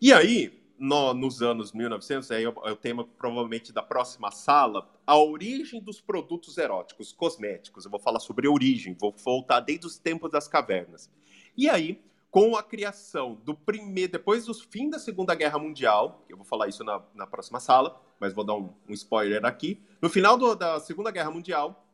E 0.00 0.12
aí 0.12 0.65
no, 0.78 1.14
nos 1.14 1.42
anos 1.42 1.72
1900, 1.72 2.30
aí 2.30 2.44
é, 2.44 2.46
é 2.46 2.72
o 2.72 2.76
tema 2.76 3.04
provavelmente 3.04 3.72
da 3.72 3.82
próxima 3.82 4.30
sala, 4.30 4.88
a 5.06 5.16
origem 5.16 5.80
dos 5.80 6.00
produtos 6.00 6.58
eróticos, 6.58 7.12
cosméticos. 7.12 7.84
Eu 7.84 7.90
vou 7.90 8.00
falar 8.00 8.20
sobre 8.20 8.46
a 8.46 8.50
origem, 8.50 8.96
vou 8.98 9.14
voltar 9.24 9.60
desde 9.60 9.86
os 9.86 9.98
tempos 9.98 10.30
das 10.30 10.48
cavernas. 10.48 11.10
E 11.56 11.68
aí 11.68 12.02
com 12.36 12.54
a 12.54 12.62
criação 12.62 13.40
do 13.46 13.54
primeiro, 13.54 14.12
depois 14.12 14.44
do 14.44 14.52
fim 14.52 14.90
da 14.90 14.98
Segunda 14.98 15.34
Guerra 15.34 15.58
Mundial, 15.58 16.22
eu 16.28 16.36
vou 16.36 16.44
falar 16.44 16.68
isso 16.68 16.84
na, 16.84 17.02
na 17.14 17.26
próxima 17.26 17.58
sala, 17.58 17.98
mas 18.20 18.34
vou 18.34 18.44
dar 18.44 18.54
um, 18.54 18.74
um 18.86 18.92
spoiler 18.92 19.42
aqui. 19.46 19.82
No 20.02 20.10
final 20.10 20.36
do, 20.36 20.54
da 20.54 20.78
Segunda 20.78 21.10
Guerra 21.10 21.30
Mundial, 21.30 21.88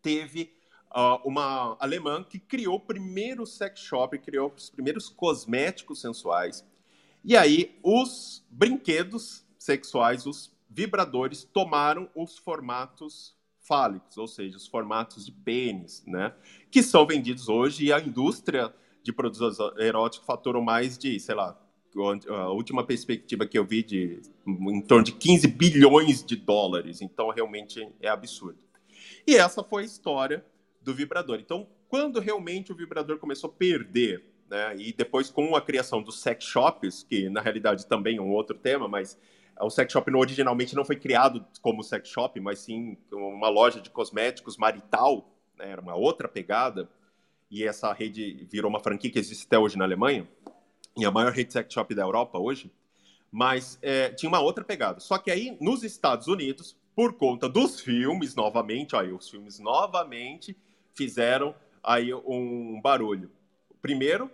teve 0.00 0.54
uh, 0.90 1.20
uma 1.22 1.76
alemã 1.78 2.24
que 2.24 2.38
criou 2.38 2.76
o 2.76 2.80
primeiro 2.80 3.44
sex 3.44 3.80
shop, 3.80 4.18
criou 4.20 4.54
os 4.56 4.70
primeiros 4.70 5.10
cosméticos 5.10 6.00
sensuais. 6.00 6.64
E 7.24 7.36
aí, 7.36 7.78
os 7.82 8.44
brinquedos 8.50 9.46
sexuais, 9.58 10.26
os 10.26 10.54
vibradores, 10.68 11.42
tomaram 11.44 12.10
os 12.14 12.36
formatos 12.36 13.34
fálicos, 13.60 14.18
ou 14.18 14.28
seja, 14.28 14.58
os 14.58 14.66
formatos 14.66 15.24
de 15.24 15.32
pênis, 15.32 16.04
né? 16.06 16.34
Que 16.70 16.82
são 16.82 17.06
vendidos 17.06 17.48
hoje 17.48 17.86
e 17.86 17.92
a 17.92 17.98
indústria 17.98 18.74
de 19.02 19.10
produtos 19.10 19.58
eróticos 19.78 20.26
faturou 20.26 20.62
mais 20.62 20.98
de, 20.98 21.18
sei 21.18 21.34
lá, 21.34 21.58
a 22.28 22.50
última 22.50 22.84
perspectiva 22.84 23.46
que 23.46 23.58
eu 23.58 23.64
vi 23.64 23.82
de 23.82 24.20
em 24.46 24.82
torno 24.82 25.04
de 25.04 25.12
15 25.12 25.46
bilhões 25.46 26.22
de 26.22 26.36
dólares. 26.36 27.00
Então, 27.00 27.30
realmente 27.30 27.88
é 28.00 28.08
absurdo. 28.08 28.58
E 29.26 29.34
essa 29.36 29.64
foi 29.64 29.82
a 29.82 29.86
história 29.86 30.44
do 30.82 30.92
vibrador. 30.92 31.38
Então, 31.40 31.66
quando 31.88 32.20
realmente 32.20 32.70
o 32.70 32.74
vibrador 32.74 33.18
começou 33.18 33.48
a 33.48 33.52
perder, 33.52 34.33
né, 34.48 34.74
e 34.76 34.92
depois 34.92 35.30
com 35.30 35.56
a 35.56 35.60
criação 35.60 36.02
dos 36.02 36.20
sex 36.20 36.44
shops, 36.44 37.02
que 37.02 37.28
na 37.28 37.40
realidade 37.40 37.86
também 37.86 38.18
é 38.18 38.20
um 38.20 38.30
outro 38.30 38.56
tema, 38.56 38.86
mas 38.88 39.18
o 39.60 39.70
sex 39.70 39.92
shop 39.92 40.10
originalmente 40.14 40.74
não 40.74 40.84
foi 40.84 40.96
criado 40.96 41.44
como 41.62 41.82
sex 41.82 42.08
shop, 42.08 42.38
mas 42.40 42.58
sim 42.58 42.96
uma 43.12 43.48
loja 43.48 43.80
de 43.80 43.90
cosméticos 43.90 44.56
marital, 44.56 45.30
né, 45.56 45.70
era 45.70 45.80
uma 45.80 45.94
outra 45.94 46.28
pegada, 46.28 46.88
e 47.50 47.64
essa 47.64 47.92
rede 47.92 48.46
virou 48.50 48.68
uma 48.68 48.80
franquia 48.80 49.10
que 49.10 49.18
existe 49.18 49.46
até 49.46 49.58
hoje 49.58 49.78
na 49.78 49.84
Alemanha, 49.84 50.28
e 50.96 51.04
a 51.04 51.10
maior 51.10 51.32
rede 51.32 51.52
sex 51.52 51.72
shop 51.72 51.94
da 51.94 52.02
Europa 52.02 52.38
hoje, 52.38 52.70
mas 53.30 53.78
é, 53.82 54.10
tinha 54.10 54.28
uma 54.28 54.40
outra 54.40 54.62
pegada. 54.62 55.00
Só 55.00 55.18
que 55.18 55.28
aí, 55.28 55.56
nos 55.60 55.82
Estados 55.82 56.28
Unidos, 56.28 56.76
por 56.94 57.14
conta 57.14 57.48
dos 57.48 57.80
filmes, 57.80 58.36
novamente, 58.36 58.94
aí 58.94 59.12
os 59.12 59.28
filmes 59.28 59.58
novamente 59.58 60.56
fizeram 60.94 61.52
aí 61.82 62.14
um 62.14 62.80
barulho. 62.80 63.30
Primeiro, 63.84 64.30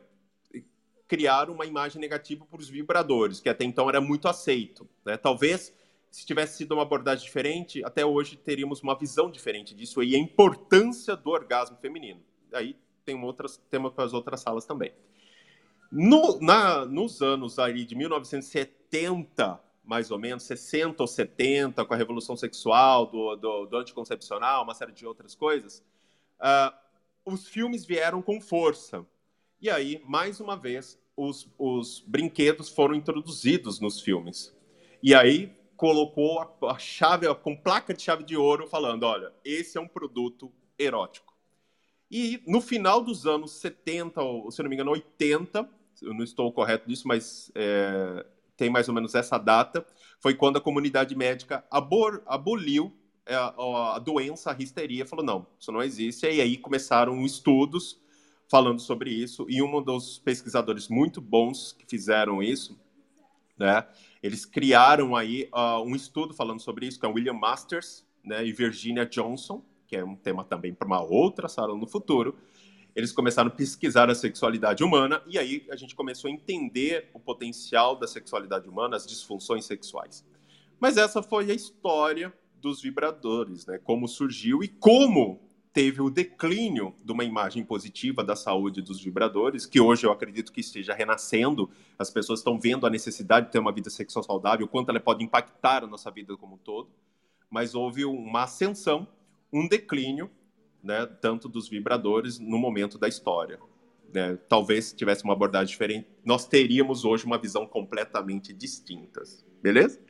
criaram 1.08 1.54
uma 1.54 1.66
imagem 1.66 2.00
negativa 2.00 2.46
para 2.48 2.60
os 2.60 2.68
vibradores, 2.68 3.40
que 3.40 3.48
até 3.48 3.64
então 3.64 3.88
era 3.88 4.00
muito 4.00 4.28
aceito. 4.28 4.88
Né? 5.04 5.16
Talvez, 5.16 5.74
se 6.08 6.24
tivesse 6.24 6.58
sido 6.58 6.70
uma 6.70 6.82
abordagem 6.82 7.24
diferente, 7.24 7.84
até 7.84 8.06
hoje 8.06 8.36
teríamos 8.36 8.80
uma 8.80 8.96
visão 8.96 9.28
diferente 9.28 9.74
disso 9.74 10.04
e 10.04 10.14
a 10.14 10.18
importância 10.20 11.16
do 11.16 11.30
orgasmo 11.30 11.76
feminino. 11.78 12.20
Aí 12.52 12.76
tem 13.04 13.20
outras 13.24 13.56
temas 13.68 13.92
para 13.92 14.04
as 14.04 14.12
outras 14.12 14.40
salas 14.40 14.64
também. 14.64 14.92
No, 15.90 16.40
na, 16.40 16.84
nos 16.84 17.20
anos 17.20 17.58
aí 17.58 17.84
de 17.84 17.96
1970, 17.96 19.60
mais 19.82 20.12
ou 20.12 20.18
menos, 20.20 20.44
60 20.44 21.02
ou 21.02 21.08
70, 21.08 21.84
com 21.84 21.92
a 21.92 21.96
revolução 21.96 22.36
sexual, 22.36 23.06
do, 23.06 23.34
do, 23.34 23.66
do 23.66 23.76
anticoncepcional, 23.78 24.62
uma 24.62 24.74
série 24.74 24.92
de 24.92 25.04
outras 25.04 25.34
coisas, 25.34 25.82
uh, 26.38 26.72
os 27.24 27.48
filmes 27.48 27.84
vieram 27.84 28.22
com 28.22 28.40
força. 28.40 29.04
E 29.60 29.68
aí, 29.68 30.02
mais 30.06 30.40
uma 30.40 30.56
vez, 30.56 30.98
os, 31.14 31.46
os 31.58 32.00
brinquedos 32.06 32.70
foram 32.70 32.94
introduzidos 32.94 33.78
nos 33.78 34.00
filmes. 34.00 34.56
E 35.02 35.14
aí 35.14 35.54
colocou 35.76 36.40
a, 36.40 36.72
a 36.72 36.78
chave, 36.78 37.32
com 37.36 37.54
placa 37.54 37.92
de 37.92 38.02
chave 38.02 38.24
de 38.24 38.38
ouro, 38.38 38.66
falando: 38.66 39.02
olha, 39.02 39.30
esse 39.44 39.76
é 39.76 39.80
um 39.80 39.86
produto 39.86 40.50
erótico. 40.78 41.34
E 42.10 42.42
no 42.46 42.62
final 42.62 43.02
dos 43.02 43.26
anos 43.26 43.52
70, 43.60 44.22
ou 44.22 44.50
se 44.50 44.62
não 44.62 44.70
me 44.70 44.76
engano, 44.76 44.92
80, 44.92 45.68
eu 46.00 46.14
não 46.14 46.24
estou 46.24 46.50
correto 46.52 46.88
disso, 46.88 47.06
mas 47.06 47.52
é, 47.54 48.24
tem 48.56 48.70
mais 48.70 48.88
ou 48.88 48.94
menos 48.94 49.14
essa 49.14 49.36
data, 49.36 49.86
foi 50.18 50.34
quando 50.34 50.56
a 50.56 50.60
comunidade 50.60 51.14
médica 51.14 51.64
abor, 51.70 52.22
aboliu 52.26 52.96
a, 53.26 53.32
é, 53.32 53.36
a, 53.96 53.98
doença, 53.98 54.52
a 54.52 54.56
histeria, 54.58 55.04
falou, 55.04 55.24
não, 55.24 55.46
isso 55.58 55.70
não 55.70 55.82
existe, 55.82 56.26
e 56.26 56.40
aí 56.40 56.56
começaram 56.56 57.24
estudos 57.26 58.00
falando 58.50 58.80
sobre 58.80 59.10
isso, 59.10 59.46
e 59.48 59.62
um 59.62 59.80
dos 59.80 60.18
pesquisadores 60.18 60.88
muito 60.88 61.20
bons 61.20 61.72
que 61.72 61.86
fizeram 61.86 62.42
isso, 62.42 62.76
né, 63.56 63.86
eles 64.20 64.44
criaram 64.44 65.14
aí 65.14 65.48
uh, 65.54 65.80
um 65.82 65.94
estudo 65.94 66.34
falando 66.34 66.60
sobre 66.60 66.86
isso, 66.86 66.98
que 66.98 67.06
é 67.06 67.08
o 67.08 67.12
William 67.12 67.34
Masters 67.34 68.04
né, 68.24 68.44
e 68.44 68.52
Virginia 68.52 69.06
Johnson, 69.06 69.62
que 69.86 69.96
é 69.96 70.04
um 70.04 70.16
tema 70.16 70.42
também 70.42 70.74
para 70.74 70.86
uma 70.86 71.00
outra 71.00 71.48
sala 71.48 71.76
no 71.76 71.86
futuro, 71.86 72.36
eles 72.94 73.12
começaram 73.12 73.48
a 73.48 73.54
pesquisar 73.54 74.10
a 74.10 74.14
sexualidade 74.16 74.82
humana 74.82 75.22
e 75.28 75.38
aí 75.38 75.64
a 75.70 75.76
gente 75.76 75.94
começou 75.94 76.28
a 76.28 76.32
entender 76.32 77.08
o 77.14 77.20
potencial 77.20 77.94
da 77.94 78.08
sexualidade 78.08 78.68
humana, 78.68 78.96
as 78.96 79.06
disfunções 79.06 79.64
sexuais. 79.64 80.26
Mas 80.80 80.96
essa 80.96 81.22
foi 81.22 81.50
a 81.50 81.54
história 81.54 82.32
dos 82.60 82.82
vibradores, 82.82 83.64
né? 83.64 83.78
Como 83.78 84.08
surgiu 84.08 84.62
e 84.62 84.68
como 84.68 85.40
teve 85.72 86.00
o 86.00 86.10
declínio 86.10 86.94
de 87.04 87.12
uma 87.12 87.24
imagem 87.24 87.64
positiva 87.64 88.24
da 88.24 88.34
saúde 88.34 88.82
dos 88.82 89.02
vibradores, 89.02 89.66
que 89.66 89.80
hoje 89.80 90.06
eu 90.06 90.12
acredito 90.12 90.52
que 90.52 90.60
esteja 90.60 90.94
renascendo. 90.94 91.70
As 91.98 92.10
pessoas 92.10 92.40
estão 92.40 92.58
vendo 92.58 92.86
a 92.86 92.90
necessidade 92.90 93.46
de 93.46 93.52
ter 93.52 93.58
uma 93.58 93.72
vida 93.72 93.90
sexual 93.90 94.22
saudável, 94.22 94.66
o 94.66 94.68
quanto 94.68 94.90
ela 94.90 95.00
pode 95.00 95.22
impactar 95.22 95.84
a 95.84 95.86
nossa 95.86 96.10
vida 96.10 96.36
como 96.36 96.54
um 96.54 96.58
todo. 96.58 96.90
Mas 97.48 97.74
houve 97.74 98.04
uma 98.04 98.44
ascensão 98.44 99.06
um 99.52 99.66
declínio, 99.66 100.30
né, 100.82 101.06
tanto 101.06 101.48
dos 101.48 101.68
vibradores 101.68 102.38
no 102.38 102.58
momento 102.58 102.98
da 102.98 103.08
história. 103.08 103.58
Né? 104.12 104.38
Talvez 104.48 104.86
se 104.86 104.96
tivesse 104.96 105.24
uma 105.24 105.32
abordagem 105.32 105.68
diferente, 105.68 106.08
nós 106.24 106.46
teríamos 106.46 107.04
hoje 107.04 107.24
uma 107.24 107.38
visão 107.38 107.66
completamente 107.66 108.52
distinta. 108.52 109.22
Beleza? 109.62 110.00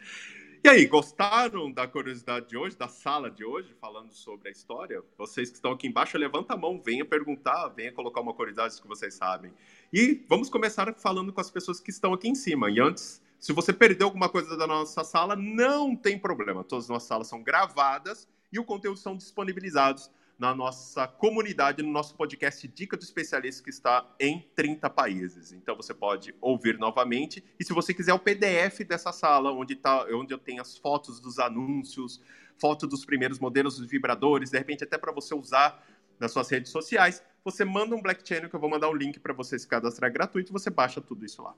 E 0.62 0.68
aí, 0.68 0.84
gostaram 0.84 1.72
da 1.72 1.88
curiosidade 1.88 2.50
de 2.50 2.54
hoje, 2.54 2.76
da 2.76 2.86
sala 2.86 3.30
de 3.30 3.42
hoje, 3.42 3.74
falando 3.80 4.12
sobre 4.12 4.50
a 4.50 4.52
história? 4.52 5.02
Vocês 5.16 5.48
que 5.48 5.54
estão 5.56 5.72
aqui 5.72 5.86
embaixo, 5.86 6.18
levanta 6.18 6.52
a 6.52 6.56
mão, 6.56 6.78
venha 6.84 7.02
perguntar, 7.02 7.68
venha 7.68 7.90
colocar 7.90 8.20
uma 8.20 8.34
curiosidade 8.34 8.78
que 8.78 8.86
vocês 8.86 9.14
sabem. 9.14 9.54
E 9.90 10.22
vamos 10.28 10.50
começar 10.50 10.92
falando 10.98 11.32
com 11.32 11.40
as 11.40 11.50
pessoas 11.50 11.80
que 11.80 11.88
estão 11.88 12.12
aqui 12.12 12.28
em 12.28 12.34
cima. 12.34 12.70
E 12.70 12.78
antes, 12.78 13.22
se 13.38 13.54
você 13.54 13.72
perdeu 13.72 14.08
alguma 14.08 14.28
coisa 14.28 14.54
da 14.54 14.66
nossa 14.66 15.02
sala, 15.02 15.34
não 15.34 15.96
tem 15.96 16.18
problema. 16.18 16.62
Todas 16.62 16.84
as 16.84 16.90
nossas 16.90 17.08
salas 17.08 17.26
são 17.26 17.42
gravadas 17.42 18.28
e 18.52 18.58
o 18.58 18.64
conteúdo 18.64 18.98
são 18.98 19.16
disponibilizados 19.16 20.10
na 20.40 20.54
nossa 20.54 21.06
comunidade, 21.06 21.82
no 21.82 21.92
nosso 21.92 22.14
podcast 22.14 22.66
Dica 22.66 22.96
do 22.96 23.02
Especialista, 23.02 23.62
que 23.62 23.68
está 23.68 24.10
em 24.18 24.48
30 24.56 24.88
países. 24.88 25.52
Então 25.52 25.76
você 25.76 25.92
pode 25.92 26.34
ouvir 26.40 26.78
novamente. 26.78 27.44
E 27.60 27.64
se 27.64 27.74
você 27.74 27.92
quiser 27.92 28.14
o 28.14 28.18
PDF 28.18 28.80
dessa 28.88 29.12
sala, 29.12 29.52
onde, 29.52 29.76
tá, 29.76 30.06
onde 30.10 30.32
eu 30.32 30.38
tenho 30.38 30.62
as 30.62 30.78
fotos 30.78 31.20
dos 31.20 31.38
anúncios, 31.38 32.22
foto 32.58 32.86
dos 32.86 33.04
primeiros 33.04 33.38
modelos 33.38 33.78
dos 33.78 33.86
vibradores, 33.86 34.50
de 34.50 34.56
repente 34.56 34.82
até 34.82 34.96
para 34.96 35.12
você 35.12 35.34
usar 35.34 35.86
nas 36.18 36.32
suas 36.32 36.48
redes 36.48 36.72
sociais, 36.72 37.22
você 37.44 37.62
manda 37.62 37.94
um 37.94 38.00
Black 38.00 38.26
Channel 38.26 38.48
que 38.48 38.56
eu 38.56 38.60
vou 38.60 38.70
mandar 38.70 38.88
um 38.88 38.94
link 38.94 39.20
para 39.20 39.34
você 39.34 39.58
se 39.58 39.68
cadastrar 39.68 40.10
gratuito 40.10 40.54
você 40.54 40.70
baixa 40.70 41.02
tudo 41.02 41.22
isso 41.26 41.42
lá. 41.42 41.54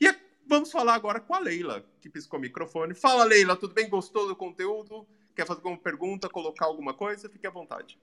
E 0.00 0.12
vamos 0.44 0.72
falar 0.72 0.94
agora 0.94 1.20
com 1.20 1.36
a 1.36 1.38
Leila, 1.38 1.84
que 2.00 2.10
piscou 2.10 2.40
o 2.40 2.42
microfone. 2.42 2.94
Fala, 2.94 3.22
Leila, 3.22 3.54
tudo 3.54 3.74
bem? 3.74 3.88
Gostou 3.88 4.26
do 4.26 4.34
conteúdo? 4.34 5.06
Quer 5.36 5.46
fazer 5.46 5.60
alguma 5.60 5.78
pergunta, 5.78 6.28
colocar 6.28 6.66
alguma 6.66 6.94
coisa? 6.94 7.28
Fique 7.28 7.46
à 7.46 7.50
vontade. 7.50 7.98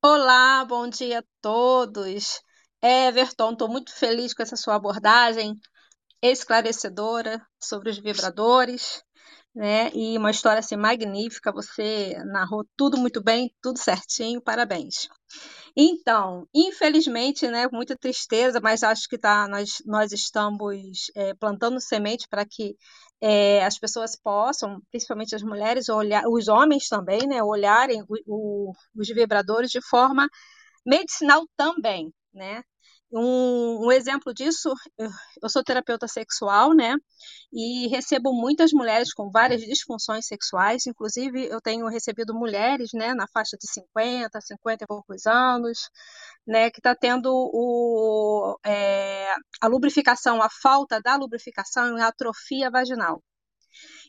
Olá, 0.00 0.64
bom 0.64 0.88
dia 0.88 1.18
a 1.18 1.24
todos. 1.42 2.40
Everton, 2.80 3.52
estou 3.52 3.68
muito 3.68 3.92
feliz 3.92 4.32
com 4.32 4.42
essa 4.44 4.54
sua 4.54 4.76
abordagem 4.76 5.54
esclarecedora 6.22 7.44
sobre 7.60 7.90
os 7.90 7.98
vibradores, 7.98 9.02
né? 9.54 9.90
E 9.94 10.16
uma 10.16 10.30
história 10.30 10.60
assim 10.60 10.76
magnífica. 10.76 11.52
Você 11.52 12.14
narrou 12.26 12.64
tudo 12.76 12.96
muito 12.96 13.22
bem, 13.22 13.52
tudo 13.62 13.78
certinho. 13.78 14.40
Parabéns. 14.40 15.08
Então, 15.76 16.46
infelizmente, 16.54 17.46
né, 17.48 17.68
muita 17.72 17.96
tristeza, 17.96 18.60
mas 18.60 18.82
acho 18.82 19.08
que 19.08 19.18
tá, 19.18 19.46
nós, 19.48 19.82
nós 19.86 20.12
estamos 20.12 21.10
é, 21.14 21.34
plantando 21.34 21.80
semente 21.80 22.26
para 22.28 22.44
que 22.44 22.76
é, 23.20 23.64
as 23.64 23.78
pessoas 23.78 24.16
possam, 24.16 24.80
principalmente 24.90 25.34
as 25.34 25.42
mulheres, 25.42 25.88
olhar, 25.88 26.24
os 26.28 26.48
homens 26.48 26.88
também, 26.88 27.26
né, 27.26 27.42
olharem 27.42 28.02
o, 28.08 28.16
o, 28.26 28.72
os 28.96 29.08
vibradores 29.08 29.70
de 29.70 29.80
forma 29.82 30.28
medicinal 30.86 31.46
também, 31.56 32.12
né? 32.32 32.62
Um, 33.10 33.86
um, 33.86 33.92
exemplo 33.92 34.34
disso, 34.34 34.70
eu 35.42 35.48
sou 35.48 35.64
terapeuta 35.64 36.06
sexual, 36.06 36.74
né? 36.74 36.94
E 37.52 37.88
recebo 37.88 38.32
muitas 38.34 38.70
mulheres 38.72 39.14
com 39.14 39.30
várias 39.30 39.62
disfunções 39.62 40.26
sexuais, 40.26 40.86
inclusive 40.86 41.46
eu 41.46 41.60
tenho 41.60 41.86
recebido 41.88 42.34
mulheres, 42.34 42.90
né, 42.92 43.14
na 43.14 43.26
faixa 43.28 43.56
de 43.56 43.66
50, 43.66 44.40
50 44.40 44.84
e 44.84 44.86
poucos 44.86 45.26
anos, 45.26 45.78
né, 46.46 46.70
que 46.70 46.80
está 46.80 46.94
tendo 46.94 47.30
o, 47.32 48.58
é, 48.64 49.32
a 49.60 49.66
lubrificação, 49.68 50.42
a 50.42 50.48
falta 50.50 51.00
da 51.00 51.16
lubrificação 51.16 51.96
e 51.96 52.00
a 52.02 52.08
atrofia 52.08 52.70
vaginal. 52.70 53.22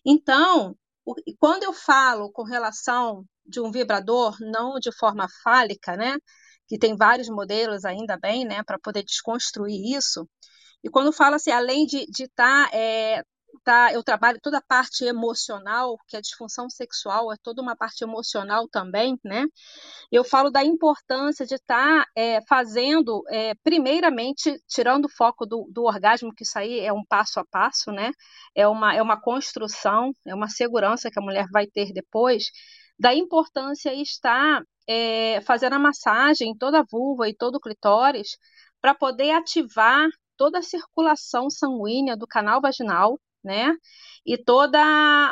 Então, 0.06 0.76
o, 1.06 1.16
quando 1.40 1.64
eu 1.64 1.74
falo 1.74 2.32
com 2.32 2.44
relação 2.44 3.26
de 3.46 3.60
um 3.62 3.72
vibrador, 3.72 4.38
não 4.42 4.80
de 4.80 4.92
forma 4.92 5.28
fálica, 5.44 5.96
né? 5.96 6.18
Que 6.70 6.78
tem 6.78 6.96
vários 6.96 7.28
modelos 7.28 7.84
ainda 7.84 8.18
bem, 8.18 8.46
né, 8.46 8.64
para 8.64 8.78
poder 8.80 9.04
desconstruir 9.04 9.98
isso. 9.98 10.30
E 10.84 10.90
quando 10.90 11.12
fala 11.12 11.38
assim, 11.38 11.52
além 11.52 11.86
de 11.86 12.06
estar, 12.08 12.70
tá, 12.70 12.78
é, 12.78 13.24
tá, 13.64 13.92
eu 13.92 14.04
trabalho 14.04 14.40
toda 14.42 14.60
a 14.60 14.62
parte 14.62 15.04
emocional, 15.04 15.98
que 16.08 16.16
a 16.16 16.22
disfunção 16.22 16.70
sexual 16.70 17.34
é 17.34 17.36
toda 17.42 17.62
uma 17.62 17.76
parte 17.76 18.04
emocional 18.04 18.68
também, 18.70 19.20
né? 19.24 19.46
Eu 20.12 20.24
falo 20.24 20.50
da 20.52 20.64
importância 20.64 21.46
de 21.46 21.56
estar 21.56 22.06
tá, 22.06 22.12
é, 22.16 22.40
fazendo, 22.48 23.24
é, 23.30 23.54
primeiramente, 23.64 24.56
tirando 24.68 25.06
o 25.06 25.10
foco 25.10 25.46
do, 25.46 25.68
do 25.72 25.84
orgasmo, 25.84 26.34
que 26.34 26.44
isso 26.44 26.58
aí 26.58 26.80
é 26.80 26.94
um 26.94 27.04
passo 27.04 27.40
a 27.40 27.46
passo, 27.46 27.92
né? 27.92 28.12
É 28.56 28.68
uma, 28.68 28.96
é 28.96 29.02
uma 29.02 29.20
construção, 29.20 30.12
é 30.26 30.36
uma 30.36 30.50
segurança 30.50 31.10
que 31.12 31.20
a 31.20 31.24
mulher 31.24 31.48
vai 31.52 31.68
ter 31.68 31.92
depois, 31.94 32.46
da 33.00 33.14
importância 33.14 33.94
estar 33.94 34.62
é, 34.90 35.40
fazendo 35.42 35.74
a 35.74 35.80
massagem 35.80 36.50
em 36.50 36.58
toda 36.58 36.80
a 36.80 36.86
vulva 36.92 37.30
e 37.30 37.36
todo 37.36 37.56
o 37.56 37.60
clitóris 37.60 38.38
para 38.82 38.96
poder 38.96 39.32
ativar 39.32 40.08
toda 40.36 40.60
a 40.60 40.64
circulação 40.64 41.50
sanguínea 41.50 42.18
do 42.18 42.26
canal 42.26 42.60
vaginal, 42.60 43.20
né? 43.44 43.76
E 44.26 44.36
todas 44.38 44.82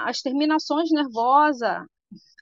as 0.06 0.22
terminações 0.22 0.91
nervosas, 0.91 1.84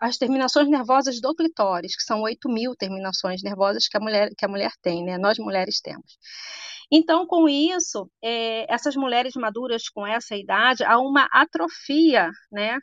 as 0.02 0.18
terminações 0.18 0.68
nervosas 0.68 1.22
do 1.22 1.34
clitóris, 1.34 1.96
que 1.96 2.04
são 2.04 2.22
8 2.22 2.50
mil 2.50 2.76
terminações 2.76 3.42
nervosas 3.42 3.88
que 3.88 3.96
a 3.98 4.00
mulher, 4.00 4.30
que 4.38 4.46
a 4.46 4.50
mulher 4.50 4.72
tem, 4.82 5.04
né? 5.06 5.18
Nós 5.18 5.38
mulheres 5.40 5.80
temos. 5.82 6.18
Então, 6.92 7.26
com 7.26 7.48
isso, 7.48 8.10
é, 8.22 8.72
essas 8.72 8.96
mulheres 8.96 9.34
maduras 9.36 9.90
com 9.90 10.06
essa 10.06 10.36
idade, 10.36 10.84
há 10.84 11.00
uma 11.00 11.28
atrofia 11.32 12.30
né, 12.52 12.78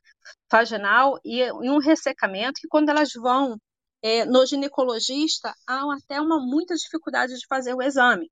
vaginal 0.50 1.18
e, 1.24 1.40
e 1.40 1.70
um 1.70 1.78
ressecamento 1.78 2.54
que, 2.60 2.68
quando 2.68 2.88
elas 2.88 3.10
vão 3.14 3.56
é, 4.02 4.24
no 4.24 4.44
ginecologista, 4.46 5.54
há 5.66 5.82
até 5.94 6.20
uma 6.20 6.38
muita 6.40 6.74
dificuldade 6.74 7.34
de 7.34 7.46
fazer 7.46 7.74
o 7.74 7.82
exame. 7.82 8.30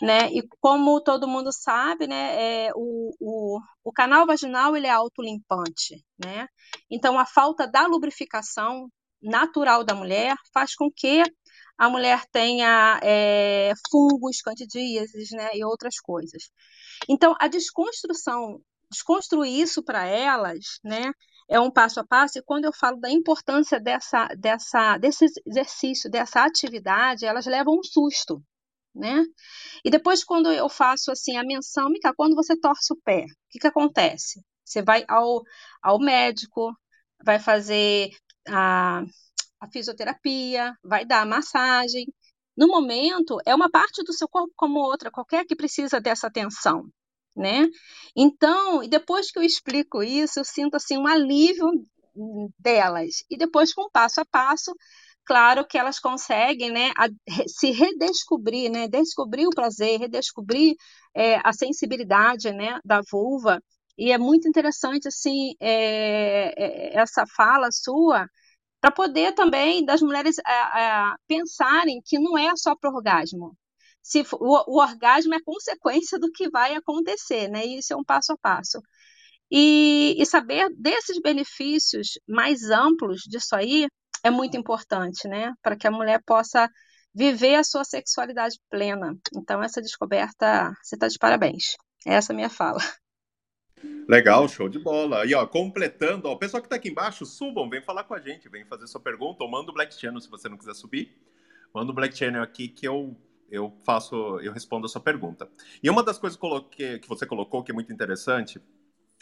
Né? 0.00 0.32
E 0.32 0.42
como 0.60 1.02
todo 1.02 1.28
mundo 1.28 1.52
sabe, 1.52 2.06
né, 2.06 2.66
é, 2.66 2.70
o, 2.74 3.14
o, 3.20 3.60
o 3.84 3.92
canal 3.92 4.26
vaginal 4.26 4.74
ele 4.74 4.86
é 4.86 4.90
autolimpante, 4.90 6.02
né? 6.18 6.46
Então 6.90 7.18
a 7.18 7.26
falta 7.26 7.66
da 7.66 7.86
lubrificação 7.86 8.88
natural 9.20 9.84
da 9.84 9.94
mulher 9.94 10.34
faz 10.54 10.74
com 10.74 10.90
que 10.90 11.22
a 11.80 11.88
mulher 11.88 12.26
tenha 12.30 13.00
é, 13.02 13.72
fungos, 13.90 14.42
candidíases, 14.42 15.30
né, 15.30 15.50
e 15.54 15.64
outras 15.64 15.98
coisas. 15.98 16.50
Então, 17.08 17.34
a 17.40 17.48
desconstrução, 17.48 18.60
desconstruir 18.90 19.62
isso 19.62 19.82
para 19.82 20.04
elas, 20.06 20.78
né, 20.84 21.10
é 21.50 21.60
um 21.60 21.70
passo 21.70 22.00
a 22.00 22.06
passo, 22.06 22.38
e 22.38 22.42
quando 22.42 22.64
eu 22.66 22.72
falo 22.72 22.98
da 22.98 23.10
importância 23.10 23.80
dessa, 23.80 24.26
dessa, 24.38 24.98
desse 24.98 25.26
exercício, 25.46 26.10
dessa 26.10 26.44
atividade, 26.44 27.26
elas 27.26 27.46
levam 27.46 27.74
um 27.78 27.82
susto, 27.82 28.42
né? 28.94 29.24
E 29.84 29.90
depois, 29.90 30.24
quando 30.24 30.52
eu 30.52 30.68
faço 30.68 31.10
assim 31.12 31.36
a 31.36 31.44
menção, 31.44 31.90
Mica, 31.90 32.14
quando 32.16 32.34
você 32.36 32.56
torce 32.58 32.92
o 32.92 32.96
pé, 33.04 33.24
o 33.24 33.26
que, 33.50 33.58
que 33.60 33.66
acontece? 33.66 34.40
Você 34.64 34.82
vai 34.82 35.04
ao, 35.08 35.42
ao 35.82 35.98
médico, 35.98 36.72
vai 37.24 37.38
fazer 37.40 38.10
a 38.48 39.02
a 39.60 39.68
fisioterapia, 39.70 40.74
vai 40.82 41.04
dar 41.04 41.22
a 41.22 41.26
massagem. 41.26 42.06
No 42.56 42.66
momento, 42.68 43.38
é 43.46 43.54
uma 43.54 43.70
parte 43.70 44.02
do 44.02 44.12
seu 44.12 44.28
corpo 44.28 44.52
como 44.56 44.80
outra, 44.80 45.10
qualquer 45.10 45.44
que 45.44 45.54
precisa 45.56 46.00
dessa 46.00 46.26
atenção, 46.26 46.88
né? 47.36 47.66
Então, 48.16 48.86
depois 48.88 49.30
que 49.30 49.38
eu 49.38 49.42
explico 49.42 50.02
isso, 50.02 50.40
eu 50.40 50.44
sinto 50.44 50.76
assim 50.76 50.98
um 50.98 51.06
alívio 51.06 51.70
delas. 52.58 53.24
E 53.30 53.36
depois, 53.36 53.72
com 53.72 53.88
passo 53.90 54.20
a 54.20 54.24
passo, 54.24 54.74
claro 55.24 55.66
que 55.66 55.78
elas 55.78 55.98
conseguem 55.98 56.70
né, 56.70 56.92
a, 56.96 57.08
se 57.46 57.70
redescobrir, 57.70 58.70
né, 58.70 58.88
descobrir 58.88 59.46
o 59.46 59.50
prazer, 59.50 59.98
redescobrir 60.00 60.74
é, 61.14 61.36
a 61.44 61.52
sensibilidade 61.52 62.52
né, 62.52 62.78
da 62.84 63.00
vulva. 63.10 63.62
E 63.96 64.12
é 64.12 64.18
muito 64.18 64.48
interessante 64.48 65.08
assim 65.08 65.54
é, 65.60 66.54
é, 66.56 66.98
essa 66.98 67.24
fala 67.36 67.68
sua, 67.70 68.26
para 68.80 68.90
poder 68.92 69.34
também 69.34 69.84
das 69.84 70.02
mulheres 70.02 70.36
é, 70.38 70.52
é, 70.52 71.14
pensarem 71.28 72.00
que 72.04 72.18
não 72.18 72.38
é 72.38 72.56
só 72.56 72.74
para 72.76 72.90
orgasmo. 72.90 73.56
Se, 74.02 74.24
o, 74.32 74.74
o, 74.74 74.80
orgasmo 74.80 75.34
é 75.34 75.40
consequência 75.42 76.18
do 76.18 76.30
que 76.32 76.48
vai 76.50 76.74
acontecer, 76.74 77.48
né? 77.48 77.64
Isso 77.64 77.92
é 77.92 77.96
um 77.96 78.04
passo 78.04 78.32
a 78.32 78.38
passo. 78.38 78.80
E, 79.50 80.16
e 80.18 80.26
saber 80.26 80.70
desses 80.76 81.20
benefícios 81.20 82.18
mais 82.28 82.70
amplos 82.70 83.22
disso 83.22 83.54
aí 83.54 83.88
é 84.24 84.30
muito 84.30 84.56
importante, 84.56 85.28
né? 85.28 85.52
Para 85.62 85.76
que 85.76 85.86
a 85.86 85.90
mulher 85.90 86.22
possa 86.24 86.68
viver 87.14 87.56
a 87.56 87.64
sua 87.64 87.84
sexualidade 87.84 88.56
plena. 88.70 89.16
Então, 89.36 89.62
essa 89.62 89.82
descoberta, 89.82 90.72
você 90.82 90.94
está 90.94 91.08
de 91.08 91.18
parabéns. 91.18 91.76
Essa 92.06 92.32
é 92.32 92.34
a 92.34 92.36
minha 92.36 92.50
fala. 92.50 92.80
Legal, 94.08 94.48
show 94.48 94.68
de 94.68 94.78
bola. 94.78 95.24
E 95.26 95.34
ó, 95.34 95.46
completando, 95.46 96.28
ó, 96.28 96.32
o 96.32 96.38
pessoal 96.38 96.60
que 96.60 96.66
está 96.66 96.76
aqui 96.76 96.90
embaixo, 96.90 97.24
subam, 97.24 97.68
vem 97.68 97.80
falar 97.80 98.04
com 98.04 98.14
a 98.14 98.20
gente, 98.20 98.48
vem 98.48 98.64
fazer 98.64 98.86
sua 98.86 99.00
pergunta, 99.00 99.42
ou 99.42 99.50
manda 99.50 99.70
o 99.70 99.74
Black 99.74 99.94
Channel 99.94 100.20
se 100.20 100.28
você 100.28 100.48
não 100.48 100.58
quiser 100.58 100.74
subir. 100.74 101.16
Manda 101.74 101.90
o 101.90 101.94
Black 101.94 102.16
Channel 102.16 102.42
aqui 102.42 102.68
que 102.68 102.86
eu, 102.86 103.16
eu 103.50 103.72
faço, 103.84 104.38
eu 104.40 104.52
respondo 104.52 104.86
a 104.86 104.88
sua 104.88 105.00
pergunta. 105.00 105.48
E 105.82 105.90
uma 105.90 106.02
das 106.02 106.18
coisas 106.18 106.38
que, 106.70 106.98
que 106.98 107.08
você 107.08 107.26
colocou 107.26 107.62
que 107.62 107.70
é 107.70 107.74
muito 107.74 107.92
interessante, 107.92 108.60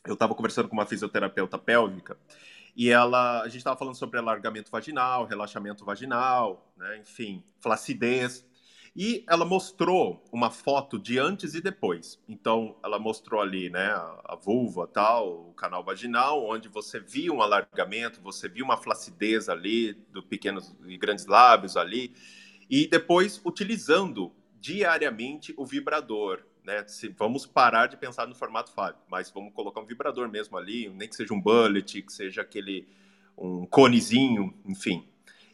eu 0.07 0.15
estava 0.15 0.35
conversando 0.35 0.69
com 0.69 0.75
uma 0.75 0.87
fisioterapeuta 0.87 1.59
pélvica, 1.59 2.17
e 2.77 2.91
ela, 2.91 3.43
a 3.43 3.47
gente 3.47 3.59
estava 3.59 3.77
falando 3.77 3.97
sobre 3.97 4.19
alargamento 4.19 4.71
vaginal, 4.71 5.27
relaxamento 5.27 5.85
vaginal, 5.85 6.73
né, 6.77 6.99
enfim, 6.99 7.43
flacidez. 7.61 8.47
E 8.95 9.25
ela 9.29 9.45
mostrou 9.45 10.25
uma 10.33 10.51
foto 10.51 10.99
de 10.99 11.19
antes 11.19 11.55
e 11.55 11.61
depois. 11.61 12.21
Então, 12.29 12.77
ela 12.83 12.99
mostrou 12.99 13.41
ali, 13.41 13.69
né, 13.69 13.87
a, 14.25 14.37
vulva, 14.41 14.87
tal, 14.87 15.51
o 15.51 15.55
canal 15.55 15.85
vaginal, 15.85 16.45
onde 16.49 16.69
você 16.69 16.99
via 16.99 17.33
um 17.33 17.43
alargamento, 17.43 18.21
você 18.21 18.49
via 18.49 18.65
uma 18.65 18.77
flacidez 18.77 19.49
ali, 19.49 19.93
do 20.13 20.23
pequenos 20.23 20.75
e 20.87 20.97
grandes 20.97 21.27
lábios 21.27 21.77
ali. 21.77 22.15
E 22.69 22.87
depois, 22.87 23.41
utilizando 23.45 24.33
diariamente 24.61 25.55
o 25.57 25.65
vibrador, 25.65 26.43
né? 26.65 26.85
Se, 26.87 27.09
vamos 27.09 27.47
parar 27.47 27.87
de 27.87 27.97
pensar 27.97 28.27
no 28.27 28.35
formato 28.35 28.73
Fábio, 28.73 29.01
mas 29.09 29.31
vamos 29.31 29.55
colocar 29.55 29.81
um 29.81 29.87
vibrador 29.87 30.29
mesmo 30.29 30.57
ali, 30.57 30.89
nem 30.91 31.09
que 31.09 31.17
seja 31.17 31.33
um 31.33 31.41
bullet, 31.41 32.03
que 32.03 32.13
seja 32.13 32.43
aquele 32.43 32.87
um 33.37 33.65
conezinho, 33.65 34.53
enfim. 34.67 35.07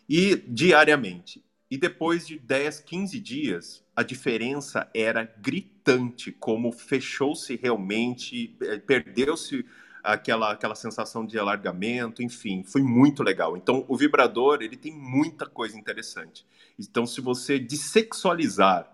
E 0.08 0.36
diariamente. 0.48 1.44
E 1.70 1.76
depois 1.76 2.26
de 2.26 2.38
10, 2.38 2.80
15 2.80 3.20
dias, 3.20 3.84
a 3.94 4.02
diferença 4.02 4.88
era 4.94 5.24
gritante, 5.38 6.32
como 6.32 6.72
fechou-se 6.72 7.56
realmente, 7.56 8.56
eh, 8.60 8.78
perdeu-se 8.78 9.64
aquela, 10.02 10.52
aquela 10.52 10.74
sensação 10.74 11.26
de 11.26 11.38
alargamento, 11.38 12.22
enfim, 12.22 12.62
foi 12.62 12.82
muito 12.82 13.22
legal. 13.22 13.56
Então, 13.56 13.84
o 13.88 13.96
vibrador, 13.96 14.58
ele 14.60 14.76
tem 14.76 14.92
muita 14.92 15.46
coisa 15.46 15.78
interessante. 15.78 16.46
Então, 16.78 17.06
se 17.06 17.20
você 17.20 17.58
dessexualizar, 17.58 18.90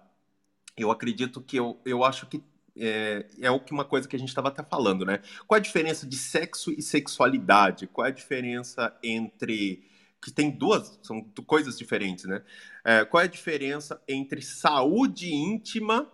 eu 0.77 0.91
acredito 0.91 1.41
que, 1.41 1.57
eu, 1.59 1.81
eu 1.85 2.05
acho 2.05 2.27
que 2.27 2.43
é, 2.77 3.27
é 3.41 3.51
uma 3.51 3.85
coisa 3.85 4.09
que 4.09 4.17
a 4.17 4.19
gente 4.19 4.29
estava 4.29 4.49
até 4.49 4.63
falando, 4.63 5.05
né? 5.05 5.21
Qual 5.47 5.57
a 5.57 5.61
diferença 5.61 6.07
de 6.07 6.17
sexo 6.17 6.71
e 6.73 6.83
sexualidade? 6.83 7.87
Qual 7.87 8.07
a 8.07 8.11
diferença 8.11 8.97
entre 9.03 9.85
que 10.23 10.31
tem 10.31 10.51
duas, 10.51 10.99
são 11.03 11.23
coisas 11.47 11.79
diferentes, 11.79 12.25
né? 12.27 12.43
É, 12.85 13.05
qual 13.05 13.23
é 13.23 13.25
a 13.25 13.29
diferença 13.29 14.03
entre 14.07 14.43
saúde 14.43 15.33
íntima 15.33 16.11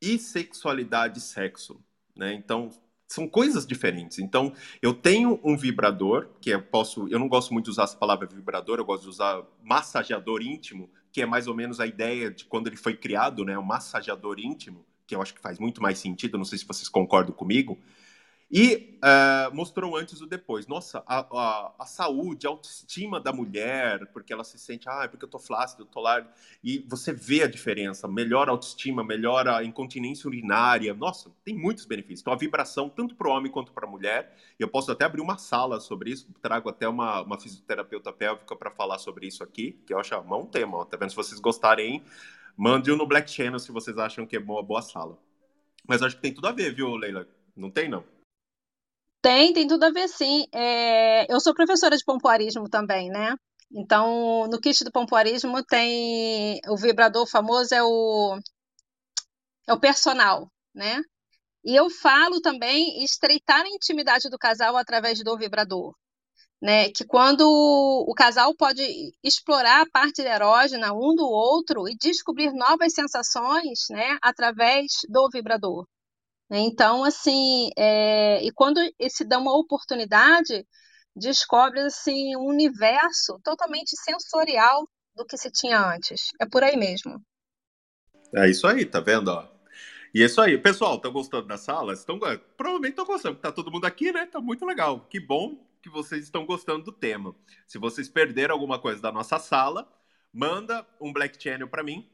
e 0.00 0.18
sexualidade 0.18 1.18
e 1.18 1.22
sexo, 1.22 1.82
né? 2.16 2.34
Então, 2.34 2.70
são 3.10 3.26
coisas 3.26 3.66
diferentes. 3.66 4.20
Então, 4.20 4.52
eu 4.80 4.94
tenho 4.94 5.40
um 5.42 5.56
vibrador, 5.56 6.28
que 6.40 6.50
eu 6.50 6.62
posso, 6.62 7.08
eu 7.08 7.18
não 7.18 7.28
gosto 7.28 7.52
muito 7.52 7.64
de 7.64 7.72
usar 7.72 7.82
essa 7.82 7.96
palavra 7.96 8.28
vibrador, 8.28 8.78
eu 8.78 8.84
gosto 8.84 9.02
de 9.02 9.08
usar 9.08 9.42
massageador 9.64 10.40
íntimo, 10.40 10.88
que 11.12 11.20
é 11.20 11.26
mais 11.26 11.48
ou 11.48 11.54
menos 11.54 11.80
a 11.80 11.86
ideia 11.86 12.30
de 12.30 12.44
quando 12.44 12.68
ele 12.68 12.76
foi 12.76 12.94
criado, 12.96 13.44
né? 13.44 13.58
O 13.58 13.66
massageador 13.66 14.38
íntimo, 14.38 14.86
que 15.08 15.16
eu 15.16 15.20
acho 15.20 15.34
que 15.34 15.40
faz 15.40 15.58
muito 15.58 15.82
mais 15.82 15.98
sentido, 15.98 16.38
não 16.38 16.44
sei 16.44 16.58
se 16.58 16.64
vocês 16.64 16.88
concordam 16.88 17.34
comigo. 17.34 17.76
E 18.52 18.98
uh, 18.98 19.54
mostrou 19.54 19.96
antes 19.96 20.20
e 20.20 20.26
depois. 20.26 20.66
Nossa, 20.66 21.04
a, 21.06 21.20
a, 21.20 21.74
a, 21.78 21.86
saúde, 21.86 22.48
a 22.48 22.50
autoestima 22.50 23.20
da 23.20 23.32
mulher, 23.32 24.06
porque 24.12 24.32
ela 24.32 24.42
se 24.42 24.58
sente, 24.58 24.88
ah, 24.88 25.02
é 25.04 25.08
porque 25.08 25.24
eu 25.24 25.28
tô 25.28 25.38
flácido, 25.38 25.82
eu 25.82 25.86
tô 25.86 26.00
largo. 26.00 26.28
E 26.64 26.84
você 26.88 27.12
vê 27.12 27.44
a 27.44 27.46
diferença, 27.46 28.08
melhora 28.08 28.50
a 28.50 28.52
autoestima, 28.52 29.04
melhora 29.04 29.58
a 29.58 29.64
incontinência 29.64 30.26
urinária. 30.26 30.92
Nossa, 30.94 31.30
tem 31.44 31.54
muitos 31.54 31.84
benefícios. 31.84 32.22
Então, 32.22 32.32
a 32.32 32.36
vibração, 32.36 32.88
tanto 32.88 33.14
para 33.14 33.28
o 33.28 33.30
homem 33.30 33.52
quanto 33.52 33.70
para 33.70 33.86
a 33.86 33.90
mulher. 33.90 34.36
Eu 34.58 34.66
posso 34.66 34.90
até 34.90 35.04
abrir 35.04 35.20
uma 35.20 35.38
sala 35.38 35.78
sobre 35.78 36.10
isso, 36.10 36.26
trago 36.42 36.68
até 36.68 36.88
uma, 36.88 37.22
uma 37.22 37.38
fisioterapeuta 37.38 38.12
pélvica 38.12 38.56
para 38.56 38.70
falar 38.72 38.98
sobre 38.98 39.28
isso 39.28 39.44
aqui, 39.44 39.78
que 39.86 39.94
eu 39.94 39.98
acho 40.00 40.16
um 40.18 40.46
tema. 40.46 40.84
Tá 40.86 40.96
vendo? 40.96 41.10
Se 41.10 41.16
vocês 41.16 41.38
gostarem, 41.38 42.02
mande-o 42.56 42.96
no 42.96 43.06
Black 43.06 43.30
Channel 43.30 43.60
se 43.60 43.70
vocês 43.70 43.96
acham 43.96 44.26
que 44.26 44.34
é 44.34 44.40
uma 44.40 44.60
boa 44.60 44.82
sala. 44.82 45.16
Mas 45.86 46.02
acho 46.02 46.16
que 46.16 46.22
tem 46.22 46.34
tudo 46.34 46.48
a 46.48 46.52
ver, 46.52 46.74
viu, 46.74 46.96
Leila? 46.96 47.28
Não 47.56 47.70
tem, 47.70 47.88
não? 47.88 48.04
Tem, 49.22 49.52
tem 49.52 49.66
tudo 49.66 49.84
a 49.84 49.90
ver, 49.90 50.08
sim. 50.08 50.46
É, 50.52 51.30
eu 51.32 51.40
sou 51.40 51.54
professora 51.54 51.96
de 51.96 52.04
pompoarismo 52.04 52.68
também, 52.68 53.10
né? 53.10 53.34
Então, 53.72 54.48
no 54.48 54.60
kit 54.60 54.82
do 54.84 54.90
pompoarismo 54.90 55.62
tem 55.64 56.60
o 56.68 56.76
vibrador 56.76 57.26
famoso 57.26 57.74
é 57.74 57.82
o 57.82 58.38
é 59.66 59.72
o 59.72 59.80
personal, 59.80 60.50
né? 60.74 61.00
E 61.64 61.76
eu 61.76 61.90
falo 61.90 62.40
também 62.40 63.04
estreitar 63.04 63.62
a 63.62 63.68
intimidade 63.68 64.30
do 64.30 64.38
casal 64.38 64.76
através 64.76 65.22
do 65.24 65.36
vibrador, 65.38 65.94
né? 66.62 66.90
Que 66.90 67.04
quando 67.06 67.42
o 67.48 68.14
casal 68.14 68.54
pode 68.56 68.82
explorar 69.24 69.82
a 69.82 69.90
parte 69.90 70.22
erógena 70.22 70.92
um 70.94 71.14
do 71.16 71.26
outro 71.26 71.88
e 71.88 71.96
descobrir 71.96 72.52
novas 72.52 72.94
sensações, 72.94 73.86
né? 73.90 74.18
Através 74.22 74.92
do 75.08 75.28
vibrador. 75.30 75.86
Então, 76.50 77.04
assim, 77.04 77.70
é... 77.76 78.42
e 78.42 78.50
quando 78.52 78.80
se 79.08 79.24
dá 79.24 79.38
uma 79.38 79.56
oportunidade, 79.56 80.66
descobre 81.14 81.80
assim 81.80 82.36
um 82.36 82.46
universo 82.46 83.38
totalmente 83.44 83.90
sensorial 83.96 84.88
do 85.14 85.24
que 85.24 85.36
se 85.36 85.50
tinha 85.50 85.78
antes. 85.78 86.26
É 86.40 86.46
por 86.46 86.62
aí 86.62 86.76
mesmo. 86.76 87.20
É 88.34 88.48
isso 88.48 88.66
aí, 88.66 88.84
tá 88.84 89.00
vendo? 89.00 89.28
Ó? 89.28 89.46
E 90.14 90.22
é 90.22 90.26
isso 90.26 90.40
aí. 90.40 90.58
Pessoal, 90.58 90.96
estão 90.96 91.12
gostando 91.12 91.46
da 91.46 91.56
sala? 91.56 91.92
Estão, 91.92 92.18
provavelmente 92.56 92.92
estão 92.92 93.04
gostando, 93.04 93.38
tá 93.38 93.52
todo 93.52 93.70
mundo 93.70 93.84
aqui, 93.84 94.12
né? 94.12 94.26
Tá 94.26 94.40
muito 94.40 94.64
legal. 94.64 95.06
Que 95.08 95.20
bom 95.20 95.64
que 95.82 95.88
vocês 95.88 96.24
estão 96.24 96.44
gostando 96.44 96.84
do 96.84 96.92
tema. 96.92 97.34
Se 97.66 97.78
vocês 97.78 98.08
perderam 98.08 98.54
alguma 98.54 98.78
coisa 98.78 99.00
da 99.00 99.12
nossa 99.12 99.38
sala, 99.38 99.88
manda 100.32 100.86
um 101.00 101.12
Black 101.12 101.42
Channel 101.42 101.68
para 101.68 101.82
mim, 101.82 102.08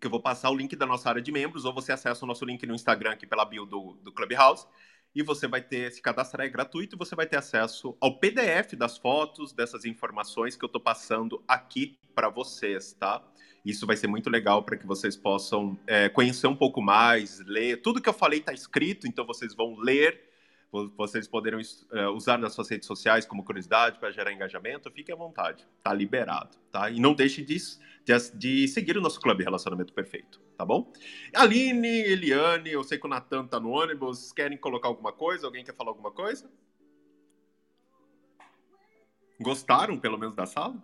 que 0.00 0.06
eu 0.06 0.10
vou 0.10 0.20
passar 0.20 0.50
o 0.50 0.54
link 0.54 0.74
da 0.76 0.86
nossa 0.86 1.08
área 1.08 1.22
de 1.22 1.32
membros, 1.32 1.64
ou 1.64 1.72
você 1.72 1.92
acessa 1.92 2.24
o 2.24 2.28
nosso 2.28 2.44
link 2.44 2.66
no 2.66 2.74
Instagram 2.74 3.12
aqui 3.12 3.26
pela 3.26 3.44
bio 3.44 3.64
do, 3.64 3.94
do 4.02 4.12
Clubhouse, 4.12 4.66
e 5.14 5.22
você 5.22 5.46
vai 5.46 5.62
ter, 5.62 5.92
se 5.92 6.02
cadastrar 6.02 6.46
é 6.46 6.50
gratuito, 6.50 6.96
você 6.96 7.14
vai 7.14 7.26
ter 7.26 7.36
acesso 7.36 7.96
ao 8.00 8.18
PDF 8.18 8.74
das 8.74 8.98
fotos, 8.98 9.52
dessas 9.52 9.84
informações 9.84 10.56
que 10.56 10.64
eu 10.64 10.66
estou 10.66 10.80
passando 10.80 11.42
aqui 11.46 11.98
para 12.14 12.28
vocês, 12.28 12.92
tá? 12.94 13.22
Isso 13.64 13.86
vai 13.86 13.96
ser 13.96 14.08
muito 14.08 14.28
legal 14.28 14.62
para 14.62 14.76
que 14.76 14.86
vocês 14.86 15.16
possam 15.16 15.78
é, 15.86 16.08
conhecer 16.08 16.46
um 16.46 16.56
pouco 16.56 16.82
mais, 16.82 17.40
ler. 17.46 17.80
Tudo 17.80 18.00
que 18.00 18.08
eu 18.08 18.12
falei 18.12 18.40
está 18.40 18.52
escrito, 18.52 19.06
então 19.06 19.24
vocês 19.24 19.54
vão 19.54 19.76
ler, 19.78 20.28
vocês 20.96 21.26
poderão 21.28 21.60
é, 21.92 22.08
usar 22.08 22.36
nas 22.36 22.52
suas 22.52 22.68
redes 22.68 22.86
sociais 22.86 23.24
como 23.24 23.44
curiosidade 23.44 23.98
para 23.98 24.10
gerar 24.10 24.32
engajamento. 24.32 24.90
Fique 24.90 25.12
à 25.12 25.16
vontade, 25.16 25.64
tá 25.82 25.94
liberado, 25.94 26.56
tá? 26.70 26.90
E 26.90 27.00
não 27.00 27.14
deixe 27.14 27.40
de, 27.42 27.56
de, 27.56 27.78
de 28.34 28.68
seguir 28.68 28.98
o 28.98 29.00
nosso 29.00 29.20
Clube 29.20 29.42
Relacionamento 29.42 29.92
Perfeito, 29.92 30.40
tá 30.56 30.64
bom? 30.64 30.92
Aline, 31.34 31.88
Eliane, 31.88 32.70
eu 32.70 32.84
sei 32.84 32.98
que 32.98 33.06
o 33.06 33.08
Natan 33.08 33.46
tá 33.46 33.58
no 33.58 33.70
ônibus, 33.70 34.32
querem 34.32 34.58
colocar 34.58 34.88
alguma 34.88 35.12
coisa? 35.12 35.46
Alguém 35.46 35.64
quer 35.64 35.74
falar 35.74 35.90
alguma 35.90 36.10
coisa? 36.10 36.50
Gostaram, 39.40 39.98
pelo 39.98 40.18
menos, 40.18 40.34
da 40.34 40.46
sala? 40.46 40.80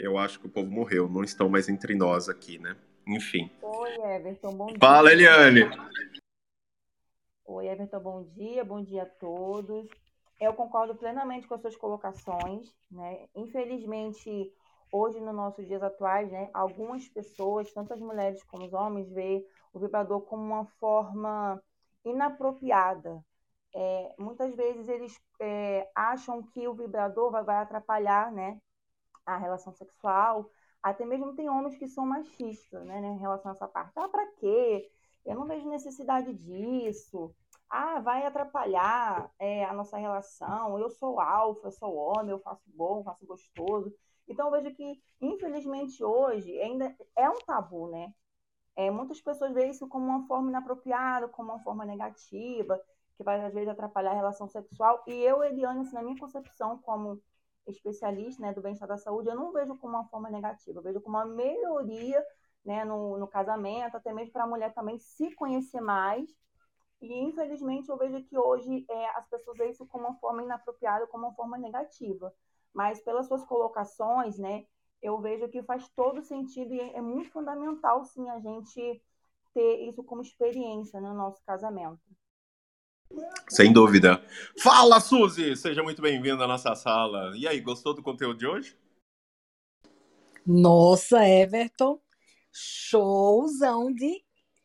eu 0.00 0.16
acho 0.16 0.40
que 0.40 0.46
o 0.46 0.50
povo 0.50 0.70
morreu, 0.70 1.08
não 1.08 1.22
estão 1.22 1.48
mais 1.48 1.68
entre 1.68 1.94
nós 1.94 2.28
aqui, 2.28 2.58
né? 2.58 2.76
Enfim. 3.06 3.50
Oi, 3.62 3.94
Everton, 4.14 4.56
bom 4.56 4.66
dia. 4.66 4.78
Fala, 4.80 5.12
Eliane. 5.12 5.60
Oi, 7.44 7.66
Everton, 7.66 8.00
bom 8.00 8.24
dia, 8.24 8.64
bom 8.64 8.82
dia 8.82 9.02
a 9.02 9.06
todos. 9.06 9.88
Eu 10.40 10.54
concordo 10.54 10.94
plenamente 10.94 11.46
com 11.46 11.54
as 11.54 11.60
suas 11.60 11.76
colocações, 11.76 12.74
né? 12.90 13.28
Infelizmente, 13.34 14.50
hoje, 14.90 15.20
nos 15.20 15.34
nossos 15.34 15.66
dias 15.66 15.82
atuais, 15.82 16.30
né, 16.32 16.50
algumas 16.54 17.06
pessoas, 17.08 17.72
tanto 17.72 17.92
as 17.92 18.00
mulheres 18.00 18.42
como 18.44 18.64
os 18.64 18.72
homens, 18.72 19.10
vê 19.10 19.46
o 19.72 19.78
vibrador 19.78 20.22
como 20.22 20.42
uma 20.42 20.64
forma 20.64 21.62
inapropriada. 22.04 23.22
É, 23.74 24.14
muitas 24.18 24.54
vezes 24.56 24.88
eles 24.88 25.20
é, 25.40 25.88
acham 25.94 26.42
que 26.42 26.66
o 26.66 26.74
vibrador 26.74 27.30
vai, 27.30 27.44
vai 27.44 27.56
atrapalhar, 27.56 28.32
né, 28.32 28.58
a 29.26 29.36
relação 29.36 29.72
sexual. 29.72 30.50
Até 30.82 31.04
mesmo 31.04 31.34
tem 31.34 31.48
homens 31.50 31.76
que 31.76 31.86
são 31.86 32.06
machistas, 32.06 32.84
né, 32.86 33.00
né 33.00 33.08
em 33.08 33.18
relação 33.18 33.50
a 33.50 33.54
essa 33.54 33.68
parte. 33.68 33.92
Ah, 33.96 34.08
para 34.08 34.26
quê? 34.38 34.90
Eu 35.24 35.34
não 35.34 35.46
vejo 35.46 35.68
necessidade 35.68 36.32
disso. 36.34 37.34
Ah, 37.70 38.00
vai 38.00 38.26
atrapalhar 38.26 39.30
é, 39.38 39.64
a 39.64 39.72
nossa 39.72 39.96
relação. 39.96 40.78
Eu 40.78 40.90
sou 40.90 41.20
alfa, 41.20 41.68
eu 41.68 41.72
sou 41.72 41.94
homem, 41.94 42.30
eu 42.30 42.40
faço 42.40 42.64
bom, 42.66 43.04
faço 43.04 43.24
gostoso. 43.26 43.94
Então, 44.28 44.46
eu 44.48 44.62
vejo 44.62 44.74
que, 44.74 45.00
infelizmente, 45.20 46.02
hoje 46.04 46.58
ainda 46.60 46.94
é 47.16 47.30
um 47.30 47.38
tabu, 47.38 47.88
né? 47.90 48.12
É, 48.76 48.90
muitas 48.90 49.20
pessoas 49.20 49.52
veem 49.54 49.70
isso 49.70 49.88
como 49.88 50.06
uma 50.06 50.26
forma 50.26 50.50
inapropriada, 50.50 51.28
como 51.28 51.52
uma 51.52 51.60
forma 51.60 51.84
negativa, 51.84 52.80
que 53.16 53.24
vai, 53.24 53.44
às 53.44 53.54
vezes, 53.54 53.68
atrapalhar 53.68 54.12
a 54.12 54.14
relação 54.14 54.48
sexual. 54.48 55.02
E 55.06 55.12
eu, 55.12 55.42
Eliane, 55.44 55.80
assim, 55.82 55.94
na 55.94 56.02
minha 56.02 56.18
concepção, 56.18 56.78
como 56.78 57.22
especialista 57.66 58.42
né, 58.42 58.52
do 58.52 58.62
bem-estar 58.62 58.88
da 58.88 58.98
saúde, 58.98 59.28
eu 59.28 59.36
não 59.36 59.52
vejo 59.52 59.76
como 59.78 59.96
uma 59.96 60.08
forma 60.08 60.30
negativa, 60.30 60.78
eu 60.78 60.82
vejo 60.82 61.00
como 61.00 61.16
uma 61.16 61.26
melhoria 61.26 62.24
né, 62.64 62.84
no, 62.84 63.18
no 63.18 63.28
casamento, 63.28 63.96
até 63.96 64.12
mesmo 64.12 64.32
para 64.32 64.44
a 64.44 64.46
mulher 64.46 64.72
também 64.74 64.98
se 64.98 65.32
conhecer 65.34 65.80
mais. 65.80 66.28
E, 67.00 67.12
infelizmente, 67.12 67.88
eu 67.88 67.96
vejo 67.96 68.22
que 68.24 68.36
hoje 68.36 68.84
é, 68.88 69.10
as 69.16 69.26
pessoas 69.28 69.56
veem 69.56 69.70
isso 69.70 69.86
como 69.86 70.06
uma 70.06 70.18
forma 70.18 70.42
inapropriada, 70.42 71.06
como 71.06 71.26
uma 71.26 71.34
forma 71.34 71.56
negativa. 71.56 72.32
Mas, 72.74 73.00
pelas 73.00 73.26
suas 73.26 73.44
colocações, 73.44 74.38
né, 74.38 74.66
eu 75.02 75.18
vejo 75.20 75.48
que 75.48 75.62
faz 75.62 75.88
todo 75.96 76.22
sentido 76.22 76.74
e 76.74 76.80
é 76.80 77.00
muito 77.00 77.30
fundamental, 77.30 78.04
sim, 78.04 78.28
a 78.28 78.38
gente 78.38 79.02
ter 79.54 79.88
isso 79.88 80.04
como 80.04 80.22
experiência 80.22 81.00
no 81.00 81.14
nosso 81.14 81.42
casamento. 81.44 82.00
Sem 83.48 83.72
dúvida. 83.72 84.22
Fala, 84.62 85.00
Suzy! 85.00 85.56
Seja 85.56 85.82
muito 85.82 86.00
bem-vinda 86.00 86.44
à 86.44 86.46
nossa 86.46 86.74
sala. 86.76 87.32
E 87.36 87.48
aí, 87.48 87.60
gostou 87.60 87.92
do 87.94 88.02
conteúdo 88.02 88.38
de 88.38 88.46
hoje? 88.46 88.78
Nossa, 90.46 91.26
Everton, 91.26 92.00
showzão 92.52 93.92
de, 93.92 94.22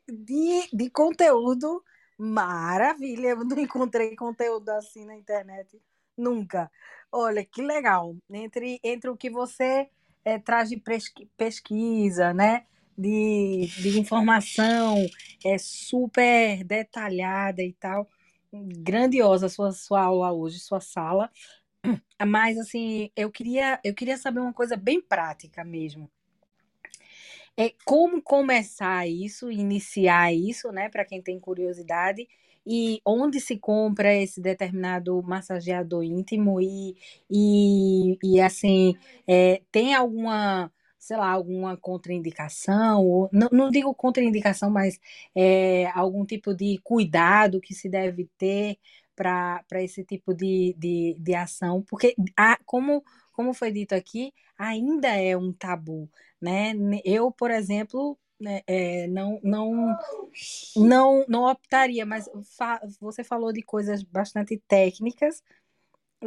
de, 0.07 0.69
de 0.71 0.89
conteúdo. 0.89 1.83
Maravilha! 2.17 3.29
Eu 3.29 3.43
não 3.43 3.59
encontrei 3.59 4.15
conteúdo 4.15 4.69
assim 4.69 5.05
na 5.05 5.15
internet 5.15 5.81
nunca. 6.17 6.71
Olha, 7.11 7.43
que 7.43 7.61
legal. 7.61 8.15
Entre, 8.29 8.79
entre 8.83 9.09
o 9.09 9.17
que 9.17 9.29
você 9.29 9.89
é, 10.23 10.39
traz 10.39 10.69
de 10.69 10.81
pesquisa, 11.37 12.33
né? 12.33 12.65
De, 12.97 13.67
de 13.77 13.99
informação 13.99 14.95
é 15.43 15.57
super 15.57 16.63
detalhada 16.63 17.61
e 17.61 17.73
tal 17.73 18.07
grandiosa 18.53 19.47
a 19.47 19.49
sua, 19.49 19.71
sua 19.71 20.01
aula 20.03 20.31
hoje, 20.31 20.59
sua 20.59 20.79
sala. 20.79 21.29
Mas 22.25 22.57
assim, 22.57 23.11
eu 23.15 23.29
queria, 23.31 23.79
eu 23.83 23.93
queria 23.93 24.17
saber 24.17 24.39
uma 24.39 24.53
coisa 24.53 24.75
bem 24.77 25.01
prática 25.01 25.63
mesmo. 25.63 26.09
É 27.57 27.73
como 27.85 28.21
começar 28.21 29.07
isso, 29.07 29.49
iniciar 29.51 30.33
isso, 30.33 30.71
né, 30.71 30.89
para 30.89 31.05
quem 31.05 31.21
tem 31.21 31.39
curiosidade, 31.39 32.27
e 32.65 32.99
onde 33.05 33.39
se 33.39 33.57
compra 33.57 34.13
esse 34.13 34.41
determinado 34.41 35.21
massageador 35.23 36.03
íntimo 36.03 36.59
e, 36.59 36.95
e, 37.29 38.17
e 38.23 38.41
assim, 38.41 38.95
é, 39.27 39.61
tem 39.71 39.93
alguma 39.93 40.71
sei 40.97 41.17
lá, 41.17 41.29
alguma 41.29 41.77
contraindicação, 41.77 43.05
ou, 43.05 43.29
não, 43.31 43.47
não 43.51 43.69
digo 43.69 43.93
contraindicação, 43.93 44.71
mas 44.71 44.99
é, 45.35 45.85
algum 45.93 46.25
tipo 46.25 46.51
de 46.53 46.79
cuidado 46.83 47.61
que 47.61 47.75
se 47.75 47.87
deve 47.87 48.27
ter 48.39 48.79
para 49.15 49.63
esse 49.83 50.03
tipo 50.03 50.33
de, 50.33 50.75
de, 50.77 51.15
de 51.19 51.35
ação, 51.35 51.83
porque 51.87 52.15
há, 52.35 52.57
como, 52.65 53.03
como 53.35 53.53
foi 53.53 53.71
dito 53.71 53.93
aqui, 53.93 54.33
ainda 54.57 55.09
é 55.09 55.35
um 55.35 55.51
tabu, 55.51 56.09
né? 56.41 56.73
Eu, 57.03 57.31
por 57.31 57.51
exemplo, 57.51 58.17
né, 58.39 58.61
é, 58.67 59.07
não, 59.07 59.39
não, 59.43 59.95
não, 60.75 61.25
não 61.27 61.45
optaria, 61.45 62.05
mas 62.05 62.29
fa 62.57 62.81
você 62.99 63.23
falou 63.23 63.51
de 63.53 63.61
coisas 63.61 64.03
bastante 64.03 64.57
técnicas, 64.67 65.43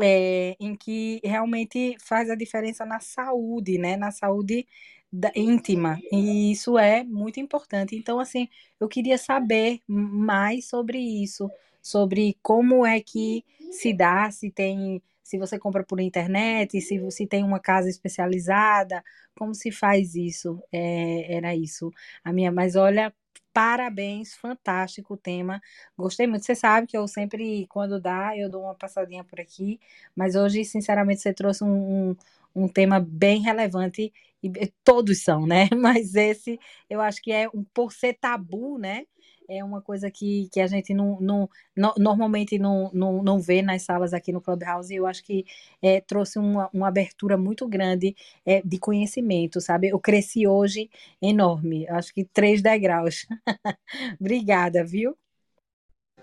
é, 0.00 0.56
em 0.60 0.74
que 0.76 1.20
realmente 1.24 1.96
faz 2.00 2.30
a 2.30 2.34
diferença 2.34 2.84
na 2.84 3.00
saúde, 3.00 3.78
né? 3.78 3.96
Na 3.96 4.10
saúde 4.10 4.66
da, 5.12 5.32
íntima. 5.34 5.98
E 6.12 6.52
isso 6.52 6.78
é 6.78 7.02
muito 7.04 7.40
importante. 7.40 7.96
Então, 7.96 8.20
assim, 8.20 8.48
eu 8.78 8.88
queria 8.88 9.18
saber 9.18 9.80
mais 9.86 10.66
sobre 10.68 10.98
isso, 10.98 11.50
sobre 11.82 12.36
como 12.42 12.84
é 12.86 13.00
que 13.00 13.44
se 13.72 13.92
dá, 13.92 14.30
se 14.30 14.50
tem, 14.50 15.02
se 15.28 15.38
você 15.38 15.58
compra 15.58 15.84
por 15.84 16.00
internet, 16.00 16.80
se 16.80 16.98
você 16.98 17.26
tem 17.26 17.44
uma 17.44 17.60
casa 17.60 17.88
especializada, 17.88 19.02
como 19.36 19.54
se 19.54 19.70
faz 19.70 20.14
isso? 20.14 20.62
É, 20.72 21.34
era 21.36 21.54
isso. 21.54 21.90
A 22.24 22.32
minha, 22.32 22.50
mas 22.52 22.76
olha, 22.76 23.12
Parabéns, 23.52 24.34
fantástico 24.36 25.14
o 25.14 25.16
tema. 25.16 25.60
Gostei 25.96 26.26
muito. 26.28 26.44
Você 26.44 26.54
sabe 26.54 26.86
que 26.86 26.96
eu 26.96 27.08
sempre, 27.08 27.66
quando 27.68 28.00
dá, 28.00 28.36
eu 28.36 28.48
dou 28.48 28.62
uma 28.62 28.74
passadinha 28.74 29.24
por 29.24 29.40
aqui, 29.40 29.80
mas 30.14 30.36
hoje, 30.36 30.64
sinceramente, 30.64 31.20
você 31.22 31.32
trouxe 31.34 31.64
um, 31.64 32.10
um, 32.10 32.16
um 32.54 32.68
tema 32.68 33.00
bem 33.00 33.40
relevante, 33.42 34.12
e 34.42 34.50
todos 34.84 35.22
são, 35.24 35.44
né? 35.46 35.68
Mas 35.76 36.14
esse 36.14 36.60
eu 36.88 37.00
acho 37.00 37.20
que 37.20 37.32
é 37.32 37.48
um 37.48 37.64
por 37.74 37.92
ser 37.92 38.14
tabu, 38.14 38.78
né? 38.78 39.04
É 39.48 39.64
uma 39.64 39.80
coisa 39.80 40.10
que, 40.10 40.48
que 40.52 40.60
a 40.60 40.66
gente 40.66 40.92
não, 40.92 41.18
não, 41.20 41.48
não 41.74 41.94
normalmente 41.96 42.58
não, 42.58 42.90
não, 42.92 43.22
não 43.22 43.40
vê 43.40 43.62
nas 43.62 43.82
salas 43.82 44.12
aqui 44.12 44.30
no 44.30 44.40
Clubhouse, 44.40 44.92
e 44.92 44.96
eu 44.96 45.06
acho 45.06 45.24
que 45.24 45.44
é, 45.82 46.00
trouxe 46.00 46.38
uma, 46.38 46.68
uma 46.72 46.88
abertura 46.88 47.36
muito 47.36 47.66
grande 47.66 48.14
é, 48.44 48.60
de 48.62 48.78
conhecimento, 48.78 49.60
sabe? 49.60 49.88
Eu 49.88 49.98
cresci 49.98 50.46
hoje 50.46 50.90
enorme, 51.20 51.88
acho 51.88 52.12
que 52.12 52.24
três 52.24 52.60
degraus. 52.60 53.26
Obrigada, 54.20 54.84
viu? 54.84 55.16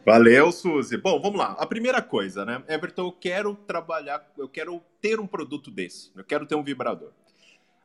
Valeu, 0.05 0.51
Suzy. 0.51 0.97
Bom, 0.97 1.19
vamos 1.19 1.39
lá. 1.39 1.53
A 1.53 1.65
primeira 1.65 1.99
coisa, 1.99 2.45
né? 2.45 2.63
Everton, 2.67 3.07
eu 3.07 3.11
quero 3.11 3.55
trabalhar, 3.55 4.31
eu 4.37 4.47
quero 4.47 4.79
ter 5.01 5.19
um 5.19 5.25
produto 5.25 5.71
desse, 5.71 6.11
eu 6.15 6.23
quero 6.23 6.45
ter 6.45 6.53
um 6.53 6.63
vibrador. 6.63 7.11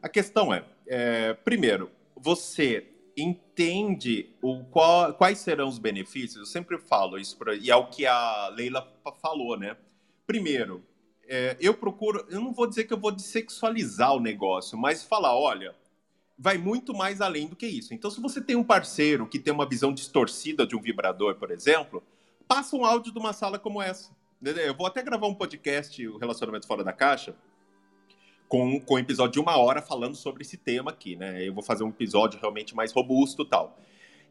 A 0.02 0.08
questão 0.08 0.52
é, 0.52 0.64
é 0.86 1.32
primeiro, 1.32 1.90
você 2.14 2.86
entende 3.20 4.30
o 4.42 4.64
qual, 4.64 5.12
quais 5.14 5.38
serão 5.38 5.68
os 5.68 5.78
benefícios? 5.78 6.36
Eu 6.36 6.46
sempre 6.46 6.78
falo 6.78 7.18
isso, 7.18 7.36
pra, 7.36 7.54
e 7.54 7.70
é 7.70 7.76
o 7.76 7.86
que 7.86 8.06
a 8.06 8.48
Leila 8.48 8.86
falou, 9.20 9.58
né? 9.58 9.76
Primeiro, 10.26 10.82
é, 11.26 11.56
eu 11.60 11.74
procuro, 11.74 12.26
eu 12.28 12.40
não 12.40 12.52
vou 12.52 12.66
dizer 12.66 12.84
que 12.84 12.92
eu 12.92 12.98
vou 12.98 13.12
dessexualizar 13.12 14.14
o 14.14 14.20
negócio, 14.20 14.76
mas 14.76 15.04
falar, 15.04 15.36
olha, 15.36 15.74
vai 16.38 16.56
muito 16.56 16.94
mais 16.94 17.20
além 17.20 17.46
do 17.46 17.54
que 17.54 17.66
isso. 17.66 17.92
Então, 17.92 18.10
se 18.10 18.20
você 18.20 18.40
tem 18.40 18.56
um 18.56 18.64
parceiro 18.64 19.26
que 19.26 19.38
tem 19.38 19.52
uma 19.52 19.68
visão 19.68 19.92
distorcida 19.92 20.66
de 20.66 20.74
um 20.74 20.80
vibrador, 20.80 21.34
por 21.36 21.50
exemplo, 21.50 22.02
passa 22.48 22.74
um 22.74 22.84
áudio 22.84 23.12
de 23.12 23.18
uma 23.18 23.32
sala 23.32 23.58
como 23.58 23.80
essa. 23.80 24.10
Eu 24.42 24.74
vou 24.74 24.86
até 24.86 25.02
gravar 25.02 25.26
um 25.26 25.34
podcast, 25.34 26.06
o 26.08 26.16
Relacionamento 26.16 26.66
Fora 26.66 26.82
da 26.82 26.92
Caixa, 26.92 27.36
com, 28.50 28.80
com 28.80 28.94
um 28.94 28.98
episódio 28.98 29.34
de 29.34 29.38
uma 29.40 29.56
hora 29.56 29.80
falando 29.80 30.16
sobre 30.16 30.42
esse 30.42 30.56
tema 30.56 30.90
aqui, 30.90 31.14
né? 31.14 31.46
Eu 31.46 31.54
vou 31.54 31.62
fazer 31.62 31.84
um 31.84 31.88
episódio 31.88 32.38
realmente 32.40 32.74
mais 32.74 32.90
robusto 32.90 33.44
tal. 33.44 33.78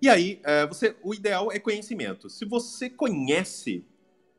E 0.02 0.10
aí, 0.10 0.42
é, 0.44 0.68
você, 0.68 0.94
o 1.02 1.14
ideal 1.14 1.50
é 1.50 1.58
conhecimento. 1.58 2.30
Se 2.30 2.44
você 2.44 2.90
conhece, 2.90 3.86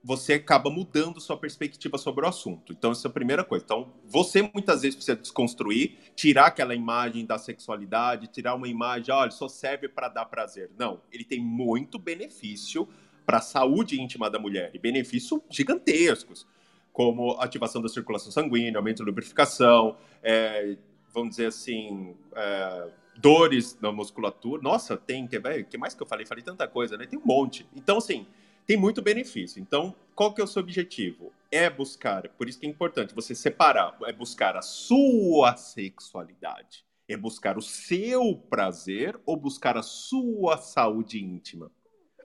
você 0.05 0.35
acaba 0.35 0.69
mudando 0.69 1.19
sua 1.19 1.35
perspectiva 1.35 1.97
sobre 1.97 2.27
o 2.27 2.29
assunto. 2.29 2.75
Então, 2.75 2.93
essa 2.93 3.09
é 3.09 3.11
a 3.11 3.13
primeira 3.13 3.43
coisa. 3.43 3.65
Então, 3.65 3.91
você 4.05 4.43
muitas 4.43 4.83
vezes 4.83 4.97
precisa 4.97 5.17
desconstruir, 5.17 5.97
tirar 6.15 6.49
aquela 6.49 6.75
imagem 6.75 7.25
da 7.25 7.39
sexualidade, 7.39 8.27
tirar 8.27 8.55
uma 8.57 8.69
imagem, 8.69 9.15
olha, 9.15 9.31
só 9.31 9.49
serve 9.49 9.89
para 9.89 10.09
dar 10.09 10.27
prazer. 10.27 10.71
Não, 10.79 11.01
ele 11.11 11.25
tem 11.25 11.41
muito 11.41 11.99
benefício 11.99 12.87
para 13.25 13.39
a 13.39 13.43
saúde 13.43 13.99
íntima 13.99 14.29
da 14.29 14.39
mulher, 14.39 14.73
e 14.75 14.79
benefícios 14.79 15.41
gigantescos 15.49 16.47
como 16.93 17.33
ativação 17.41 17.81
da 17.81 17.89
circulação 17.89 18.31
sanguínea, 18.33 18.79
aumento 18.79 18.99
da 18.99 19.05
lubrificação, 19.05 19.97
é, 20.23 20.77
vamos 21.13 21.31
dizer 21.31 21.47
assim, 21.47 22.15
é, 22.35 22.91
dores 23.17 23.79
na 23.81 23.93
musculatura. 23.93 24.63
Nossa, 24.63 24.97
tem, 24.97 25.27
que, 25.27 25.41
que 25.65 25.79
mais 25.79 25.95
que 25.95 26.03
eu 26.03 26.07
falei? 26.07 26.27
Falei 26.27 26.43
tanta 26.43 26.67
coisa, 26.67 26.97
né? 26.97 27.07
Tem 27.07 27.19
um 27.19 27.25
monte. 27.25 27.67
Então, 27.75 27.99
assim, 27.99 28.27
tem 28.67 28.77
muito 28.77 29.03
benefício. 29.03 29.61
Então, 29.61 29.95
qual 30.15 30.33
que 30.33 30.41
é 30.41 30.45
o 30.45 30.47
seu 30.47 30.63
objetivo? 30.63 31.33
É 31.51 31.69
buscar, 31.69 32.29
por 32.31 32.49
isso 32.49 32.59
que 32.59 32.67
é 32.67 32.71
importante 32.71 33.15
você 33.15 33.35
separar, 33.35 33.97
é 34.05 34.13
buscar 34.13 34.57
a 34.57 34.63
sua 34.63 35.57
sexualidade, 35.57 36.85
é 37.09 37.17
buscar 37.17 37.59
o 37.59 37.63
seu 37.63 38.37
prazer 38.49 39.19
ou 39.27 39.37
buscar 39.37 39.77
a 39.77 39.83
sua 39.83 40.57
saúde 40.59 41.23
íntima 41.23 41.71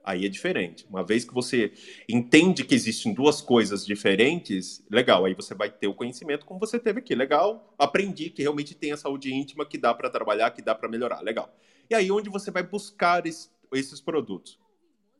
aí 0.06 0.24
é 0.24 0.28
diferente. 0.28 0.86
Uma 0.88 1.02
vez 1.02 1.24
que 1.24 1.34
você 1.34 1.72
entende 2.08 2.64
que 2.64 2.76
existem 2.76 3.12
duas 3.12 3.42
coisas 3.42 3.84
diferentes, 3.84 4.86
legal, 4.88 5.24
aí 5.24 5.34
você 5.34 5.52
vai 5.52 5.68
ter 5.68 5.88
o 5.88 5.94
conhecimento 5.94 6.46
como 6.46 6.60
você 6.60 6.78
teve 6.78 7.00
aqui. 7.00 7.12
Legal, 7.12 7.74
aprendi 7.76 8.30
que 8.30 8.42
realmente 8.42 8.72
tem 8.72 8.92
a 8.92 8.96
saúde 8.96 9.34
íntima 9.34 9.66
que 9.66 9.76
dá 9.76 9.92
para 9.92 10.08
trabalhar, 10.08 10.52
que 10.52 10.62
dá 10.62 10.76
para 10.76 10.88
melhorar. 10.88 11.20
Legal. 11.22 11.52
E 11.90 11.94
aí 11.94 12.08
onde 12.12 12.30
você 12.30 12.52
vai 12.52 12.62
buscar 12.62 13.26
esse, 13.26 13.50
esses 13.74 14.00
produtos? 14.00 14.60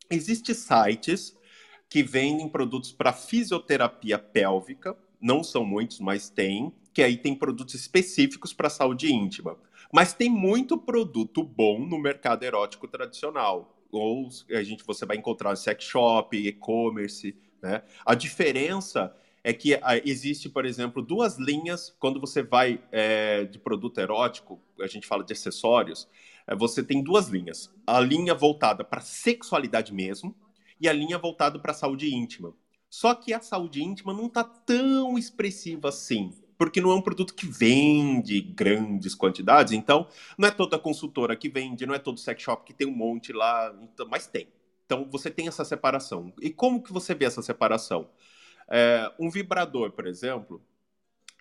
Existem 0.09 0.55
sites 0.55 1.37
que 1.89 2.05
vendem 2.05 2.49
produtos 2.49 2.93
para 2.93 3.13
fisioterapia 3.13 4.19
pélvica, 4.21 4.97
não 5.21 5.43
são 5.43 5.65
muitos, 5.65 5.99
mas 5.99 6.31
tem, 6.31 6.73
que 6.95 7.03
aí 7.03 7.17
tem 7.17 7.35
produtos 7.35 7.75
específicos 7.75 8.53
para 8.53 8.71
saúde 8.71 9.13
íntima. 9.13 9.59
Mas 9.93 10.13
tem 10.13 10.31
muito 10.31 10.79
produto 10.79 11.43
bom 11.43 11.81
no 11.81 11.99
mercado 11.99 12.45
erótico 12.45 12.87
tradicional 12.87 13.76
ou 13.91 14.29
a 14.51 14.63
gente 14.63 14.85
você 14.85 15.07
vai 15.07 15.17
encontrar 15.17 15.55
sex 15.57 15.85
shop, 15.85 16.37
e-commerce, 16.37 17.37
né? 17.63 17.83
A 18.05 18.15
diferença 18.15 19.15
é 19.43 19.53
que 19.53 19.75
ah, 19.75 19.97
existe, 20.05 20.49
por 20.49 20.65
exemplo, 20.65 21.03
duas 21.03 21.39
linhas 21.39 21.95
quando 21.99 22.21
você 22.21 22.43
vai 22.43 22.83
é, 22.91 23.45
de 23.45 23.59
produto 23.59 24.01
erótico, 24.01 24.61
a 24.81 24.87
gente 24.87 25.07
fala 25.07 25.23
de 25.23 25.33
acessórios, 25.33 26.09
é, 26.47 26.55
você 26.55 26.83
tem 26.83 27.03
duas 27.03 27.29
linhas. 27.29 27.73
A 27.87 28.01
linha 28.01 28.35
voltada 28.35 28.83
para 28.83 29.01
sexualidade 29.01 29.95
mesmo 29.95 30.35
e 30.81 30.89
a 30.89 30.93
linha 30.93 31.19
voltada 31.19 31.59
para 31.59 31.73
saúde 31.73 32.13
íntima. 32.13 32.53
Só 32.91 33.15
que 33.15 33.33
a 33.33 33.41
saúde 33.41 33.83
íntima 33.83 34.13
não 34.13 34.27
está 34.27 34.43
tão 34.43 35.19
expressiva 35.19 35.89
assim 35.89 36.33
porque 36.59 36.81
não 36.81 36.91
é 36.91 36.95
um 36.95 37.03
produto 37.03 37.35
que 37.35 37.47
vende 37.47 38.41
grandes 38.41 39.15
quantidades, 39.15 39.73
então 39.73 40.07
não 40.37 40.49
é 40.49 40.51
toda 40.51 40.79
consultora 40.79 41.37
que 41.37 41.49
vende, 41.49 41.87
não 41.87 41.95
é 41.95 41.99
todo 41.99 42.19
sex 42.19 42.43
shop 42.43 42.65
que 42.65 42.73
tem 42.73 42.87
um 42.87 42.97
monte 42.97 43.33
lá, 43.33 43.75
então, 43.83 44.07
mas 44.09 44.27
tem. 44.27 44.49
Então 44.85 45.09
você 45.11 45.31
tem 45.31 45.49
essa 45.49 45.65
separação. 45.65 46.33
E 46.41 46.51
como 46.51 46.83
que 46.83 46.93
você 46.93 47.15
vê 47.15 47.25
essa 47.25 47.43
separação? 47.43 48.09
É, 48.69 49.13
um 49.19 49.29
vibrador, 49.29 49.91
por 49.93 50.07
exemplo, 50.07 50.63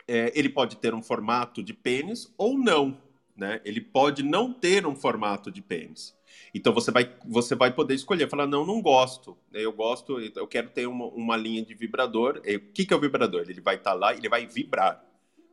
é, 0.07 0.31
ele 0.35 0.49
pode 0.49 0.77
ter 0.77 0.93
um 0.93 1.01
formato 1.01 1.63
de 1.63 1.73
pênis 1.73 2.33
ou 2.37 2.57
não. 2.57 2.97
Né? 3.35 3.61
Ele 3.65 3.81
pode 3.81 4.23
não 4.23 4.53
ter 4.53 4.85
um 4.85 4.95
formato 4.95 5.51
de 5.51 5.61
pênis. 5.61 6.15
Então 6.53 6.73
você 6.73 6.89
vai, 6.89 7.13
você 7.25 7.53
vai 7.53 7.71
poder 7.71 7.93
escolher, 7.93 8.29
falar, 8.29 8.47
não, 8.47 8.65
não 8.65 8.81
gosto. 8.81 9.37
Eu 9.51 9.73
gosto, 9.73 10.19
eu 10.19 10.47
quero 10.47 10.69
ter 10.69 10.87
uma, 10.87 11.05
uma 11.07 11.35
linha 11.35 11.61
de 11.61 11.73
vibrador. 11.73 12.37
O 12.37 12.71
que, 12.71 12.85
que 12.85 12.93
é 12.93 12.97
o 12.97 12.99
vibrador? 12.99 13.45
Ele 13.47 13.61
vai 13.61 13.75
estar 13.75 13.91
tá 13.91 13.95
lá, 13.95 14.13
ele 14.13 14.29
vai 14.29 14.45
vibrar, 14.47 15.03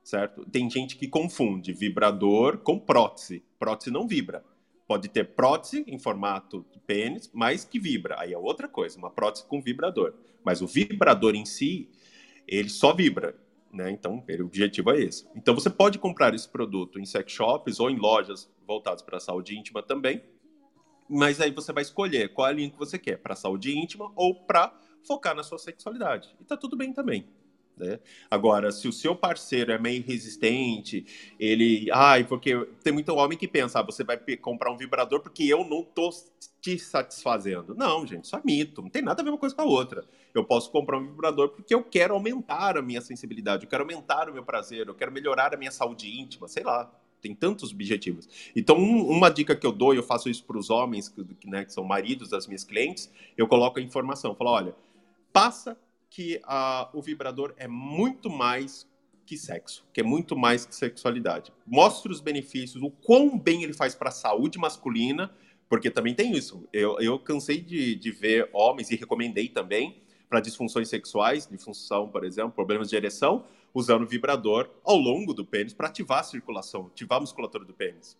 certo? 0.02 0.44
Tem 0.46 0.68
gente 0.68 0.96
que 0.96 1.06
confunde 1.06 1.72
vibrador 1.72 2.58
com 2.58 2.78
prótese. 2.78 3.44
Prótese 3.58 3.90
não 3.90 4.06
vibra. 4.06 4.44
Pode 4.86 5.08
ter 5.08 5.24
prótese 5.24 5.84
em 5.86 5.98
formato 5.98 6.66
de 6.72 6.78
pênis, 6.80 7.30
mas 7.32 7.64
que 7.64 7.78
vibra. 7.78 8.16
Aí 8.18 8.32
é 8.32 8.38
outra 8.38 8.68
coisa, 8.68 8.98
uma 8.98 9.10
prótese 9.10 9.46
com 9.46 9.60
vibrador. 9.60 10.14
Mas 10.44 10.60
o 10.60 10.66
vibrador 10.66 11.34
em 11.34 11.44
si, 11.44 11.88
ele 12.46 12.68
só 12.68 12.92
vibra. 12.92 13.34
Né? 13.72 13.90
Então, 13.90 14.22
o 14.28 14.44
objetivo 14.44 14.90
é 14.90 15.00
esse. 15.00 15.26
Então, 15.34 15.54
você 15.54 15.70
pode 15.70 15.98
comprar 15.98 16.34
esse 16.34 16.48
produto 16.48 17.00
em 17.00 17.06
sex 17.06 17.32
shops 17.32 17.80
ou 17.80 17.88
em 17.88 17.96
lojas 17.96 18.50
voltadas 18.66 19.00
para 19.00 19.16
a 19.16 19.20
saúde 19.20 19.56
íntima 19.56 19.82
também, 19.82 20.22
mas 21.08 21.40
aí 21.40 21.50
você 21.50 21.72
vai 21.72 21.82
escolher 21.82 22.32
qual 22.32 22.48
é 22.48 22.50
a 22.50 22.54
linha 22.54 22.70
que 22.70 22.78
você 22.78 22.98
quer, 22.98 23.16
para 23.16 23.34
saúde 23.34 23.76
íntima 23.76 24.12
ou 24.14 24.34
para 24.34 24.78
focar 25.06 25.34
na 25.34 25.42
sua 25.42 25.58
sexualidade. 25.58 26.34
E 26.40 26.44
tá 26.44 26.56
tudo 26.56 26.76
bem 26.76 26.92
também. 26.92 27.26
Né? 27.76 27.98
Agora, 28.30 28.70
se 28.70 28.86
o 28.86 28.92
seu 28.92 29.16
parceiro 29.16 29.72
é 29.72 29.78
meio 29.78 30.02
resistente, 30.04 31.06
ele. 31.38 31.88
Ai, 31.92 32.24
porque 32.24 32.54
tem 32.82 32.92
muito 32.92 33.14
homem 33.14 33.36
que 33.36 33.48
pensa, 33.48 33.80
ah, 33.80 33.82
você 33.82 34.04
vai 34.04 34.18
comprar 34.36 34.70
um 34.70 34.76
vibrador 34.76 35.20
porque 35.20 35.44
eu 35.44 35.64
não 35.64 35.82
tô 35.82 36.10
te 36.60 36.78
satisfazendo. 36.78 37.74
Não, 37.74 38.06
gente, 38.06 38.24
isso 38.24 38.36
é 38.36 38.40
mito. 38.44 38.82
Não 38.82 38.90
tem 38.90 39.02
nada 39.02 39.22
a 39.22 39.24
ver 39.24 39.30
uma 39.30 39.38
coisa 39.38 39.54
com 39.54 39.62
a 39.62 39.64
outra. 39.64 40.04
Eu 40.34 40.44
posso 40.44 40.70
comprar 40.70 40.98
um 40.98 41.06
vibrador 41.06 41.48
porque 41.50 41.74
eu 41.74 41.82
quero 41.82 42.14
aumentar 42.14 42.76
a 42.76 42.82
minha 42.82 43.00
sensibilidade, 43.00 43.64
eu 43.64 43.70
quero 43.70 43.82
aumentar 43.82 44.28
o 44.28 44.32
meu 44.32 44.44
prazer, 44.44 44.86
eu 44.86 44.94
quero 44.94 45.10
melhorar 45.10 45.54
a 45.54 45.56
minha 45.56 45.70
saúde 45.70 46.08
íntima, 46.20 46.48
sei 46.48 46.62
lá 46.62 46.90
tem 47.22 47.36
tantos 47.36 47.72
objetivos. 47.72 48.28
Então, 48.54 48.76
um, 48.76 49.08
uma 49.08 49.30
dica 49.30 49.54
que 49.54 49.64
eu 49.64 49.70
dou, 49.70 49.94
eu 49.94 50.02
faço 50.02 50.28
isso 50.28 50.44
para 50.44 50.58
os 50.58 50.70
homens, 50.70 51.08
que, 51.08 51.24
né, 51.46 51.64
que 51.64 51.72
são 51.72 51.84
maridos 51.84 52.28
das 52.28 52.48
minhas 52.48 52.64
clientes, 52.64 53.08
eu 53.38 53.46
coloco 53.46 53.78
a 53.78 53.82
informação, 53.82 54.34
falo, 54.34 54.50
olha, 54.50 54.74
passa 55.32 55.78
que 56.12 56.38
a, 56.44 56.90
o 56.92 57.00
vibrador 57.00 57.54
é 57.56 57.66
muito 57.66 58.28
mais 58.28 58.86
que 59.24 59.34
sexo, 59.34 59.82
que 59.94 60.00
é 60.02 60.04
muito 60.04 60.36
mais 60.36 60.66
que 60.66 60.74
sexualidade. 60.74 61.50
Mostre 61.66 62.12
os 62.12 62.20
benefícios, 62.20 62.82
o 62.82 62.90
quão 62.90 63.38
bem 63.38 63.62
ele 63.62 63.72
faz 63.72 63.94
para 63.94 64.10
a 64.10 64.12
saúde 64.12 64.58
masculina, 64.58 65.34
porque 65.70 65.90
também 65.90 66.14
tem 66.14 66.32
isso. 66.32 66.68
Eu, 66.70 67.00
eu 67.00 67.18
cansei 67.18 67.62
de, 67.62 67.94
de 67.94 68.10
ver 68.10 68.50
homens, 68.52 68.90
e 68.90 68.96
recomendei 68.96 69.48
também, 69.48 70.02
para 70.28 70.40
disfunções 70.40 70.90
sexuais, 70.90 71.46
disfunção, 71.46 72.08
por 72.08 72.24
exemplo, 72.24 72.52
problemas 72.52 72.90
de 72.90 72.96
ereção, 72.96 73.46
usando 73.72 74.06
vibrador 74.06 74.68
ao 74.84 74.98
longo 74.98 75.32
do 75.32 75.46
pênis 75.46 75.72
para 75.72 75.88
ativar 75.88 76.18
a 76.18 76.24
circulação, 76.24 76.88
ativar 76.88 77.16
a 77.16 77.20
musculatura 77.22 77.64
do 77.64 77.72
pênis. 77.72 78.18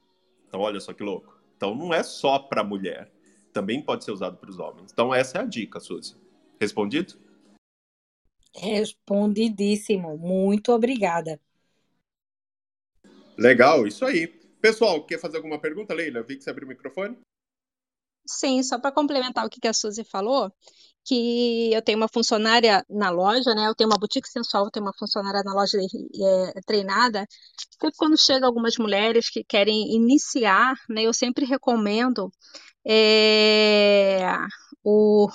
Então, 0.48 0.60
olha 0.60 0.80
só 0.80 0.94
que 0.94 1.02
louco. 1.02 1.38
Então, 1.58 1.74
não 1.74 1.92
é 1.92 2.02
só 2.02 2.38
para 2.38 2.64
mulher, 2.64 3.12
também 3.52 3.82
pode 3.82 4.02
ser 4.02 4.12
usado 4.12 4.38
para 4.38 4.48
os 4.48 4.58
homens. 4.58 4.90
Então, 4.90 5.14
essa 5.14 5.36
é 5.36 5.40
a 5.42 5.44
dica, 5.44 5.78
Suzy. 5.78 6.16
Respondido? 6.58 7.16
Respondidíssimo. 8.54 10.16
Muito 10.18 10.72
obrigada. 10.72 11.40
Legal, 13.36 13.86
isso 13.86 14.04
aí. 14.04 14.26
Pessoal, 14.60 15.04
quer 15.04 15.18
fazer 15.18 15.38
alguma 15.38 15.60
pergunta, 15.60 15.94
Leila? 15.94 16.22
Vi 16.22 16.36
que 16.36 16.44
você 16.44 16.50
abriu 16.50 16.66
o 16.66 16.68
microfone. 16.68 17.18
Sim, 18.24 18.62
só 18.62 18.78
para 18.78 18.92
complementar 18.92 19.44
o 19.44 19.50
que 19.50 19.66
a 19.66 19.72
Suzy 19.72 20.04
falou, 20.04 20.52
que 21.04 21.72
eu 21.72 21.82
tenho 21.82 21.98
uma 21.98 22.08
funcionária 22.08 22.84
na 22.88 23.10
loja, 23.10 23.54
né? 23.54 23.66
Eu 23.66 23.74
tenho 23.74 23.90
uma 23.90 23.98
boutique 23.98 24.28
sensual, 24.28 24.66
eu 24.66 24.70
tenho 24.70 24.86
uma 24.86 24.94
funcionária 24.96 25.42
na 25.42 25.52
loja 25.52 25.78
é, 25.78 26.60
treinada. 26.64 27.26
Sempre 27.58 27.96
quando 27.96 28.16
chega 28.16 28.46
algumas 28.46 28.76
mulheres 28.78 29.28
que 29.28 29.42
querem 29.42 29.94
iniciar, 29.94 30.76
né? 30.88 31.02
Eu 31.02 31.12
sempre 31.12 31.44
recomendo 31.44 32.30
é, 32.86 34.22
o, 34.84 35.28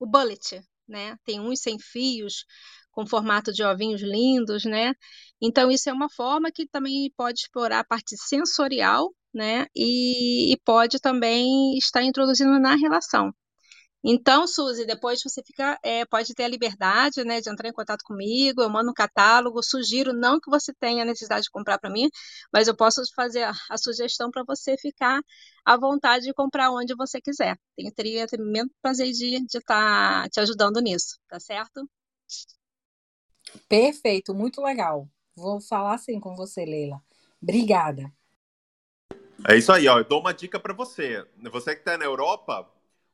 o 0.00 0.06
bullet, 0.06 0.60
né? 0.88 1.16
Tem 1.24 1.40
uns 1.40 1.60
sem 1.60 1.78
fios, 1.78 2.44
com 2.92 3.06
formato 3.06 3.52
de 3.52 3.62
ovinhos 3.62 4.02
lindos, 4.02 4.64
né? 4.64 4.92
Então, 5.40 5.70
isso 5.70 5.88
é 5.88 5.92
uma 5.92 6.08
forma 6.10 6.50
que 6.50 6.66
também 6.66 7.12
pode 7.16 7.40
explorar 7.40 7.80
a 7.80 7.84
parte 7.84 8.16
sensorial, 8.16 9.14
né? 9.32 9.66
E, 9.76 10.52
e 10.52 10.56
pode 10.64 10.98
também 11.00 11.76
estar 11.78 12.02
introduzindo 12.02 12.58
na 12.58 12.74
relação. 12.76 13.32
Então, 14.02 14.46
Suzy, 14.46 14.86
depois 14.86 15.20
você 15.22 15.42
fica, 15.42 15.78
é, 15.82 16.04
pode 16.06 16.32
ter 16.32 16.44
a 16.44 16.48
liberdade, 16.48 17.24
né, 17.24 17.40
de 17.40 17.50
entrar 17.50 17.68
em 17.68 17.72
contato 17.72 18.04
comigo, 18.04 18.62
eu 18.62 18.70
mando 18.70 18.90
um 18.90 18.94
catálogo, 18.94 19.62
sugiro, 19.62 20.12
não 20.12 20.38
que 20.38 20.48
você 20.48 20.72
tenha 20.72 21.04
necessidade 21.04 21.42
de 21.42 21.50
comprar 21.50 21.78
para 21.78 21.90
mim, 21.90 22.08
mas 22.52 22.68
eu 22.68 22.76
posso 22.76 23.02
fazer 23.14 23.42
a, 23.42 23.52
a 23.68 23.76
sugestão 23.76 24.30
para 24.30 24.44
você 24.46 24.76
ficar 24.78 25.20
à 25.64 25.76
vontade 25.76 26.26
de 26.26 26.32
comprar 26.32 26.70
onde 26.70 26.94
você 26.94 27.20
quiser. 27.20 27.58
Tenho, 27.76 27.92
teria 27.92 28.26
tremendo 28.26 28.70
prazer 28.80 29.10
de 29.12 29.36
estar 29.36 30.22
tá 30.22 30.28
te 30.28 30.40
ajudando 30.40 30.80
nisso, 30.80 31.18
tá 31.28 31.40
certo? 31.40 31.88
Perfeito, 33.68 34.32
muito 34.32 34.62
legal. 34.62 35.08
Vou 35.34 35.60
falar 35.60 35.94
assim 35.94 36.20
com 36.20 36.36
você, 36.36 36.64
Leila. 36.64 37.00
Obrigada. 37.42 38.12
É 39.48 39.56
isso 39.56 39.72
aí, 39.72 39.88
ó. 39.88 39.98
Eu 39.98 40.04
dou 40.04 40.20
uma 40.20 40.34
dica 40.34 40.58
para 40.58 40.74
você. 40.74 41.24
Você 41.50 41.74
que 41.74 41.80
está 41.80 41.96
na 41.96 42.04
Europa, 42.04 42.68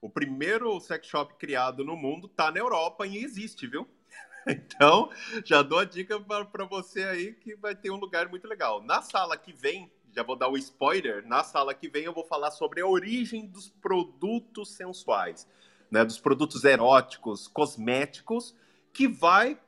o 0.05 0.11
primeiro 0.11 0.78
sex 0.80 1.07
shop 1.07 1.34
criado 1.38 1.82
no 1.82 1.96
mundo 1.96 2.28
tá 2.28 2.50
na 2.50 2.59
Europa 2.59 3.07
e 3.07 3.24
existe, 3.24 3.66
viu? 3.66 3.88
Então, 4.46 5.09
já 5.42 5.62
dou 5.62 5.78
a 5.78 5.86
dica 5.86 6.20
para 6.20 6.66
você 6.66 7.02
aí 7.05 7.32
que 7.32 7.57
vai 7.57 7.74
ter 7.74 7.90
um 7.90 7.96
lugar 7.96 8.28
muito 8.28 8.46
legal. 8.46 8.82
Na 8.82 9.00
sala 9.00 9.38
que 9.38 9.55
vem, 9.55 9.90
já 10.14 10.22
vou 10.22 10.36
dar 10.36 10.48
o 10.48 10.52
um 10.52 10.57
spoiler, 10.59 11.26
na 11.26 11.42
sala 11.42 11.72
que 11.72 11.88
vem 11.88 12.05
eu 12.05 12.12
vou 12.12 12.26
falar 12.26 12.50
sobre 12.50 12.82
a 12.82 12.86
origem 12.86 13.46
dos 13.46 13.70
produtos 13.70 14.74
sensuais, 14.74 15.48
né, 15.90 16.05
dos 16.05 16.18
produtos 16.18 16.62
eróticos, 16.62 17.48
cosméticos, 17.48 18.55
que 18.92 19.09
vai 19.09 19.59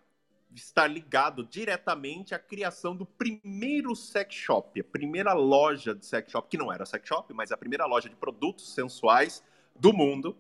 estar 0.55 0.87
ligado 0.87 1.43
diretamente 1.43 2.35
à 2.35 2.39
criação 2.39 2.95
do 2.95 3.07
primeiro 3.07 3.97
sex 3.97 4.35
shop, 4.35 4.79
a 4.79 4.85
primeira 4.85 5.33
loja 5.33 5.95
de 5.95 6.05
sex 6.05 6.31
shop, 6.31 6.51
que 6.51 6.59
não 6.59 6.71
era 6.71 6.85
sex 6.85 7.09
shop, 7.09 7.33
mas 7.33 7.51
a 7.51 7.57
primeira 7.57 7.87
loja 7.87 8.11
de 8.11 8.15
produtos 8.15 8.75
sensuais 8.75 9.43
do 9.79 9.93
mundo 9.93 10.37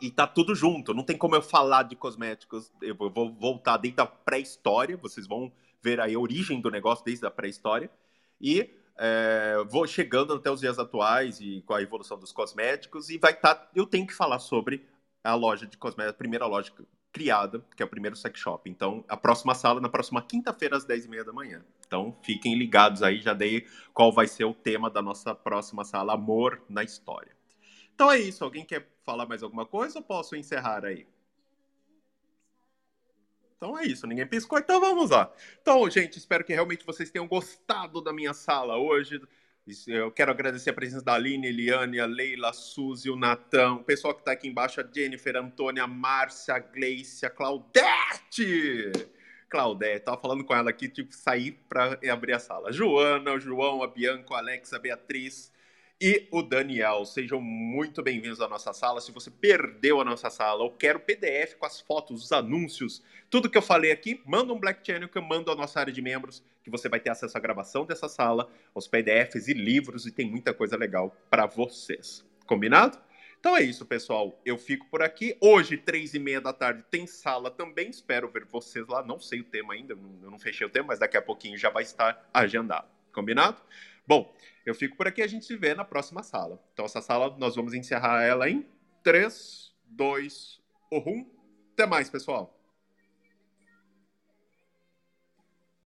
e 0.00 0.10
tá 0.10 0.26
tudo 0.26 0.54
junto. 0.54 0.94
Não 0.94 1.02
tem 1.02 1.16
como 1.16 1.34
eu 1.34 1.42
falar 1.42 1.84
de 1.84 1.96
cosméticos. 1.96 2.72
Eu 2.82 2.94
vou 2.94 3.32
voltar 3.32 3.76
desde 3.76 4.00
a 4.00 4.06
pré-história. 4.06 4.96
Vocês 4.96 5.26
vão 5.26 5.52
ver 5.82 6.00
aí 6.00 6.14
a 6.14 6.18
origem 6.18 6.60
do 6.60 6.70
negócio 6.70 7.04
desde 7.04 7.26
a 7.26 7.30
pré-história. 7.30 7.90
E 8.40 8.70
é, 8.98 9.56
vou 9.68 9.86
chegando 9.86 10.34
até 10.34 10.50
os 10.50 10.60
dias 10.60 10.78
atuais 10.78 11.40
e 11.40 11.62
com 11.62 11.74
a 11.74 11.82
evolução 11.82 12.18
dos 12.18 12.32
cosméticos. 12.32 13.10
E 13.10 13.18
vai 13.18 13.32
estar. 13.32 13.54
Tá, 13.54 13.70
eu 13.74 13.86
tenho 13.86 14.06
que 14.06 14.14
falar 14.14 14.38
sobre 14.38 14.86
a 15.24 15.34
loja 15.34 15.66
de 15.66 15.76
cosméticos, 15.76 16.14
a 16.14 16.18
primeira 16.18 16.46
loja 16.46 16.72
criada, 17.12 17.64
que 17.74 17.82
é 17.82 17.86
o 17.86 17.88
primeiro 17.88 18.14
sex 18.14 18.38
shop. 18.38 18.68
Então, 18.68 19.02
a 19.08 19.16
próxima 19.16 19.54
sala 19.54 19.80
na 19.80 19.88
próxima 19.88 20.20
quinta-feira, 20.20 20.76
às 20.76 20.86
10h30 20.86 21.24
da 21.24 21.32
manhã. 21.32 21.64
Então, 21.86 22.14
fiquem 22.22 22.58
ligados 22.58 23.02
aí, 23.02 23.20
já 23.20 23.32
dei 23.32 23.66
qual 23.94 24.12
vai 24.12 24.26
ser 24.26 24.44
o 24.44 24.52
tema 24.52 24.90
da 24.90 25.00
nossa 25.00 25.34
próxima 25.34 25.82
sala, 25.84 26.12
Amor 26.12 26.62
na 26.68 26.84
História. 26.84 27.35
Então 27.96 28.12
é 28.12 28.18
isso. 28.18 28.44
Alguém 28.44 28.64
quer 28.64 28.86
falar 29.02 29.26
mais 29.26 29.42
alguma 29.42 29.64
coisa 29.64 29.98
ou 29.98 30.04
posso 30.04 30.36
encerrar 30.36 30.84
aí? 30.84 31.06
Então 33.56 33.78
é 33.78 33.86
isso, 33.86 34.06
ninguém 34.06 34.26
piscou, 34.26 34.58
então 34.58 34.78
vamos 34.78 35.08
lá. 35.08 35.32
Então, 35.62 35.88
gente, 35.88 36.18
espero 36.18 36.44
que 36.44 36.52
realmente 36.52 36.84
vocês 36.84 37.10
tenham 37.10 37.26
gostado 37.26 38.02
da 38.02 38.12
minha 38.12 38.34
sala 38.34 38.76
hoje. 38.76 39.18
Eu 39.86 40.12
quero 40.12 40.30
agradecer 40.30 40.68
a 40.68 40.74
presença 40.74 41.02
da 41.02 41.14
Aline, 41.14 41.48
Eliane, 41.48 41.98
a 41.98 42.04
Leila, 42.04 42.50
a 42.50 42.52
Suzy, 42.52 43.08
o 43.08 43.16
Natan, 43.16 43.76
o 43.76 43.82
pessoal 43.82 44.12
que 44.12 44.20
está 44.20 44.32
aqui 44.32 44.46
embaixo, 44.46 44.78
a 44.78 44.84
Jennifer, 44.86 45.36
a 45.36 45.40
Antônia, 45.40 45.84
a 45.84 45.86
Márcia, 45.86 46.54
a 46.54 46.58
Gleice, 46.58 47.24
a 47.24 47.30
Claudete! 47.30 48.92
Claudete, 49.48 50.04
tava 50.04 50.20
falando 50.20 50.44
com 50.44 50.54
ela 50.54 50.68
aqui, 50.68 50.86
tipo, 50.86 51.14
sair 51.14 51.52
para 51.66 51.98
abrir 52.12 52.34
a 52.34 52.38
sala. 52.38 52.70
Joana, 52.70 53.32
o 53.32 53.40
João, 53.40 53.82
a 53.82 53.86
Bianca, 53.86 54.34
a 54.34 54.38
Alexa, 54.38 54.76
a 54.76 54.78
Beatriz, 54.78 55.50
e 56.00 56.28
o 56.30 56.42
Daniel. 56.42 57.04
Sejam 57.04 57.40
muito 57.40 58.02
bem-vindos 58.02 58.40
à 58.40 58.48
nossa 58.48 58.72
sala. 58.72 59.00
Se 59.00 59.10
você 59.12 59.30
perdeu 59.30 60.00
a 60.00 60.04
nossa 60.04 60.28
sala 60.28 60.62
ou 60.62 60.70
quer 60.70 60.96
o 60.96 61.00
PDF 61.00 61.54
com 61.58 61.66
as 61.66 61.80
fotos, 61.80 62.24
os 62.24 62.32
anúncios, 62.32 63.02
tudo 63.30 63.48
que 63.48 63.56
eu 63.56 63.62
falei 63.62 63.90
aqui, 63.90 64.20
manda 64.26 64.52
um 64.52 64.60
Black 64.60 64.86
Channel 64.86 65.08
que 65.08 65.18
eu 65.18 65.22
mando 65.22 65.50
à 65.50 65.54
nossa 65.54 65.80
área 65.80 65.92
de 65.92 66.02
membros, 66.02 66.42
que 66.62 66.70
você 66.70 66.88
vai 66.88 67.00
ter 67.00 67.10
acesso 67.10 67.36
à 67.36 67.40
gravação 67.40 67.86
dessa 67.86 68.08
sala, 68.08 68.50
aos 68.74 68.86
PDFs 68.86 69.48
e 69.48 69.54
livros, 69.54 70.06
e 70.06 70.12
tem 70.12 70.28
muita 70.28 70.52
coisa 70.52 70.76
legal 70.76 71.16
para 71.30 71.46
vocês. 71.46 72.24
Combinado? 72.46 72.98
Então 73.40 73.56
é 73.56 73.62
isso, 73.62 73.86
pessoal. 73.86 74.38
Eu 74.44 74.58
fico 74.58 74.86
por 74.90 75.02
aqui. 75.02 75.36
Hoje, 75.40 75.76
três 75.76 76.14
e 76.14 76.18
meia 76.18 76.40
da 76.40 76.52
tarde, 76.52 76.84
tem 76.90 77.06
sala 77.06 77.50
também. 77.50 77.88
Espero 77.88 78.28
ver 78.28 78.44
vocês 78.44 78.86
lá. 78.86 79.02
Não 79.02 79.18
sei 79.18 79.40
o 79.40 79.44
tema 79.44 79.74
ainda, 79.74 79.94
eu 79.94 80.30
não 80.30 80.38
fechei 80.38 80.66
o 80.66 80.70
tema, 80.70 80.88
mas 80.88 80.98
daqui 80.98 81.16
a 81.16 81.22
pouquinho 81.22 81.56
já 81.56 81.70
vai 81.70 81.84
estar 81.84 82.28
agendado. 82.34 82.88
Combinado? 83.12 83.62
Bom, 84.06 84.34
eu 84.64 84.74
fico 84.74 84.96
por 84.96 85.06
aqui 85.06 85.22
a 85.22 85.26
gente 85.26 85.44
se 85.44 85.56
vê 85.56 85.74
na 85.74 85.84
próxima 85.84 86.22
sala. 86.22 86.62
Então, 86.72 86.84
essa 86.84 87.00
sala 87.00 87.36
nós 87.38 87.56
vamos 87.56 87.74
encerrar 87.74 88.22
ela 88.22 88.48
em 88.48 88.66
3, 89.02 89.72
2, 89.84 90.60
1. 90.92 91.26
Até 91.72 91.86
mais, 91.86 92.08
pessoal. 92.08 92.55